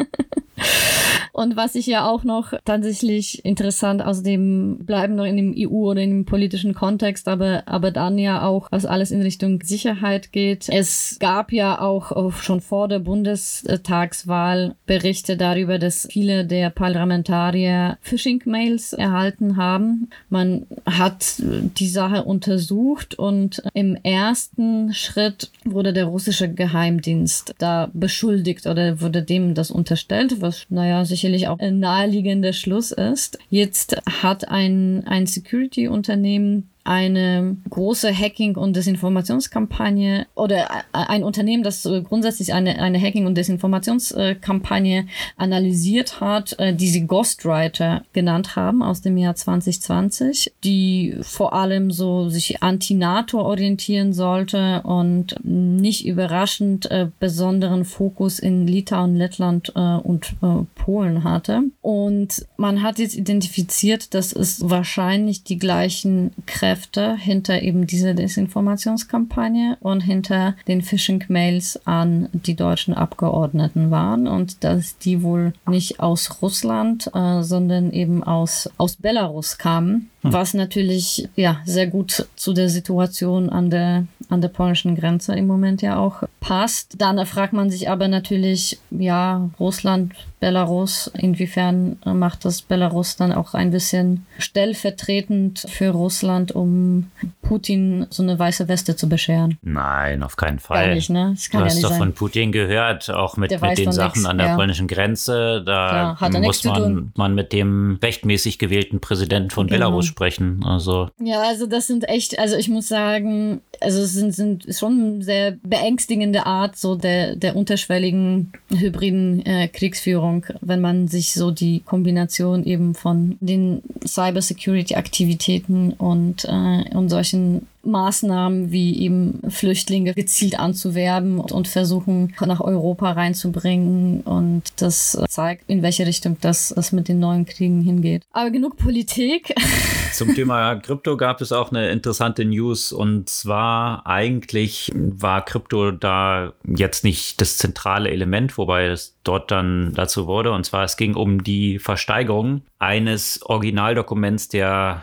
Und 1.34 1.56
was 1.56 1.74
ich 1.74 1.86
ja 1.88 2.08
auch 2.08 2.22
noch 2.22 2.52
tatsächlich 2.64 3.44
interessant 3.44 4.00
aus 4.00 4.22
dem, 4.22 4.78
bleiben 4.86 5.16
noch 5.16 5.24
in 5.24 5.36
dem 5.36 5.52
EU 5.58 5.90
oder 5.90 6.00
in 6.00 6.10
dem 6.10 6.24
politischen 6.26 6.74
Kontext, 6.74 7.26
aber, 7.26 7.64
aber 7.66 7.90
dann 7.90 8.18
ja 8.18 8.46
auch, 8.46 8.68
was 8.70 8.86
alles 8.86 9.10
in 9.10 9.20
Richtung 9.20 9.60
Sicherheit 9.60 10.30
geht. 10.30 10.68
Es 10.68 11.16
gab 11.18 11.50
ja 11.50 11.80
auch, 11.80 12.12
auch 12.12 12.34
schon 12.34 12.60
vor 12.60 12.86
der 12.86 13.00
Bundestagswahl 13.00 14.76
Berichte 14.86 15.36
darüber, 15.36 15.80
dass 15.80 16.06
viele 16.08 16.46
der 16.46 16.70
Parlamentarier 16.70 17.98
Phishing-Mails 18.00 18.92
erhalten 18.92 19.56
haben. 19.56 20.10
Man 20.28 20.66
hat 20.86 21.42
die 21.42 21.88
Sache 21.88 22.22
untersucht 22.22 23.18
und 23.18 23.60
im 23.74 23.96
ersten 23.96 24.94
Schritt 24.94 25.50
wurde 25.64 25.92
der 25.92 26.04
russische 26.04 26.48
Geheimdienst 26.48 27.56
da 27.58 27.90
beschuldigt 27.92 28.68
oder 28.68 29.00
wurde 29.00 29.24
dem 29.24 29.54
das 29.54 29.72
unterstellt, 29.72 30.40
was, 30.40 30.66
naja, 30.68 31.04
sicherlich 31.24 31.48
auch 31.48 31.58
ein 31.58 31.78
naheliegender 31.78 32.52
Schluss 32.52 32.92
ist. 32.92 33.38
Jetzt 33.48 33.96
hat 34.22 34.48
ein, 34.48 35.06
ein 35.06 35.26
Security-Unternehmen 35.26 36.68
eine 36.84 37.56
große 37.70 38.14
Hacking- 38.14 38.56
und 38.56 38.76
Desinformationskampagne 38.76 40.26
oder 40.34 40.68
ein 40.92 41.24
Unternehmen, 41.24 41.62
das 41.62 41.82
grundsätzlich 41.82 42.52
eine, 42.52 42.78
eine 42.78 43.00
Hacking- 43.00 43.26
und 43.26 43.36
Desinformationskampagne 43.36 45.06
analysiert 45.38 46.20
hat, 46.20 46.58
äh, 46.58 46.74
die 46.74 46.88
sie 46.88 47.06
Ghostwriter 47.06 48.04
genannt 48.12 48.54
haben 48.54 48.82
aus 48.82 49.00
dem 49.00 49.16
Jahr 49.16 49.34
2020, 49.34 50.52
die 50.62 51.16
vor 51.22 51.54
allem 51.54 51.90
so 51.90 52.28
sich 52.28 52.62
anti-NATO 52.62 53.40
orientieren 53.40 54.12
sollte 54.12 54.82
und 54.82 55.36
nicht 55.42 56.06
überraschend 56.06 56.90
äh, 56.90 57.08
besonderen 57.18 57.86
Fokus 57.86 58.38
in 58.38 58.66
Litauen, 58.66 59.16
Lettland 59.16 59.72
äh, 59.74 59.80
und 59.80 60.34
äh, 60.42 60.64
Polen 60.74 61.24
hatte. 61.24 61.62
Und 61.80 62.46
man 62.58 62.82
hat 62.82 62.98
jetzt 62.98 63.16
identifiziert, 63.16 64.12
dass 64.12 64.32
es 64.32 64.68
wahrscheinlich 64.68 65.44
die 65.44 65.58
gleichen 65.58 66.32
Kräfte 66.44 66.73
Kräfte 66.74 67.14
hinter 67.14 67.62
eben 67.62 67.86
dieser 67.86 68.14
Desinformationskampagne 68.14 69.76
und 69.78 70.00
hinter 70.00 70.56
den 70.66 70.82
Phishing-Mails 70.82 71.86
an 71.86 72.28
die 72.32 72.56
deutschen 72.56 72.94
Abgeordneten 72.94 73.92
waren 73.92 74.26
und 74.26 74.64
dass 74.64 74.98
die 74.98 75.22
wohl 75.22 75.52
nicht 75.68 76.00
aus 76.00 76.42
Russland, 76.42 77.08
äh, 77.14 77.42
sondern 77.44 77.92
eben 77.92 78.24
aus, 78.24 78.68
aus 78.76 78.96
Belarus 78.96 79.56
kamen 79.56 80.10
hm. 80.24 80.32
was 80.32 80.54
natürlich 80.54 81.28
ja 81.36 81.60
sehr 81.64 81.86
gut 81.86 82.26
zu 82.34 82.52
der 82.52 82.68
Situation 82.68 83.50
an 83.50 83.70
der 83.70 84.06
an 84.30 84.40
der 84.40 84.48
polnischen 84.48 84.96
Grenze 84.96 85.34
im 85.34 85.46
Moment 85.46 85.82
ja 85.82 85.98
auch 85.98 86.22
passt. 86.40 87.00
Dann 87.00 87.24
fragt 87.26 87.52
man 87.52 87.70
sich 87.70 87.88
aber 87.88 88.08
natürlich, 88.08 88.78
ja, 88.90 89.48
Russland, 89.58 90.14
Belarus, 90.40 91.10
inwiefern 91.18 91.96
macht 92.04 92.44
das 92.44 92.60
Belarus 92.60 93.16
dann 93.16 93.32
auch 93.32 93.54
ein 93.54 93.70
bisschen 93.70 94.26
stellvertretend 94.38 95.64
für 95.68 95.88
Russland, 95.90 96.52
um 96.52 97.10
Putin 97.40 98.06
so 98.10 98.22
eine 98.22 98.38
weiße 98.38 98.68
Weste 98.68 98.94
zu 98.94 99.08
bescheren? 99.08 99.58
Nein, 99.62 100.22
auf 100.22 100.36
keinen 100.36 100.58
Fall. 100.58 100.86
Gar 100.86 100.94
nicht, 100.94 101.08
ne? 101.08 101.34
Du 101.50 101.58
hast 101.60 101.82
ja 101.82 101.88
doch 101.88 101.96
von 101.96 102.12
Putin 102.12 102.52
gehört, 102.52 103.08
auch 103.10 103.38
mit, 103.38 103.58
mit 103.58 103.78
den 103.78 103.92
Sachen 103.92 104.22
nix, 104.22 104.30
an 104.30 104.38
der 104.38 104.48
ja. 104.48 104.56
polnischen 104.56 104.86
Grenze. 104.86 105.62
Da 105.64 106.14
Klar, 106.18 106.40
muss 106.40 106.62
man, 106.64 107.12
man 107.16 107.34
mit 107.34 107.52
dem 107.54 107.98
rechtmäßig 108.02 108.58
gewählten 108.58 109.00
Präsidenten 109.00 109.48
von 109.48 109.66
genau. 109.66 109.78
Belarus 109.78 110.13
sprechen. 110.14 110.62
Also. 110.64 111.08
Ja, 111.20 111.42
also 111.42 111.66
das 111.66 111.88
sind 111.88 112.08
echt, 112.08 112.38
also 112.38 112.56
ich 112.56 112.68
muss 112.68 112.86
sagen, 112.86 113.60
also 113.80 114.00
es 114.00 114.12
sind, 114.12 114.32
sind 114.34 114.66
schon 114.70 115.22
sehr 115.22 115.56
beängstigende 115.62 116.46
Art 116.46 116.76
so 116.76 116.94
der, 116.94 117.34
der 117.34 117.56
unterschwelligen 117.56 118.52
hybriden 118.70 119.44
äh, 119.44 119.68
Kriegsführung, 119.68 120.46
wenn 120.60 120.80
man 120.80 121.08
sich 121.08 121.32
so 121.32 121.50
die 121.50 121.80
Kombination 121.80 122.64
eben 122.64 122.94
von 122.94 123.36
den 123.40 123.82
Cybersecurity-Aktivitäten 124.06 125.92
und, 125.94 126.44
äh, 126.44 126.96
und 126.96 127.08
solchen 127.08 127.66
Maßnahmen 127.86 128.70
wie 128.70 128.98
eben 129.00 129.40
Flüchtlinge 129.48 130.14
gezielt 130.14 130.58
anzuwerben 130.58 131.40
und 131.40 131.68
versuchen 131.68 132.34
nach 132.44 132.60
Europa 132.60 133.12
reinzubringen. 133.12 134.20
Und 134.22 134.62
das 134.76 135.18
zeigt, 135.28 135.64
in 135.68 135.82
welche 135.82 136.06
Richtung 136.06 136.36
das, 136.40 136.72
das 136.74 136.92
mit 136.92 137.08
den 137.08 137.18
neuen 137.18 137.46
Kriegen 137.46 137.82
hingeht. 137.82 138.22
Aber 138.32 138.50
genug 138.50 138.76
Politik. 138.76 139.54
Zum 140.12 140.34
Thema 140.34 140.76
Krypto 140.76 141.16
gab 141.16 141.40
es 141.40 141.50
auch 141.52 141.70
eine 141.70 141.90
interessante 141.90 142.44
News 142.44 142.92
und 142.92 143.28
zwar 143.28 144.06
eigentlich 144.06 144.92
war 144.94 145.44
Krypto 145.44 145.90
da 145.90 146.52
jetzt 146.64 147.04
nicht 147.04 147.40
das 147.40 147.58
zentrale 147.58 148.10
Element, 148.10 148.56
wobei 148.58 148.86
es 148.86 149.16
dort 149.24 149.50
dann 149.50 149.92
dazu 149.94 150.26
wurde. 150.26 150.52
Und 150.52 150.64
zwar 150.64 150.84
es 150.84 150.96
ging 150.96 151.14
um 151.14 151.42
die 151.42 151.78
Versteigerung 151.78 152.62
eines 152.78 153.42
Originaldokuments 153.42 154.48
der 154.48 155.02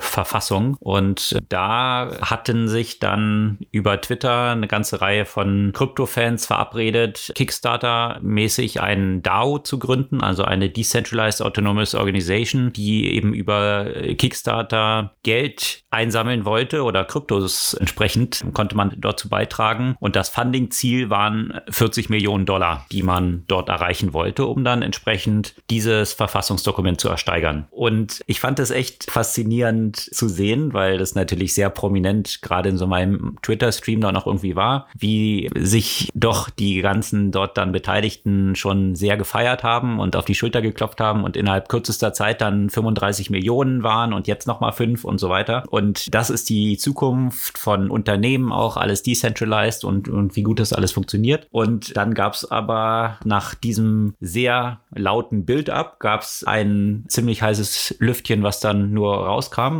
US-Verfassung. 0.00 0.76
Und 0.80 1.38
da 1.48 2.10
hatten 2.22 2.68
sich 2.68 2.98
dann 2.98 3.58
über 3.70 4.00
Twitter 4.00 4.50
eine 4.50 4.66
ganze 4.66 5.00
Reihe 5.00 5.24
von 5.24 5.72
Krypto-Fans 5.74 6.46
verabredet, 6.46 7.32
Kickstarter-mäßig 7.34 8.80
einen 8.80 9.22
DAO 9.22 9.58
zu 9.58 9.78
gründen, 9.78 10.22
also 10.22 10.44
eine 10.44 10.70
Decentralized 10.70 11.42
Autonomous 11.42 11.94
Organization, 11.94 12.72
die 12.72 13.14
eben 13.14 13.34
über 13.34 13.86
Kickstarter 14.16 15.14
Geld 15.22 15.84
einsammeln 15.90 16.44
wollte 16.44 16.82
oder 16.82 17.04
Kryptos 17.04 17.74
entsprechend 17.74 18.42
konnte 18.54 18.76
man 18.76 18.94
dazu 18.98 19.28
beitragen. 19.28 19.96
Und 20.00 20.16
das 20.16 20.28
Funding-Ziel 20.28 21.10
waren 21.10 21.60
40 21.68 22.10
Millionen 22.10 22.46
Dollar, 22.46 22.86
die 22.92 23.02
man 23.02 23.44
dort 23.48 23.68
erreichen 23.68 24.12
wollte, 24.12 24.46
um 24.46 24.64
dann 24.64 24.82
entsprechend 24.82 25.54
dieses 25.68 26.12
Verfassungsdokument 26.12 27.00
zu 27.00 27.08
ersteigern. 27.08 27.66
Und 27.70 28.20
ich 28.26 28.40
fand 28.40 28.58
es 28.58 28.70
echt 28.70 29.10
faszinierend 29.10 29.89
zu 29.96 30.28
sehen, 30.28 30.72
weil 30.72 30.98
das 30.98 31.14
natürlich 31.14 31.54
sehr 31.54 31.68
prominent 31.70 32.40
gerade 32.42 32.68
in 32.68 32.78
so 32.78 32.86
meinem 32.86 33.36
Twitter-Stream 33.42 34.00
da 34.00 34.12
noch 34.12 34.26
irgendwie 34.26 34.56
war, 34.56 34.88
wie 34.96 35.50
sich 35.56 36.10
doch 36.14 36.48
die 36.50 36.80
ganzen 36.80 37.32
dort 37.32 37.56
dann 37.58 37.72
Beteiligten 37.72 38.54
schon 38.54 38.94
sehr 38.94 39.16
gefeiert 39.16 39.62
haben 39.62 39.98
und 39.98 40.16
auf 40.16 40.24
die 40.24 40.34
Schulter 40.34 40.62
geklopft 40.62 41.00
haben 41.00 41.24
und 41.24 41.36
innerhalb 41.36 41.68
kürzester 41.68 42.12
Zeit 42.12 42.40
dann 42.40 42.70
35 42.70 43.30
Millionen 43.30 43.82
waren 43.82 44.12
und 44.12 44.26
jetzt 44.26 44.46
nochmal 44.46 44.72
fünf 44.72 45.04
und 45.04 45.18
so 45.18 45.28
weiter. 45.28 45.64
Und 45.70 46.14
das 46.14 46.30
ist 46.30 46.48
die 46.48 46.78
Zukunft 46.78 47.58
von 47.58 47.90
Unternehmen 47.90 48.52
auch, 48.52 48.76
alles 48.76 49.02
decentralized 49.02 49.84
und, 49.84 50.08
und 50.08 50.36
wie 50.36 50.42
gut 50.42 50.60
das 50.60 50.72
alles 50.72 50.92
funktioniert. 50.92 51.46
Und 51.50 51.96
dann 51.96 52.14
gab 52.14 52.34
es 52.34 52.50
aber 52.50 53.18
nach 53.24 53.54
diesem 53.54 54.14
sehr 54.20 54.80
lauten 54.94 55.44
Build-up 55.44 55.98
gab 56.00 56.22
es 56.22 56.44
ein 56.44 57.04
ziemlich 57.08 57.42
heißes 57.42 57.96
Lüftchen, 57.98 58.42
was 58.42 58.60
dann 58.60 58.92
nur 58.92 59.00
nur 59.00 59.26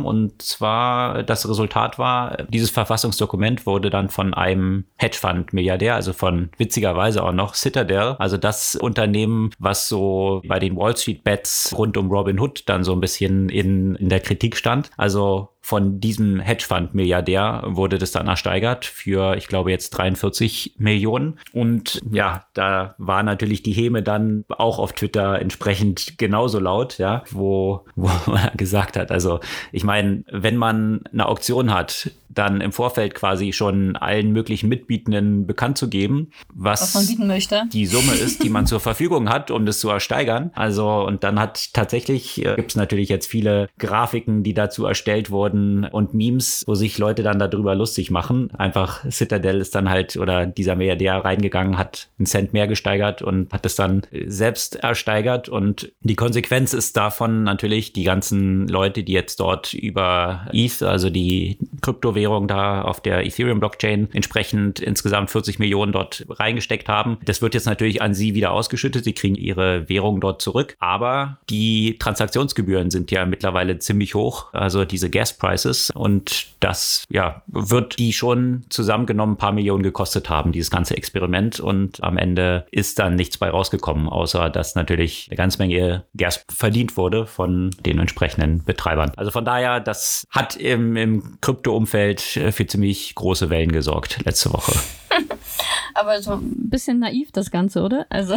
rauskam. 0.01 0.05
Und 0.05 0.41
zwar 0.41 1.23
das 1.23 1.47
Resultat 1.47 1.97
war, 1.97 2.37
dieses 2.49 2.69
Verfassungsdokument 2.69 3.65
wurde 3.65 3.89
dann 3.89 4.09
von 4.09 4.33
einem 4.33 4.85
Hedgefund-Milliardär, 4.97 5.95
also 5.95 6.13
von 6.13 6.49
witzigerweise 6.57 7.23
auch 7.23 7.31
noch 7.31 7.55
Citadel, 7.55 8.15
also 8.19 8.37
das 8.37 8.75
Unternehmen, 8.75 9.51
was 9.59 9.87
so 9.87 10.41
bei 10.47 10.59
den 10.59 10.75
Wall 10.75 10.95
Street 10.97 11.23
Bets 11.23 11.73
rund 11.77 11.97
um 11.97 12.11
Robin 12.11 12.39
Hood 12.39 12.63
dann 12.67 12.83
so 12.83 12.93
ein 12.93 13.01
bisschen 13.01 13.49
in, 13.49 13.95
in 13.95 14.09
der 14.09 14.19
Kritik 14.19 14.55
stand. 14.55 14.89
Also 14.97 15.49
von 15.61 15.99
diesem 15.99 16.39
Hedgefund-Milliardär 16.39 17.63
wurde 17.67 17.99
das 17.99 18.11
dann 18.11 18.27
ersteigert 18.27 18.85
für, 18.85 19.37
ich 19.37 19.47
glaube, 19.47 19.69
jetzt 19.69 19.91
43 19.91 20.75
Millionen. 20.79 21.39
Und 21.53 22.01
ja, 22.11 22.45
da 22.53 22.95
war 22.97 23.21
natürlich 23.21 23.61
die 23.61 23.71
Häme 23.71 24.01
dann 24.01 24.43
auch 24.49 24.79
auf 24.79 24.93
Twitter 24.93 25.39
entsprechend 25.39 26.17
genauso 26.17 26.59
laut, 26.59 26.97
ja, 26.97 27.23
wo, 27.29 27.85
wo 27.95 28.33
er 28.33 28.51
gesagt 28.57 28.97
hat, 28.97 29.11
also 29.11 29.39
ich 29.71 29.83
meine, 29.83 30.23
wenn 30.31 30.57
man 30.57 31.01
eine 31.13 31.27
Auktion 31.27 31.71
hat, 31.73 32.11
dann 32.33 32.61
im 32.61 32.71
Vorfeld 32.71 33.15
quasi 33.15 33.53
schon 33.53 33.95
allen 33.95 34.31
möglichen 34.31 34.69
Mitbietenden 34.69 35.45
bekannt 35.47 35.77
zu 35.77 35.89
geben, 35.89 36.31
was, 36.53 36.81
was 36.81 36.93
man 36.93 37.07
bieten 37.07 37.27
möchte. 37.27 37.63
die 37.71 37.85
Summe 37.85 38.13
ist, 38.13 38.43
die 38.43 38.49
man 38.49 38.65
zur 38.67 38.79
Verfügung 38.79 39.29
hat, 39.29 39.51
um 39.51 39.65
das 39.65 39.79
zu 39.79 39.89
ersteigern. 39.89 40.51
Also, 40.53 41.05
und 41.05 41.23
dann 41.23 41.39
hat 41.39 41.73
tatsächlich, 41.73 42.45
äh, 42.45 42.55
gibt 42.55 42.71
es 42.71 42.75
natürlich 42.75 43.09
jetzt 43.09 43.27
viele 43.27 43.69
Grafiken, 43.77 44.43
die 44.43 44.53
dazu 44.53 44.85
erstellt 44.85 45.29
wurden 45.31 45.85
und 45.85 46.13
Memes, 46.13 46.63
wo 46.67 46.75
sich 46.75 46.97
Leute 46.97 47.23
dann 47.23 47.39
darüber 47.39 47.75
lustig 47.75 48.11
machen. 48.11 48.51
Einfach 48.55 49.03
Citadel 49.09 49.59
ist 49.59 49.75
dann 49.75 49.89
halt, 49.89 50.17
oder 50.17 50.45
dieser 50.45 50.75
Milliardär 50.75 51.15
reingegangen, 51.15 51.77
hat 51.77 52.09
einen 52.17 52.25
Cent 52.25 52.53
mehr 52.53 52.67
gesteigert 52.67 53.21
und 53.21 53.51
hat 53.51 53.65
es 53.65 53.75
dann 53.75 54.03
selbst 54.27 54.75
ersteigert. 54.75 55.49
Und 55.49 55.91
die 56.01 56.15
Konsequenz 56.15 56.73
ist 56.73 56.97
davon 56.97 57.43
natürlich, 57.43 57.93
die 57.93 58.03
ganzen 58.03 58.67
Leute, 58.67 59.03
die 59.03 59.13
jetzt 59.13 59.39
dort 59.39 59.73
über 59.73 60.47
ETH, 60.53 60.81
also 60.83 61.09
die 61.09 61.57
Kryptowährung, 61.81 62.20
Kryptowährung 62.21 62.47
da 62.47 62.81
auf 62.83 63.01
der 63.01 63.25
Ethereum-Blockchain 63.25 64.09
entsprechend 64.13 64.79
insgesamt 64.79 65.31
40 65.31 65.59
Millionen 65.59 65.91
dort 65.91 66.25
reingesteckt 66.29 66.87
haben. 66.87 67.17
Das 67.25 67.41
wird 67.41 67.53
jetzt 67.53 67.65
natürlich 67.65 68.01
an 68.01 68.13
sie 68.13 68.35
wieder 68.35 68.51
ausgeschüttet. 68.51 69.03
Sie 69.03 69.13
kriegen 69.13 69.35
ihre 69.35 69.89
Währung 69.89 70.21
dort 70.21 70.41
zurück. 70.41 70.75
Aber 70.79 71.39
die 71.49 71.97
Transaktionsgebühren 71.99 72.91
sind 72.91 73.11
ja 73.11 73.25
mittlerweile 73.25 73.79
ziemlich 73.79 74.15
hoch, 74.15 74.53
also 74.53 74.85
diese 74.85 75.09
Gas 75.09 75.37
Prices. 75.37 75.91
Und 75.93 76.47
das 76.59 77.05
ja, 77.09 77.41
wird 77.47 77.97
die 77.97 78.13
schon 78.13 78.63
zusammengenommen 78.69 79.35
ein 79.35 79.37
paar 79.37 79.51
Millionen 79.51 79.83
gekostet 79.83 80.29
haben, 80.29 80.51
dieses 80.51 80.69
ganze 80.69 80.95
Experiment. 80.95 81.59
Und 81.59 82.03
am 82.03 82.17
Ende 82.17 82.65
ist 82.71 82.99
dann 82.99 83.15
nichts 83.15 83.37
bei 83.37 83.49
rausgekommen, 83.49 84.07
außer 84.07 84.49
dass 84.49 84.75
natürlich 84.75 85.27
eine 85.29 85.37
ganze 85.37 85.57
Menge 85.57 86.03
Gas 86.15 86.43
verdient 86.53 86.97
wurde 86.97 87.25
von 87.25 87.71
den 87.85 87.99
entsprechenden 87.99 88.63
Betreibern. 88.63 89.11
Also 89.15 89.31
von 89.31 89.45
daher, 89.45 89.79
das 89.79 90.25
hat 90.29 90.55
im 90.55 91.37
Krypto-Umfeld 91.41 92.10
für 92.19 92.67
ziemlich 92.67 93.15
große 93.15 93.49
Wellen 93.49 93.71
gesorgt 93.71 94.19
letzte 94.25 94.51
Woche. 94.51 94.73
Aber 95.93 96.21
so 96.21 96.33
ein 96.33 96.69
bisschen 96.69 96.99
naiv 96.99 97.31
das 97.31 97.51
Ganze, 97.51 97.81
oder? 97.81 98.05
Also. 98.09 98.35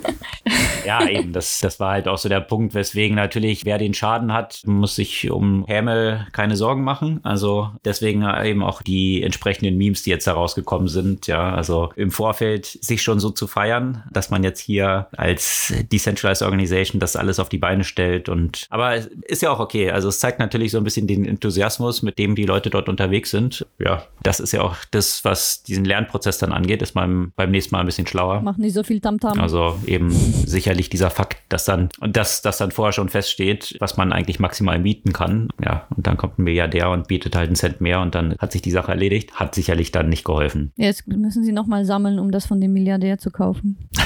ja, 0.86 1.06
eben. 1.08 1.32
Das, 1.32 1.60
das 1.60 1.80
war 1.80 1.92
halt 1.92 2.08
auch 2.08 2.18
so 2.18 2.28
der 2.28 2.40
Punkt, 2.40 2.74
weswegen 2.74 3.16
natürlich, 3.16 3.64
wer 3.64 3.78
den 3.78 3.94
Schaden 3.94 4.32
hat, 4.32 4.62
muss 4.64 4.94
sich 4.94 5.30
um 5.30 5.64
Hämel 5.66 6.26
keine 6.32 6.56
Sorgen 6.56 6.82
machen. 6.82 7.20
Also 7.22 7.70
deswegen 7.84 8.24
eben 8.44 8.62
auch 8.62 8.82
die 8.82 9.22
entsprechenden 9.22 9.76
Memes, 9.76 10.02
die 10.02 10.10
jetzt 10.10 10.26
da 10.26 10.32
rausgekommen 10.32 10.88
sind. 10.88 11.26
Ja, 11.26 11.54
also 11.54 11.90
im 11.96 12.10
Vorfeld 12.10 12.66
sich 12.66 13.02
schon 13.02 13.20
so 13.20 13.30
zu 13.30 13.46
feiern, 13.46 14.04
dass 14.12 14.30
man 14.30 14.44
jetzt 14.44 14.60
hier 14.60 15.08
als 15.16 15.72
Decentralized 15.92 16.42
Organization 16.42 17.00
das 17.00 17.16
alles 17.16 17.38
auf 17.38 17.48
die 17.48 17.58
Beine 17.58 17.84
stellt. 17.84 18.28
Und 18.28 18.66
aber 18.70 18.96
ist 19.22 19.42
ja 19.42 19.50
auch 19.50 19.60
okay. 19.60 19.90
Also 19.90 20.08
es 20.08 20.20
zeigt 20.20 20.38
natürlich 20.38 20.72
so 20.72 20.78
ein 20.78 20.84
bisschen 20.84 21.06
den 21.06 21.24
Enthusiasmus, 21.24 22.02
mit 22.02 22.18
dem 22.18 22.34
die 22.34 22.46
Leute 22.46 22.70
dort 22.70 22.88
unterwegs 22.88 23.30
sind. 23.30 23.66
Ja, 23.78 24.04
das 24.22 24.40
ist 24.40 24.52
ja 24.52 24.62
auch 24.62 24.76
das, 24.90 25.24
was 25.24 25.62
diesen 25.62 25.84
Lernprozess 25.84 26.29
dann 26.38 26.52
angeht, 26.52 26.82
ist 26.82 26.94
man 26.94 27.32
beim 27.36 27.50
nächsten 27.50 27.74
Mal 27.74 27.80
ein 27.80 27.86
bisschen 27.86 28.06
schlauer. 28.06 28.40
Machen 28.42 28.62
nicht 28.62 28.74
so 28.74 28.82
viel 28.82 29.00
Tamtam. 29.00 29.38
-Tam. 29.38 29.40
Also 29.40 29.78
eben 29.86 30.10
sicherlich 30.10 30.90
dieser 30.90 31.10
Fakt, 31.10 31.38
dass 31.48 31.64
dann, 31.64 31.88
dass 32.00 32.42
das 32.42 32.58
dann 32.58 32.70
vorher 32.70 32.92
schon 32.92 33.08
feststeht, 33.08 33.76
was 33.80 33.96
man 33.96 34.12
eigentlich 34.12 34.38
maximal 34.40 34.78
mieten 34.78 35.12
kann. 35.12 35.48
Ja, 35.64 35.86
und 35.96 36.06
dann 36.06 36.16
kommt 36.16 36.38
ein 36.38 36.44
Milliardär 36.44 36.90
und 36.90 37.08
bietet 37.08 37.36
halt 37.36 37.48
einen 37.48 37.56
Cent 37.56 37.80
mehr 37.80 38.00
und 38.00 38.14
dann 38.14 38.36
hat 38.38 38.52
sich 38.52 38.62
die 38.62 38.70
Sache 38.70 38.92
erledigt. 38.92 39.34
Hat 39.34 39.54
sicherlich 39.54 39.92
dann 39.92 40.08
nicht 40.08 40.24
geholfen. 40.24 40.72
Jetzt 40.76 41.06
müssen 41.06 41.44
sie 41.44 41.52
nochmal 41.52 41.84
sammeln, 41.84 42.18
um 42.18 42.30
das 42.30 42.46
von 42.46 42.60
dem 42.60 42.72
Milliardär 42.72 43.18
zu 43.18 43.30
kaufen. 43.30 43.88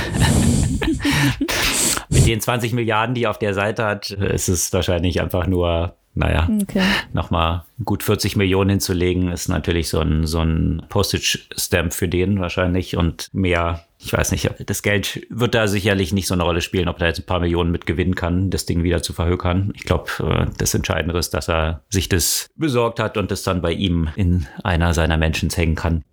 Mit 2.09 2.27
den 2.27 2.41
20 2.41 2.73
Milliarden, 2.73 3.15
die 3.15 3.25
er 3.25 3.31
auf 3.31 3.39
der 3.39 3.55
Seite 3.55 3.85
hat, 3.85 4.11
ist 4.11 4.49
es 4.49 4.73
wahrscheinlich 4.73 5.21
einfach 5.21 5.47
nur 5.47 5.97
naja, 6.15 6.49
okay. 6.63 6.83
nochmal 7.13 7.65
gut 7.85 8.03
40 8.03 8.37
Millionen 8.37 8.71
hinzulegen, 8.71 9.33
ist 9.33 9.49
natürlich 9.49 9.89
so 9.89 10.01
ein, 10.01 10.27
so 10.27 10.41
ein 10.41 10.83
Postage-Stamp 10.89 11.93
für 11.93 12.09
den 12.09 12.41
wahrscheinlich 12.41 12.97
und 12.97 13.31
mehr. 13.33 13.85
Ich 13.99 14.13
weiß 14.13 14.33
nicht, 14.33 14.49
das 14.67 14.83
Geld 14.83 15.27
wird 15.31 15.55
da 15.55 15.67
sicherlich 15.67 16.13
nicht 16.13 16.27
so 16.27 16.35
eine 16.35 16.43
Rolle 16.43 16.61
spielen, 16.61 16.89
ob 16.89 17.01
er 17.01 17.09
jetzt 17.09 17.21
ein 17.21 17.27
paar 17.27 17.41
Millionen 17.41 17.73
mit 17.73 17.87
gewinnen 17.87 18.15
kann, 18.15 18.51
das 18.51 18.67
Ding 18.67 18.83
wieder 18.83 19.03
zu 19.03 19.13
verhökern. 19.13 19.73
Ich 19.75 19.85
glaube, 19.85 20.11
äh, 20.21 20.47
das 20.59 20.75
Entscheidende 20.75 21.19
ist, 21.19 21.35
dass 21.35 21.49
er 21.49 21.83
sich 21.89 22.09
das 22.09 22.49
besorgt 22.55 23.01
hat 23.01 23.17
und 23.17 23.31
das 23.31 23.43
dann 23.43 23.63
bei 23.63 23.73
ihm 23.73 24.09
in 24.15 24.47
einer 24.63 24.95
seiner 24.95 25.17
Menschen 25.17 25.51
hängen 25.51 25.75
kann. 25.75 26.05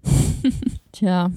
Tja, 0.93 1.29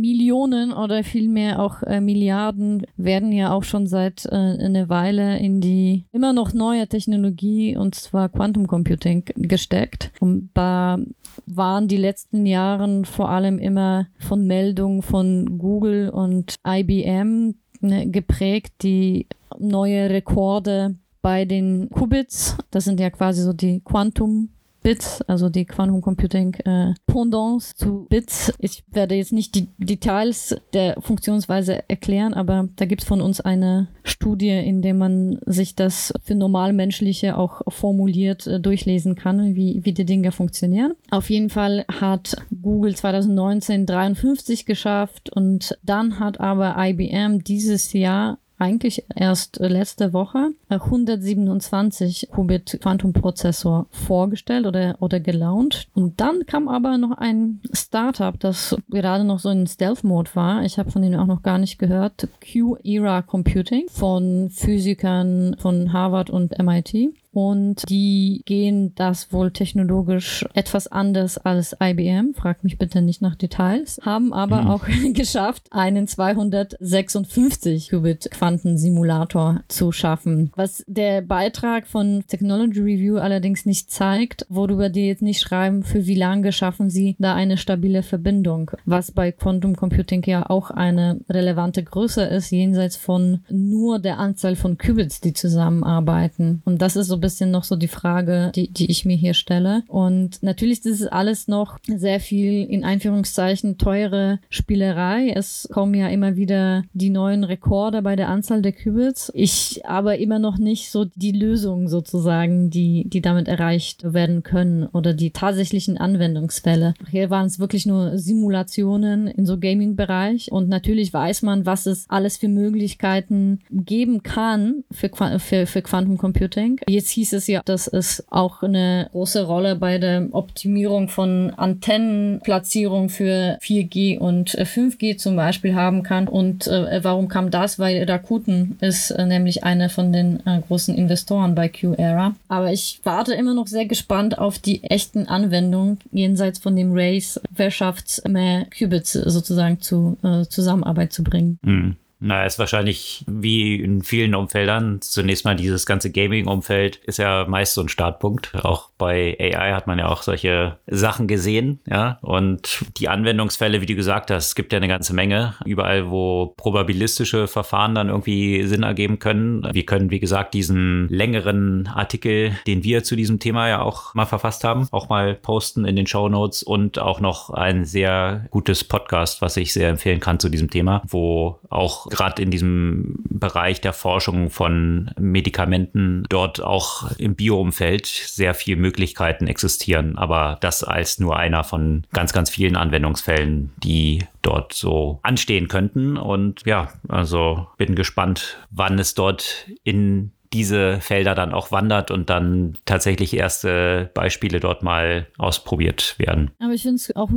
Millionen 0.00 0.72
oder 0.72 1.04
vielmehr 1.04 1.60
auch 1.60 1.82
äh, 1.82 2.00
Milliarden 2.00 2.86
werden 2.96 3.32
ja 3.32 3.52
auch 3.52 3.64
schon 3.64 3.86
seit 3.86 4.26
äh, 4.26 4.34
einer 4.34 4.88
Weile 4.88 5.38
in 5.38 5.60
die 5.60 6.04
immer 6.12 6.32
noch 6.32 6.52
neue 6.52 6.86
Technologie 6.88 7.76
und 7.76 7.94
zwar 7.94 8.28
Quantum 8.28 8.66
Computing 8.66 9.24
gesteckt. 9.36 10.12
Und 10.20 10.50
da 10.54 10.98
waren 11.46 11.88
die 11.88 11.96
letzten 11.96 12.46
Jahren 12.46 13.04
vor 13.04 13.30
allem 13.30 13.58
immer 13.58 14.06
von 14.18 14.46
Meldungen 14.46 15.02
von 15.02 15.58
Google 15.58 16.10
und 16.10 16.56
IBM 16.66 17.54
ne, 17.80 18.10
geprägt, 18.10 18.74
die 18.82 19.26
neue 19.58 20.10
Rekorde 20.10 20.96
bei 21.22 21.44
den 21.44 21.90
Qubits, 21.90 22.56
das 22.70 22.84
sind 22.84 23.00
ja 23.00 23.10
quasi 23.10 23.42
so 23.42 23.52
die 23.52 23.80
Quantum 23.80 24.50
Bits, 24.86 25.20
also 25.22 25.48
die 25.48 25.64
Quantum 25.64 26.00
Computing 26.00 26.54
äh, 26.64 26.94
Pendants 27.08 27.74
zu 27.74 28.06
Bits. 28.08 28.52
Ich 28.60 28.84
werde 28.92 29.16
jetzt 29.16 29.32
nicht 29.32 29.56
die 29.56 29.66
Details 29.78 30.56
der 30.74 30.94
Funktionsweise 31.00 31.82
erklären, 31.88 32.34
aber 32.34 32.68
da 32.76 32.84
gibt 32.84 33.02
es 33.02 33.08
von 33.08 33.20
uns 33.20 33.40
eine 33.40 33.88
Studie, 34.04 34.50
in 34.50 34.82
der 34.82 34.94
man 34.94 35.40
sich 35.44 35.74
das 35.74 36.14
für 36.22 36.36
Normalmenschliche 36.36 37.36
auch 37.36 37.62
formuliert 37.66 38.46
äh, 38.46 38.60
durchlesen 38.60 39.16
kann, 39.16 39.56
wie, 39.56 39.80
wie 39.82 39.92
die 39.92 40.04
Dinge 40.04 40.30
funktionieren. 40.30 40.94
Auf 41.10 41.30
jeden 41.30 41.50
Fall 41.50 41.84
hat 41.88 42.36
Google 42.62 42.94
2019 42.94 43.86
53 43.86 44.66
geschafft 44.66 45.30
und 45.34 45.76
dann 45.82 46.20
hat 46.20 46.38
aber 46.38 46.76
IBM 46.78 47.42
dieses 47.42 47.92
Jahr 47.92 48.38
eigentlich 48.58 49.04
erst 49.14 49.58
letzte 49.60 50.12
Woche 50.12 50.50
127 50.68 52.28
Qubit 52.32 52.78
Quantum 52.80 53.12
Prozessor 53.12 53.86
vorgestellt 53.90 54.66
oder, 54.66 54.96
oder 55.00 55.20
gelauncht. 55.20 55.88
Und 55.94 56.20
dann 56.20 56.46
kam 56.46 56.68
aber 56.68 56.98
noch 56.98 57.18
ein 57.18 57.60
Startup, 57.72 58.38
das 58.38 58.76
gerade 58.88 59.24
noch 59.24 59.38
so 59.38 59.50
in 59.50 59.66
Stealth 59.66 60.04
Mode 60.04 60.30
war. 60.34 60.64
Ich 60.64 60.78
habe 60.78 60.90
von 60.90 61.02
denen 61.02 61.20
auch 61.20 61.26
noch 61.26 61.42
gar 61.42 61.58
nicht 61.58 61.78
gehört. 61.78 62.28
Q-Era 62.40 63.22
Computing 63.22 63.86
von 63.90 64.48
Physikern 64.50 65.56
von 65.58 65.92
Harvard 65.92 66.30
und 66.30 66.58
MIT 66.58 67.12
und 67.36 67.86
die 67.90 68.40
gehen 68.46 68.94
das 68.94 69.30
wohl 69.30 69.50
technologisch 69.50 70.46
etwas 70.54 70.86
anders 70.86 71.36
als 71.36 71.76
IBM. 71.78 72.32
Frag 72.32 72.64
mich 72.64 72.78
bitte 72.78 73.02
nicht 73.02 73.20
nach 73.20 73.34
Details. 73.34 74.00
Haben 74.02 74.32
aber 74.32 74.62
mhm. 74.62 74.70
auch 74.70 74.84
geschafft, 75.12 75.64
einen 75.70 76.08
256 76.08 77.90
Qubit 77.90 78.30
Quantensimulator 78.30 79.60
zu 79.68 79.92
schaffen. 79.92 80.50
Was 80.56 80.82
der 80.86 81.20
Beitrag 81.20 81.86
von 81.86 82.24
Technology 82.26 82.80
Review 82.80 83.18
allerdings 83.18 83.66
nicht 83.66 83.90
zeigt, 83.90 84.46
worüber 84.48 84.88
die 84.88 85.06
jetzt 85.06 85.20
nicht 85.20 85.42
schreiben, 85.42 85.82
für 85.82 86.06
wie 86.06 86.14
lange 86.14 86.52
schaffen 86.52 86.88
sie 86.88 87.16
da 87.18 87.34
eine 87.34 87.58
stabile 87.58 88.02
Verbindung. 88.02 88.70
Was 88.86 89.10
bei 89.10 89.30
Quantum 89.30 89.76
Computing 89.76 90.22
ja 90.24 90.48
auch 90.48 90.70
eine 90.70 91.20
relevante 91.28 91.84
Größe 91.84 92.22
ist, 92.22 92.50
jenseits 92.50 92.96
von 92.96 93.40
nur 93.50 93.98
der 93.98 94.18
Anzahl 94.18 94.56
von 94.56 94.78
Qubits, 94.78 95.20
die 95.20 95.34
zusammenarbeiten. 95.34 96.62
Und 96.64 96.80
das 96.80 96.96
ist 96.96 97.08
so 97.08 97.25
bisschen 97.26 97.50
noch 97.50 97.64
so 97.64 97.74
die 97.74 97.88
Frage, 97.88 98.52
die, 98.54 98.72
die 98.72 98.88
ich 98.88 99.04
mir 99.04 99.16
hier 99.16 99.34
stelle. 99.34 99.82
Und 99.88 100.44
natürlich 100.44 100.84
ist 100.84 101.00
es 101.00 101.08
alles 101.08 101.48
noch 101.48 101.78
sehr 101.88 102.20
viel 102.20 102.64
in 102.64 102.84
Einführungszeichen 102.84 103.78
teure 103.78 104.38
Spielerei. 104.48 105.32
Es 105.34 105.68
kommen 105.72 105.94
ja 105.94 106.06
immer 106.06 106.36
wieder 106.36 106.84
die 106.92 107.10
neuen 107.10 107.42
Rekorde 107.42 108.00
bei 108.02 108.14
der 108.14 108.28
Anzahl 108.28 108.62
der 108.62 108.70
Qubits. 108.70 109.32
Ich 109.34 109.84
aber 109.84 110.18
immer 110.18 110.38
noch 110.38 110.58
nicht 110.58 110.92
so 110.92 111.04
die 111.16 111.32
Lösung 111.32 111.88
sozusagen, 111.88 112.70
die, 112.70 113.08
die 113.08 113.22
damit 113.22 113.48
erreicht 113.48 114.12
werden 114.12 114.44
können 114.44 114.86
oder 114.86 115.12
die 115.12 115.32
tatsächlichen 115.32 115.98
Anwendungsfälle. 115.98 116.94
Hier 117.10 117.28
waren 117.28 117.46
es 117.46 117.58
wirklich 117.58 117.86
nur 117.86 118.18
Simulationen 118.18 119.26
in 119.26 119.46
so 119.46 119.58
Gaming-Bereich 119.58 120.52
und 120.52 120.68
natürlich 120.68 121.12
weiß 121.12 121.42
man, 121.42 121.66
was 121.66 121.86
es 121.86 122.08
alles 122.08 122.36
für 122.36 122.48
Möglichkeiten 122.48 123.58
geben 123.70 124.22
kann 124.22 124.84
für, 124.92 125.10
für, 125.40 125.66
für 125.66 125.82
Quantum 125.82 126.18
Computing. 126.18 126.78
Jetzt 126.86 127.15
hieß 127.16 127.32
es 127.32 127.46
ja, 127.46 127.62
dass 127.64 127.88
es 127.88 128.24
auch 128.30 128.62
eine 128.62 129.08
große 129.12 129.44
Rolle 129.44 129.76
bei 129.76 129.98
der 129.98 130.28
Optimierung 130.32 131.08
von 131.08 131.52
Antennenplatzierung 131.56 133.08
für 133.08 133.58
4G 133.62 134.18
und 134.18 134.50
5G 134.50 135.10
äh, 135.10 135.16
zum 135.16 135.34
Beispiel 135.34 135.74
haben 135.74 136.02
kann. 136.02 136.28
Und 136.28 136.66
äh, 136.66 137.02
warum 137.02 137.28
kam 137.28 137.50
das? 137.50 137.78
Weil 137.78 138.04
Rakuten 138.08 138.76
ist 138.80 139.10
äh, 139.10 139.26
nämlich 139.26 139.64
einer 139.64 139.88
von 139.88 140.12
den 140.12 140.40
äh, 140.46 140.60
großen 140.66 140.94
Investoren 140.94 141.54
bei 141.54 141.68
Q-Era. 141.68 142.34
Aber 142.48 142.72
ich 142.72 143.00
warte 143.02 143.34
immer 143.34 143.54
noch 143.54 143.66
sehr 143.66 143.86
gespannt 143.86 144.38
auf 144.38 144.58
die 144.58 144.84
echten 144.84 145.26
Anwendungen 145.26 145.98
jenseits 146.12 146.58
von 146.58 146.76
dem 146.76 146.92
Race, 146.92 147.40
wer 147.50 147.70
schafft 147.70 148.22
mehr 148.28 148.66
Qubits 148.76 149.12
sozusagen 149.12 149.80
zu 149.80 150.18
äh, 150.22 150.44
Zusammenarbeit 150.44 151.12
zu 151.12 151.24
bringen. 151.24 151.58
Mhm. 151.62 151.96
Na, 152.18 152.46
ist 152.46 152.58
wahrscheinlich 152.58 153.24
wie 153.26 153.76
in 153.76 154.02
vielen 154.02 154.34
Umfeldern. 154.34 155.00
Zunächst 155.02 155.44
mal 155.44 155.54
dieses 155.54 155.84
ganze 155.84 156.10
Gaming-Umfeld 156.10 156.96
ist 156.96 157.18
ja 157.18 157.44
meist 157.46 157.74
so 157.74 157.82
ein 157.82 157.90
Startpunkt. 157.90 158.54
Auch 158.54 158.88
bei 158.96 159.36
AI 159.38 159.72
hat 159.72 159.86
man 159.86 159.98
ja 159.98 160.08
auch 160.08 160.22
solche 160.22 160.78
Sachen 160.86 161.26
gesehen, 161.26 161.80
ja. 161.86 162.18
Und 162.22 162.86
die 162.96 163.10
Anwendungsfälle, 163.10 163.82
wie 163.82 163.86
du 163.86 163.94
gesagt 163.94 164.30
hast, 164.30 164.46
es 164.46 164.54
gibt 164.54 164.72
ja 164.72 164.78
eine 164.78 164.88
ganze 164.88 165.14
Menge. 165.14 165.54
Überall, 165.66 166.10
wo 166.10 166.54
probabilistische 166.56 167.48
Verfahren 167.48 167.94
dann 167.94 168.08
irgendwie 168.08 168.62
Sinn 168.66 168.82
ergeben 168.82 169.18
können. 169.18 169.68
Wir 169.72 169.84
können, 169.84 170.10
wie 170.10 170.20
gesagt, 170.20 170.54
diesen 170.54 171.08
längeren 171.08 171.86
Artikel, 171.86 172.56
den 172.66 172.82
wir 172.82 173.04
zu 173.04 173.16
diesem 173.16 173.40
Thema 173.40 173.68
ja 173.68 173.82
auch 173.82 174.14
mal 174.14 174.24
verfasst 174.24 174.64
haben, 174.64 174.88
auch 174.90 175.10
mal 175.10 175.34
posten 175.34 175.84
in 175.84 175.96
den 175.96 176.06
Show 176.06 176.30
Notes 176.30 176.62
und 176.62 176.98
auch 176.98 177.20
noch 177.20 177.50
ein 177.50 177.84
sehr 177.84 178.46
gutes 178.50 178.84
Podcast, 178.84 179.42
was 179.42 179.58
ich 179.58 179.74
sehr 179.74 179.90
empfehlen 179.90 180.20
kann 180.20 180.40
zu 180.40 180.48
diesem 180.48 180.70
Thema, 180.70 181.02
wo 181.06 181.58
auch 181.68 182.05
auch 182.06 182.10
gerade 182.10 182.42
in 182.42 182.50
diesem 182.50 183.16
Bereich 183.28 183.80
der 183.80 183.92
Forschung 183.92 184.50
von 184.50 185.10
Medikamenten 185.18 186.24
dort 186.28 186.60
auch 186.60 187.10
im 187.18 187.34
Bioumfeld 187.34 188.06
sehr 188.06 188.54
viele 188.54 188.80
Möglichkeiten 188.80 189.46
existieren. 189.46 190.16
Aber 190.16 190.58
das 190.60 190.84
als 190.84 191.18
nur 191.18 191.36
einer 191.36 191.64
von 191.64 192.04
ganz, 192.12 192.32
ganz 192.32 192.50
vielen 192.50 192.76
Anwendungsfällen, 192.76 193.72
die 193.82 194.24
dort 194.42 194.72
so 194.72 195.18
anstehen 195.22 195.68
könnten. 195.68 196.16
Und 196.16 196.62
ja, 196.64 196.88
also 197.08 197.66
bin 197.76 197.94
gespannt, 197.94 198.58
wann 198.70 198.98
es 198.98 199.14
dort 199.14 199.66
in 199.82 200.32
diese 200.52 201.00
Felder 201.00 201.34
dann 201.34 201.52
auch 201.52 201.72
wandert 201.72 202.10
und 202.10 202.30
dann 202.30 202.74
tatsächlich 202.84 203.34
erste 203.34 204.10
Beispiele 204.14 204.60
dort 204.60 204.82
mal 204.82 205.26
ausprobiert 205.38 206.14
werden. 206.18 206.50
Aber 206.58 206.72
ich 206.72 206.82
finde 206.82 206.96
es 206.96 207.14
auch 207.16 207.30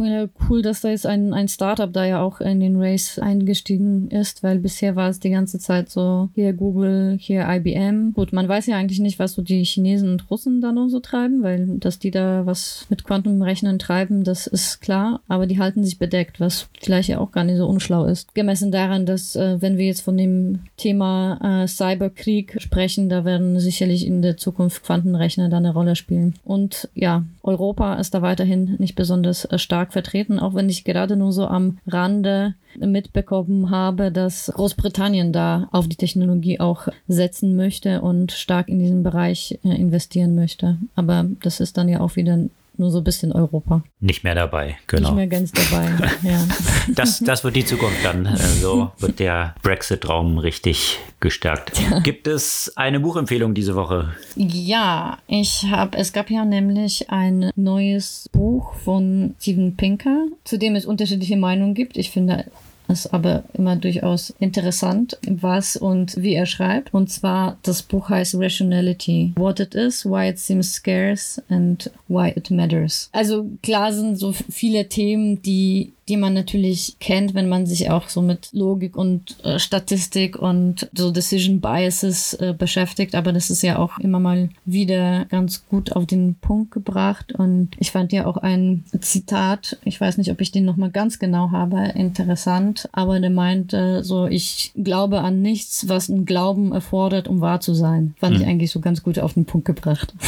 cool, 0.49 0.61
dass 0.61 0.81
da 0.81 0.89
jetzt 0.89 1.05
ein, 1.05 1.33
ein 1.33 1.47
Startup 1.47 1.91
da 1.91 2.05
ja 2.05 2.21
auch 2.21 2.41
in 2.41 2.59
den 2.59 2.81
Race 2.81 3.19
eingestiegen 3.19 4.09
ist, 4.09 4.43
weil 4.43 4.59
bisher 4.59 4.95
war 4.95 5.09
es 5.09 5.19
die 5.19 5.29
ganze 5.29 5.59
Zeit 5.59 5.89
so 5.89 6.29
hier 6.35 6.53
Google, 6.53 7.17
hier 7.19 7.47
IBM. 7.49 8.13
Gut, 8.13 8.33
man 8.33 8.47
weiß 8.47 8.67
ja 8.67 8.77
eigentlich 8.77 8.99
nicht, 8.99 9.19
was 9.19 9.33
so 9.33 9.41
die 9.41 9.63
Chinesen 9.63 10.11
und 10.11 10.29
Russen 10.29 10.61
da 10.61 10.71
noch 10.71 10.89
so 10.89 10.99
treiben, 10.99 11.43
weil 11.43 11.77
dass 11.79 11.99
die 11.99 12.11
da 12.11 12.45
was 12.45 12.85
mit 12.89 13.03
Quantenrechnen 13.03 13.79
treiben, 13.79 14.23
das 14.23 14.47
ist 14.47 14.81
klar, 14.81 15.21
aber 15.27 15.47
die 15.47 15.59
halten 15.59 15.83
sich 15.83 15.99
bedeckt, 15.99 16.39
was 16.39 16.69
vielleicht 16.81 17.09
ja 17.09 17.19
auch 17.19 17.31
gar 17.31 17.43
nicht 17.43 17.57
so 17.57 17.67
unschlau 17.67 18.05
ist. 18.05 18.33
Gemessen 18.35 18.71
daran, 18.71 19.05
dass 19.05 19.35
äh, 19.35 19.61
wenn 19.61 19.77
wir 19.77 19.85
jetzt 19.85 20.01
von 20.01 20.17
dem 20.17 20.59
Thema 20.77 21.63
äh, 21.63 21.67
Cyberkrieg 21.67 22.57
sprechen, 22.59 22.98
da 23.07 23.23
werden 23.23 23.59
sicherlich 23.59 24.05
in 24.05 24.21
der 24.21 24.35
Zukunft 24.35 24.83
Quantenrechner 24.83 25.47
da 25.47 25.57
eine 25.57 25.73
Rolle 25.73 25.95
spielen. 25.95 26.35
Und 26.43 26.89
ja, 26.93 27.23
Europa 27.43 27.95
ist 27.95 28.13
da 28.13 28.21
weiterhin 28.21 28.75
nicht 28.79 28.95
besonders 28.95 29.45
äh, 29.45 29.57
stark 29.57 29.93
vertreten, 29.93 30.39
auch 30.39 30.55
wenn 30.55 30.67
ich 30.67 30.83
gerade 30.83 31.15
nur 31.15 31.31
so 31.31 31.47
am 31.47 31.77
Rande 31.87 32.55
mitbekommen 32.77 33.69
habe, 33.69 34.11
dass 34.11 34.51
Großbritannien 34.53 35.31
da 35.31 35.69
auf 35.71 35.87
die 35.87 35.95
Technologie 35.95 36.59
auch 36.59 36.87
setzen 37.07 37.55
möchte 37.55 38.01
und 38.01 38.31
stark 38.31 38.67
in 38.67 38.79
diesen 38.79 39.03
Bereich 39.03 39.59
äh, 39.63 39.69
investieren 39.69 40.35
möchte. 40.35 40.77
Aber 40.95 41.25
das 41.41 41.59
ist 41.59 41.77
dann 41.77 41.89
ja 41.89 41.99
auch 42.01 42.15
wieder 42.15 42.39
nur 42.79 42.91
so 42.91 42.99
ein 42.99 43.03
bisschen 43.03 43.31
Europa. 43.31 43.83
Nicht 43.99 44.23
mehr 44.23 44.35
dabei, 44.35 44.77
genau. 44.87 45.09
Nicht 45.09 45.15
mehr 45.15 45.27
ganz 45.27 45.51
dabei, 45.51 45.89
ja. 46.23 46.39
Das, 46.95 47.19
das 47.19 47.43
wird 47.43 47.55
die 47.55 47.65
Zukunft 47.65 48.03
dann. 48.03 48.35
So 48.61 48.91
wird 48.97 49.19
der 49.19 49.55
Brexit-Raum 49.61 50.37
richtig 50.39 50.97
gestärkt. 51.19 51.79
Ja. 51.79 51.99
Gibt 51.99 52.27
es 52.27 52.73
eine 52.75 52.99
Buchempfehlung 52.99 53.53
diese 53.53 53.75
Woche? 53.75 54.13
Ja, 54.35 55.17
ich 55.27 55.65
habe, 55.69 55.97
es 55.97 56.13
gab 56.13 56.29
ja 56.29 56.45
nämlich 56.45 57.09
ein 57.09 57.51
neues 57.55 58.29
Buch 58.31 58.73
von 58.73 59.35
Steven 59.39 59.75
Pinker, 59.75 60.27
zu 60.43 60.57
dem 60.57 60.75
es 60.75 60.85
unterschiedliche 60.85 61.37
Meinungen 61.37 61.73
gibt. 61.73 61.97
Ich 61.97 62.09
finde, 62.09 62.45
ist 62.89 63.13
aber 63.13 63.43
immer 63.53 63.75
durchaus 63.75 64.33
interessant, 64.39 65.17
was 65.27 65.77
und 65.77 66.15
wie 66.17 66.33
er 66.33 66.45
schreibt. 66.45 66.93
Und 66.93 67.09
zwar, 67.09 67.57
das 67.63 67.83
Buch 67.83 68.09
heißt 68.09 68.35
Rationality. 68.35 69.33
What 69.35 69.59
it 69.59 69.75
is, 69.75 70.05
why 70.05 70.29
it 70.29 70.39
seems 70.39 70.73
scarce 70.73 71.41
and 71.49 71.89
why 72.07 72.33
it 72.35 72.51
matters. 72.51 73.09
Also 73.11 73.45
klar 73.61 73.93
sind 73.93 74.17
so 74.17 74.31
viele 74.31 74.87
Themen, 74.89 75.41
die 75.41 75.93
die 76.09 76.17
man 76.17 76.33
natürlich 76.33 76.95
kennt, 76.99 77.35
wenn 77.35 77.47
man 77.47 77.67
sich 77.67 77.91
auch 77.91 78.09
so 78.09 78.21
mit 78.21 78.49
Logik 78.51 78.97
und 78.97 79.37
äh, 79.45 79.59
Statistik 79.59 80.37
und 80.37 80.89
so 80.93 81.11
Decision 81.11 81.61
Biases 81.61 82.33
äh, 82.33 82.55
beschäftigt. 82.57 83.13
Aber 83.13 83.31
das 83.31 83.51
ist 83.51 83.61
ja 83.61 83.77
auch 83.77 83.99
immer 83.99 84.19
mal 84.19 84.49
wieder 84.65 85.25
ganz 85.25 85.67
gut 85.67 85.95
auf 85.95 86.07
den 86.07 86.35
Punkt 86.35 86.71
gebracht. 86.71 87.31
Und 87.33 87.69
ich 87.77 87.91
fand 87.91 88.11
ja 88.11 88.25
auch 88.25 88.37
ein 88.37 88.83
Zitat, 89.01 89.77
ich 89.83 90.01
weiß 90.01 90.17
nicht, 90.17 90.31
ob 90.31 90.41
ich 90.41 90.51
den 90.51 90.65
nochmal 90.65 90.89
ganz 90.89 91.19
genau 91.19 91.51
habe, 91.51 91.79
interessant. 91.95 92.89
Aber 92.91 93.19
der 93.19 93.29
meinte 93.29 94.03
so, 94.03 94.25
ich 94.25 94.71
glaube 94.75 95.21
an 95.21 95.43
nichts, 95.43 95.87
was 95.87 96.09
ein 96.09 96.25
Glauben 96.25 96.71
erfordert, 96.71 97.27
um 97.27 97.39
wahr 97.39 97.61
zu 97.61 97.75
sein. 97.75 98.15
Fand 98.19 98.35
mhm. 98.35 98.41
ich 98.41 98.47
eigentlich 98.47 98.71
so 98.71 98.79
ganz 98.79 99.03
gut 99.03 99.19
auf 99.19 99.35
den 99.35 99.45
Punkt 99.45 99.65
gebracht. 99.65 100.15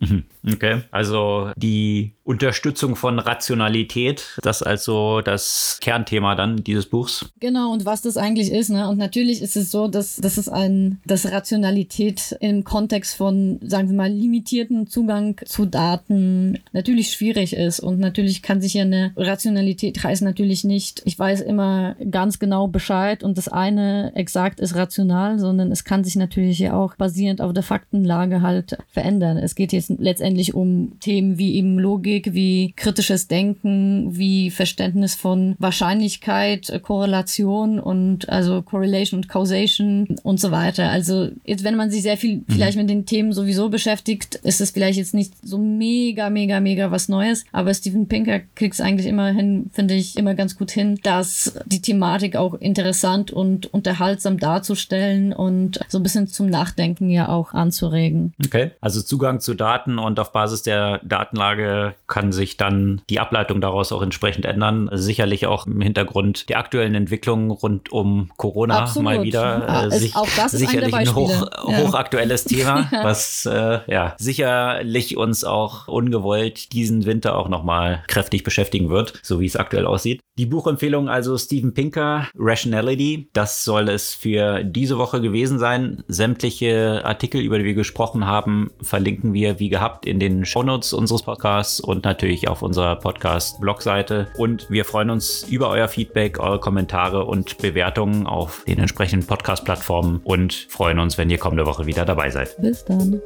Mhm. 0.00 0.24
Okay, 0.46 0.82
also 0.90 1.50
die 1.56 2.12
Unterstützung 2.24 2.94
von 2.94 3.18
Rationalität, 3.18 4.38
das 4.42 4.62
also 4.88 5.20
das 5.20 5.78
Kernthema 5.82 6.34
dann 6.34 6.64
dieses 6.64 6.86
Buchs. 6.86 7.26
Genau, 7.40 7.72
und 7.72 7.84
was 7.84 8.00
das 8.00 8.16
eigentlich 8.16 8.50
ist, 8.50 8.70
ne? 8.70 8.88
Und 8.88 8.96
natürlich 8.96 9.42
ist 9.42 9.56
es 9.56 9.70
so, 9.70 9.86
dass, 9.86 10.16
dass 10.16 10.38
es 10.38 10.48
ein, 10.48 11.00
dass 11.06 11.30
Rationalität 11.30 12.36
im 12.40 12.64
Kontext 12.64 13.14
von, 13.14 13.60
sagen 13.62 13.88
wir 13.88 13.96
mal, 13.96 14.10
limitierten 14.10 14.86
Zugang 14.86 15.38
zu 15.44 15.66
Daten 15.66 16.58
natürlich 16.72 17.10
schwierig 17.10 17.54
ist. 17.54 17.80
Und 17.80 17.98
natürlich 18.00 18.42
kann 18.42 18.62
sich 18.62 18.74
ja 18.74 18.82
eine 18.82 19.12
Rationalität 19.16 20.02
heißt 20.02 20.22
natürlich 20.22 20.64
nicht, 20.64 21.02
ich 21.04 21.18
weiß 21.18 21.42
immer 21.42 21.96
ganz 22.10 22.38
genau 22.38 22.66
Bescheid 22.66 23.22
und 23.22 23.36
das 23.36 23.48
eine 23.48 24.12
exakt 24.14 24.58
ist 24.58 24.74
rational, 24.74 25.38
sondern 25.38 25.70
es 25.70 25.84
kann 25.84 26.02
sich 26.02 26.16
natürlich 26.16 26.58
ja 26.60 26.74
auch 26.74 26.94
basierend 26.96 27.42
auf 27.42 27.52
der 27.52 27.62
Faktenlage 27.62 28.40
halt 28.40 28.78
verändern. 28.90 29.36
Es 29.36 29.54
geht 29.54 29.72
jetzt 29.72 29.92
letztendlich 29.98 30.54
um 30.54 30.98
Themen 31.00 31.36
wie 31.36 31.56
eben 31.56 31.78
Logik, 31.78 32.32
wie 32.32 32.72
kritisches 32.74 33.28
Denken, 33.28 34.16
wie 34.16 34.50
Verständnis 34.50 34.77
von 35.14 35.56
Wahrscheinlichkeit, 35.58 36.70
äh, 36.70 36.80
Korrelation 36.80 37.78
und 37.80 38.28
also 38.28 38.62
Correlation 38.62 39.18
und 39.20 39.28
Causation 39.28 40.16
und 40.22 40.40
so 40.40 40.50
weiter. 40.50 40.90
Also 40.90 41.28
jetzt, 41.44 41.64
wenn 41.64 41.76
man 41.76 41.90
sich 41.90 42.02
sehr 42.02 42.16
viel 42.16 42.38
mhm. 42.38 42.44
vielleicht 42.48 42.76
mit 42.76 42.90
den 42.90 43.06
Themen 43.06 43.32
sowieso 43.32 43.68
beschäftigt, 43.68 44.36
ist 44.36 44.60
es 44.60 44.70
vielleicht 44.70 44.98
jetzt 44.98 45.14
nicht 45.14 45.34
so 45.42 45.58
mega, 45.58 46.30
mega, 46.30 46.60
mega 46.60 46.90
was 46.90 47.08
Neues. 47.08 47.44
Aber 47.52 47.72
Steven 47.74 48.08
Pinker 48.08 48.40
kriegt 48.54 48.74
es 48.74 48.80
eigentlich 48.80 49.06
immerhin, 49.06 49.70
finde 49.72 49.94
ich, 49.94 50.16
immer 50.16 50.34
ganz 50.34 50.56
gut 50.56 50.70
hin, 50.70 50.98
dass 51.02 51.58
die 51.66 51.82
Thematik 51.82 52.36
auch 52.36 52.54
interessant 52.54 53.30
und 53.30 53.66
unterhaltsam 53.72 54.38
darzustellen 54.38 55.32
und 55.32 55.80
so 55.88 55.98
ein 55.98 56.02
bisschen 56.02 56.26
zum 56.26 56.48
Nachdenken 56.48 57.10
ja 57.10 57.28
auch 57.28 57.52
anzuregen. 57.52 58.32
Okay, 58.44 58.72
also 58.80 59.02
Zugang 59.02 59.40
zu 59.40 59.54
Daten 59.54 59.98
und 59.98 60.20
auf 60.20 60.32
Basis 60.32 60.62
der 60.62 61.00
Datenlage 61.04 61.94
kann 62.06 62.32
sich 62.32 62.56
dann 62.56 63.02
die 63.10 63.20
Ableitung 63.20 63.60
daraus 63.60 63.92
auch 63.92 64.02
entsprechend 64.02 64.44
ändern. 64.44 64.67
Sicherlich 64.92 65.46
auch 65.46 65.66
im 65.66 65.80
Hintergrund 65.80 66.48
der 66.48 66.58
aktuellen 66.58 66.94
Entwicklungen 66.94 67.50
rund 67.50 67.92
um 67.92 68.30
Corona 68.36 68.80
Absolut. 68.80 69.04
mal 69.04 69.22
wieder. 69.22 69.66
Ja, 69.66 69.86
äh, 69.86 69.90
sich, 69.98 70.16
auch 70.16 70.28
das 70.36 70.52
sicherlich 70.52 70.94
ein, 70.94 71.08
ein 71.08 71.14
hoch, 71.14 71.48
ja. 71.68 71.78
hochaktuelles 71.78 72.44
Thema, 72.44 72.88
ja. 72.92 73.04
was 73.04 73.46
äh, 73.46 73.80
ja 73.86 74.14
sicherlich 74.18 75.16
uns 75.16 75.44
auch 75.44 75.88
ungewollt 75.88 76.72
diesen 76.72 77.06
Winter 77.06 77.36
auch 77.36 77.48
nochmal 77.48 78.02
kräftig 78.08 78.44
beschäftigen 78.44 78.90
wird, 78.90 79.14
so 79.22 79.40
wie 79.40 79.46
es 79.46 79.56
aktuell 79.56 79.86
aussieht. 79.86 80.20
Die 80.38 80.46
Buchempfehlung 80.46 81.08
also 81.08 81.36
Steven 81.36 81.74
Pinker, 81.74 82.28
Rationality. 82.38 83.28
Das 83.32 83.64
soll 83.64 83.88
es 83.88 84.14
für 84.14 84.62
diese 84.62 84.96
Woche 84.96 85.20
gewesen 85.20 85.58
sein. 85.58 86.04
Sämtliche 86.06 87.02
Artikel, 87.04 87.40
über 87.40 87.58
die 87.58 87.64
wir 87.64 87.74
gesprochen 87.74 88.24
haben, 88.24 88.70
verlinken 88.80 89.32
wir 89.32 89.58
wie 89.58 89.68
gehabt 89.68 90.06
in 90.06 90.20
den 90.20 90.44
Shownotes 90.44 90.92
unseres 90.92 91.22
Podcasts 91.22 91.80
und 91.80 92.04
natürlich 92.04 92.46
auf 92.46 92.62
unserer 92.62 92.94
Podcast-Blogseite. 92.94 94.28
Und 94.38 94.70
wir 94.70 94.84
freuen 94.84 95.10
uns 95.10 95.44
über 95.50 95.70
euer 95.70 95.88
Feedback, 95.88 96.38
eure 96.38 96.60
Kommentare 96.60 97.24
und 97.24 97.58
Bewertungen 97.58 98.28
auf 98.28 98.62
den 98.64 98.78
entsprechenden 98.78 99.26
Podcast-Plattformen 99.26 100.20
und 100.22 100.54
freuen 100.68 101.00
uns, 101.00 101.18
wenn 101.18 101.30
ihr 101.30 101.38
kommende 101.38 101.66
Woche 101.66 101.86
wieder 101.86 102.04
dabei 102.04 102.30
seid. 102.30 102.56
Bis 102.62 102.84
dann. 102.84 103.20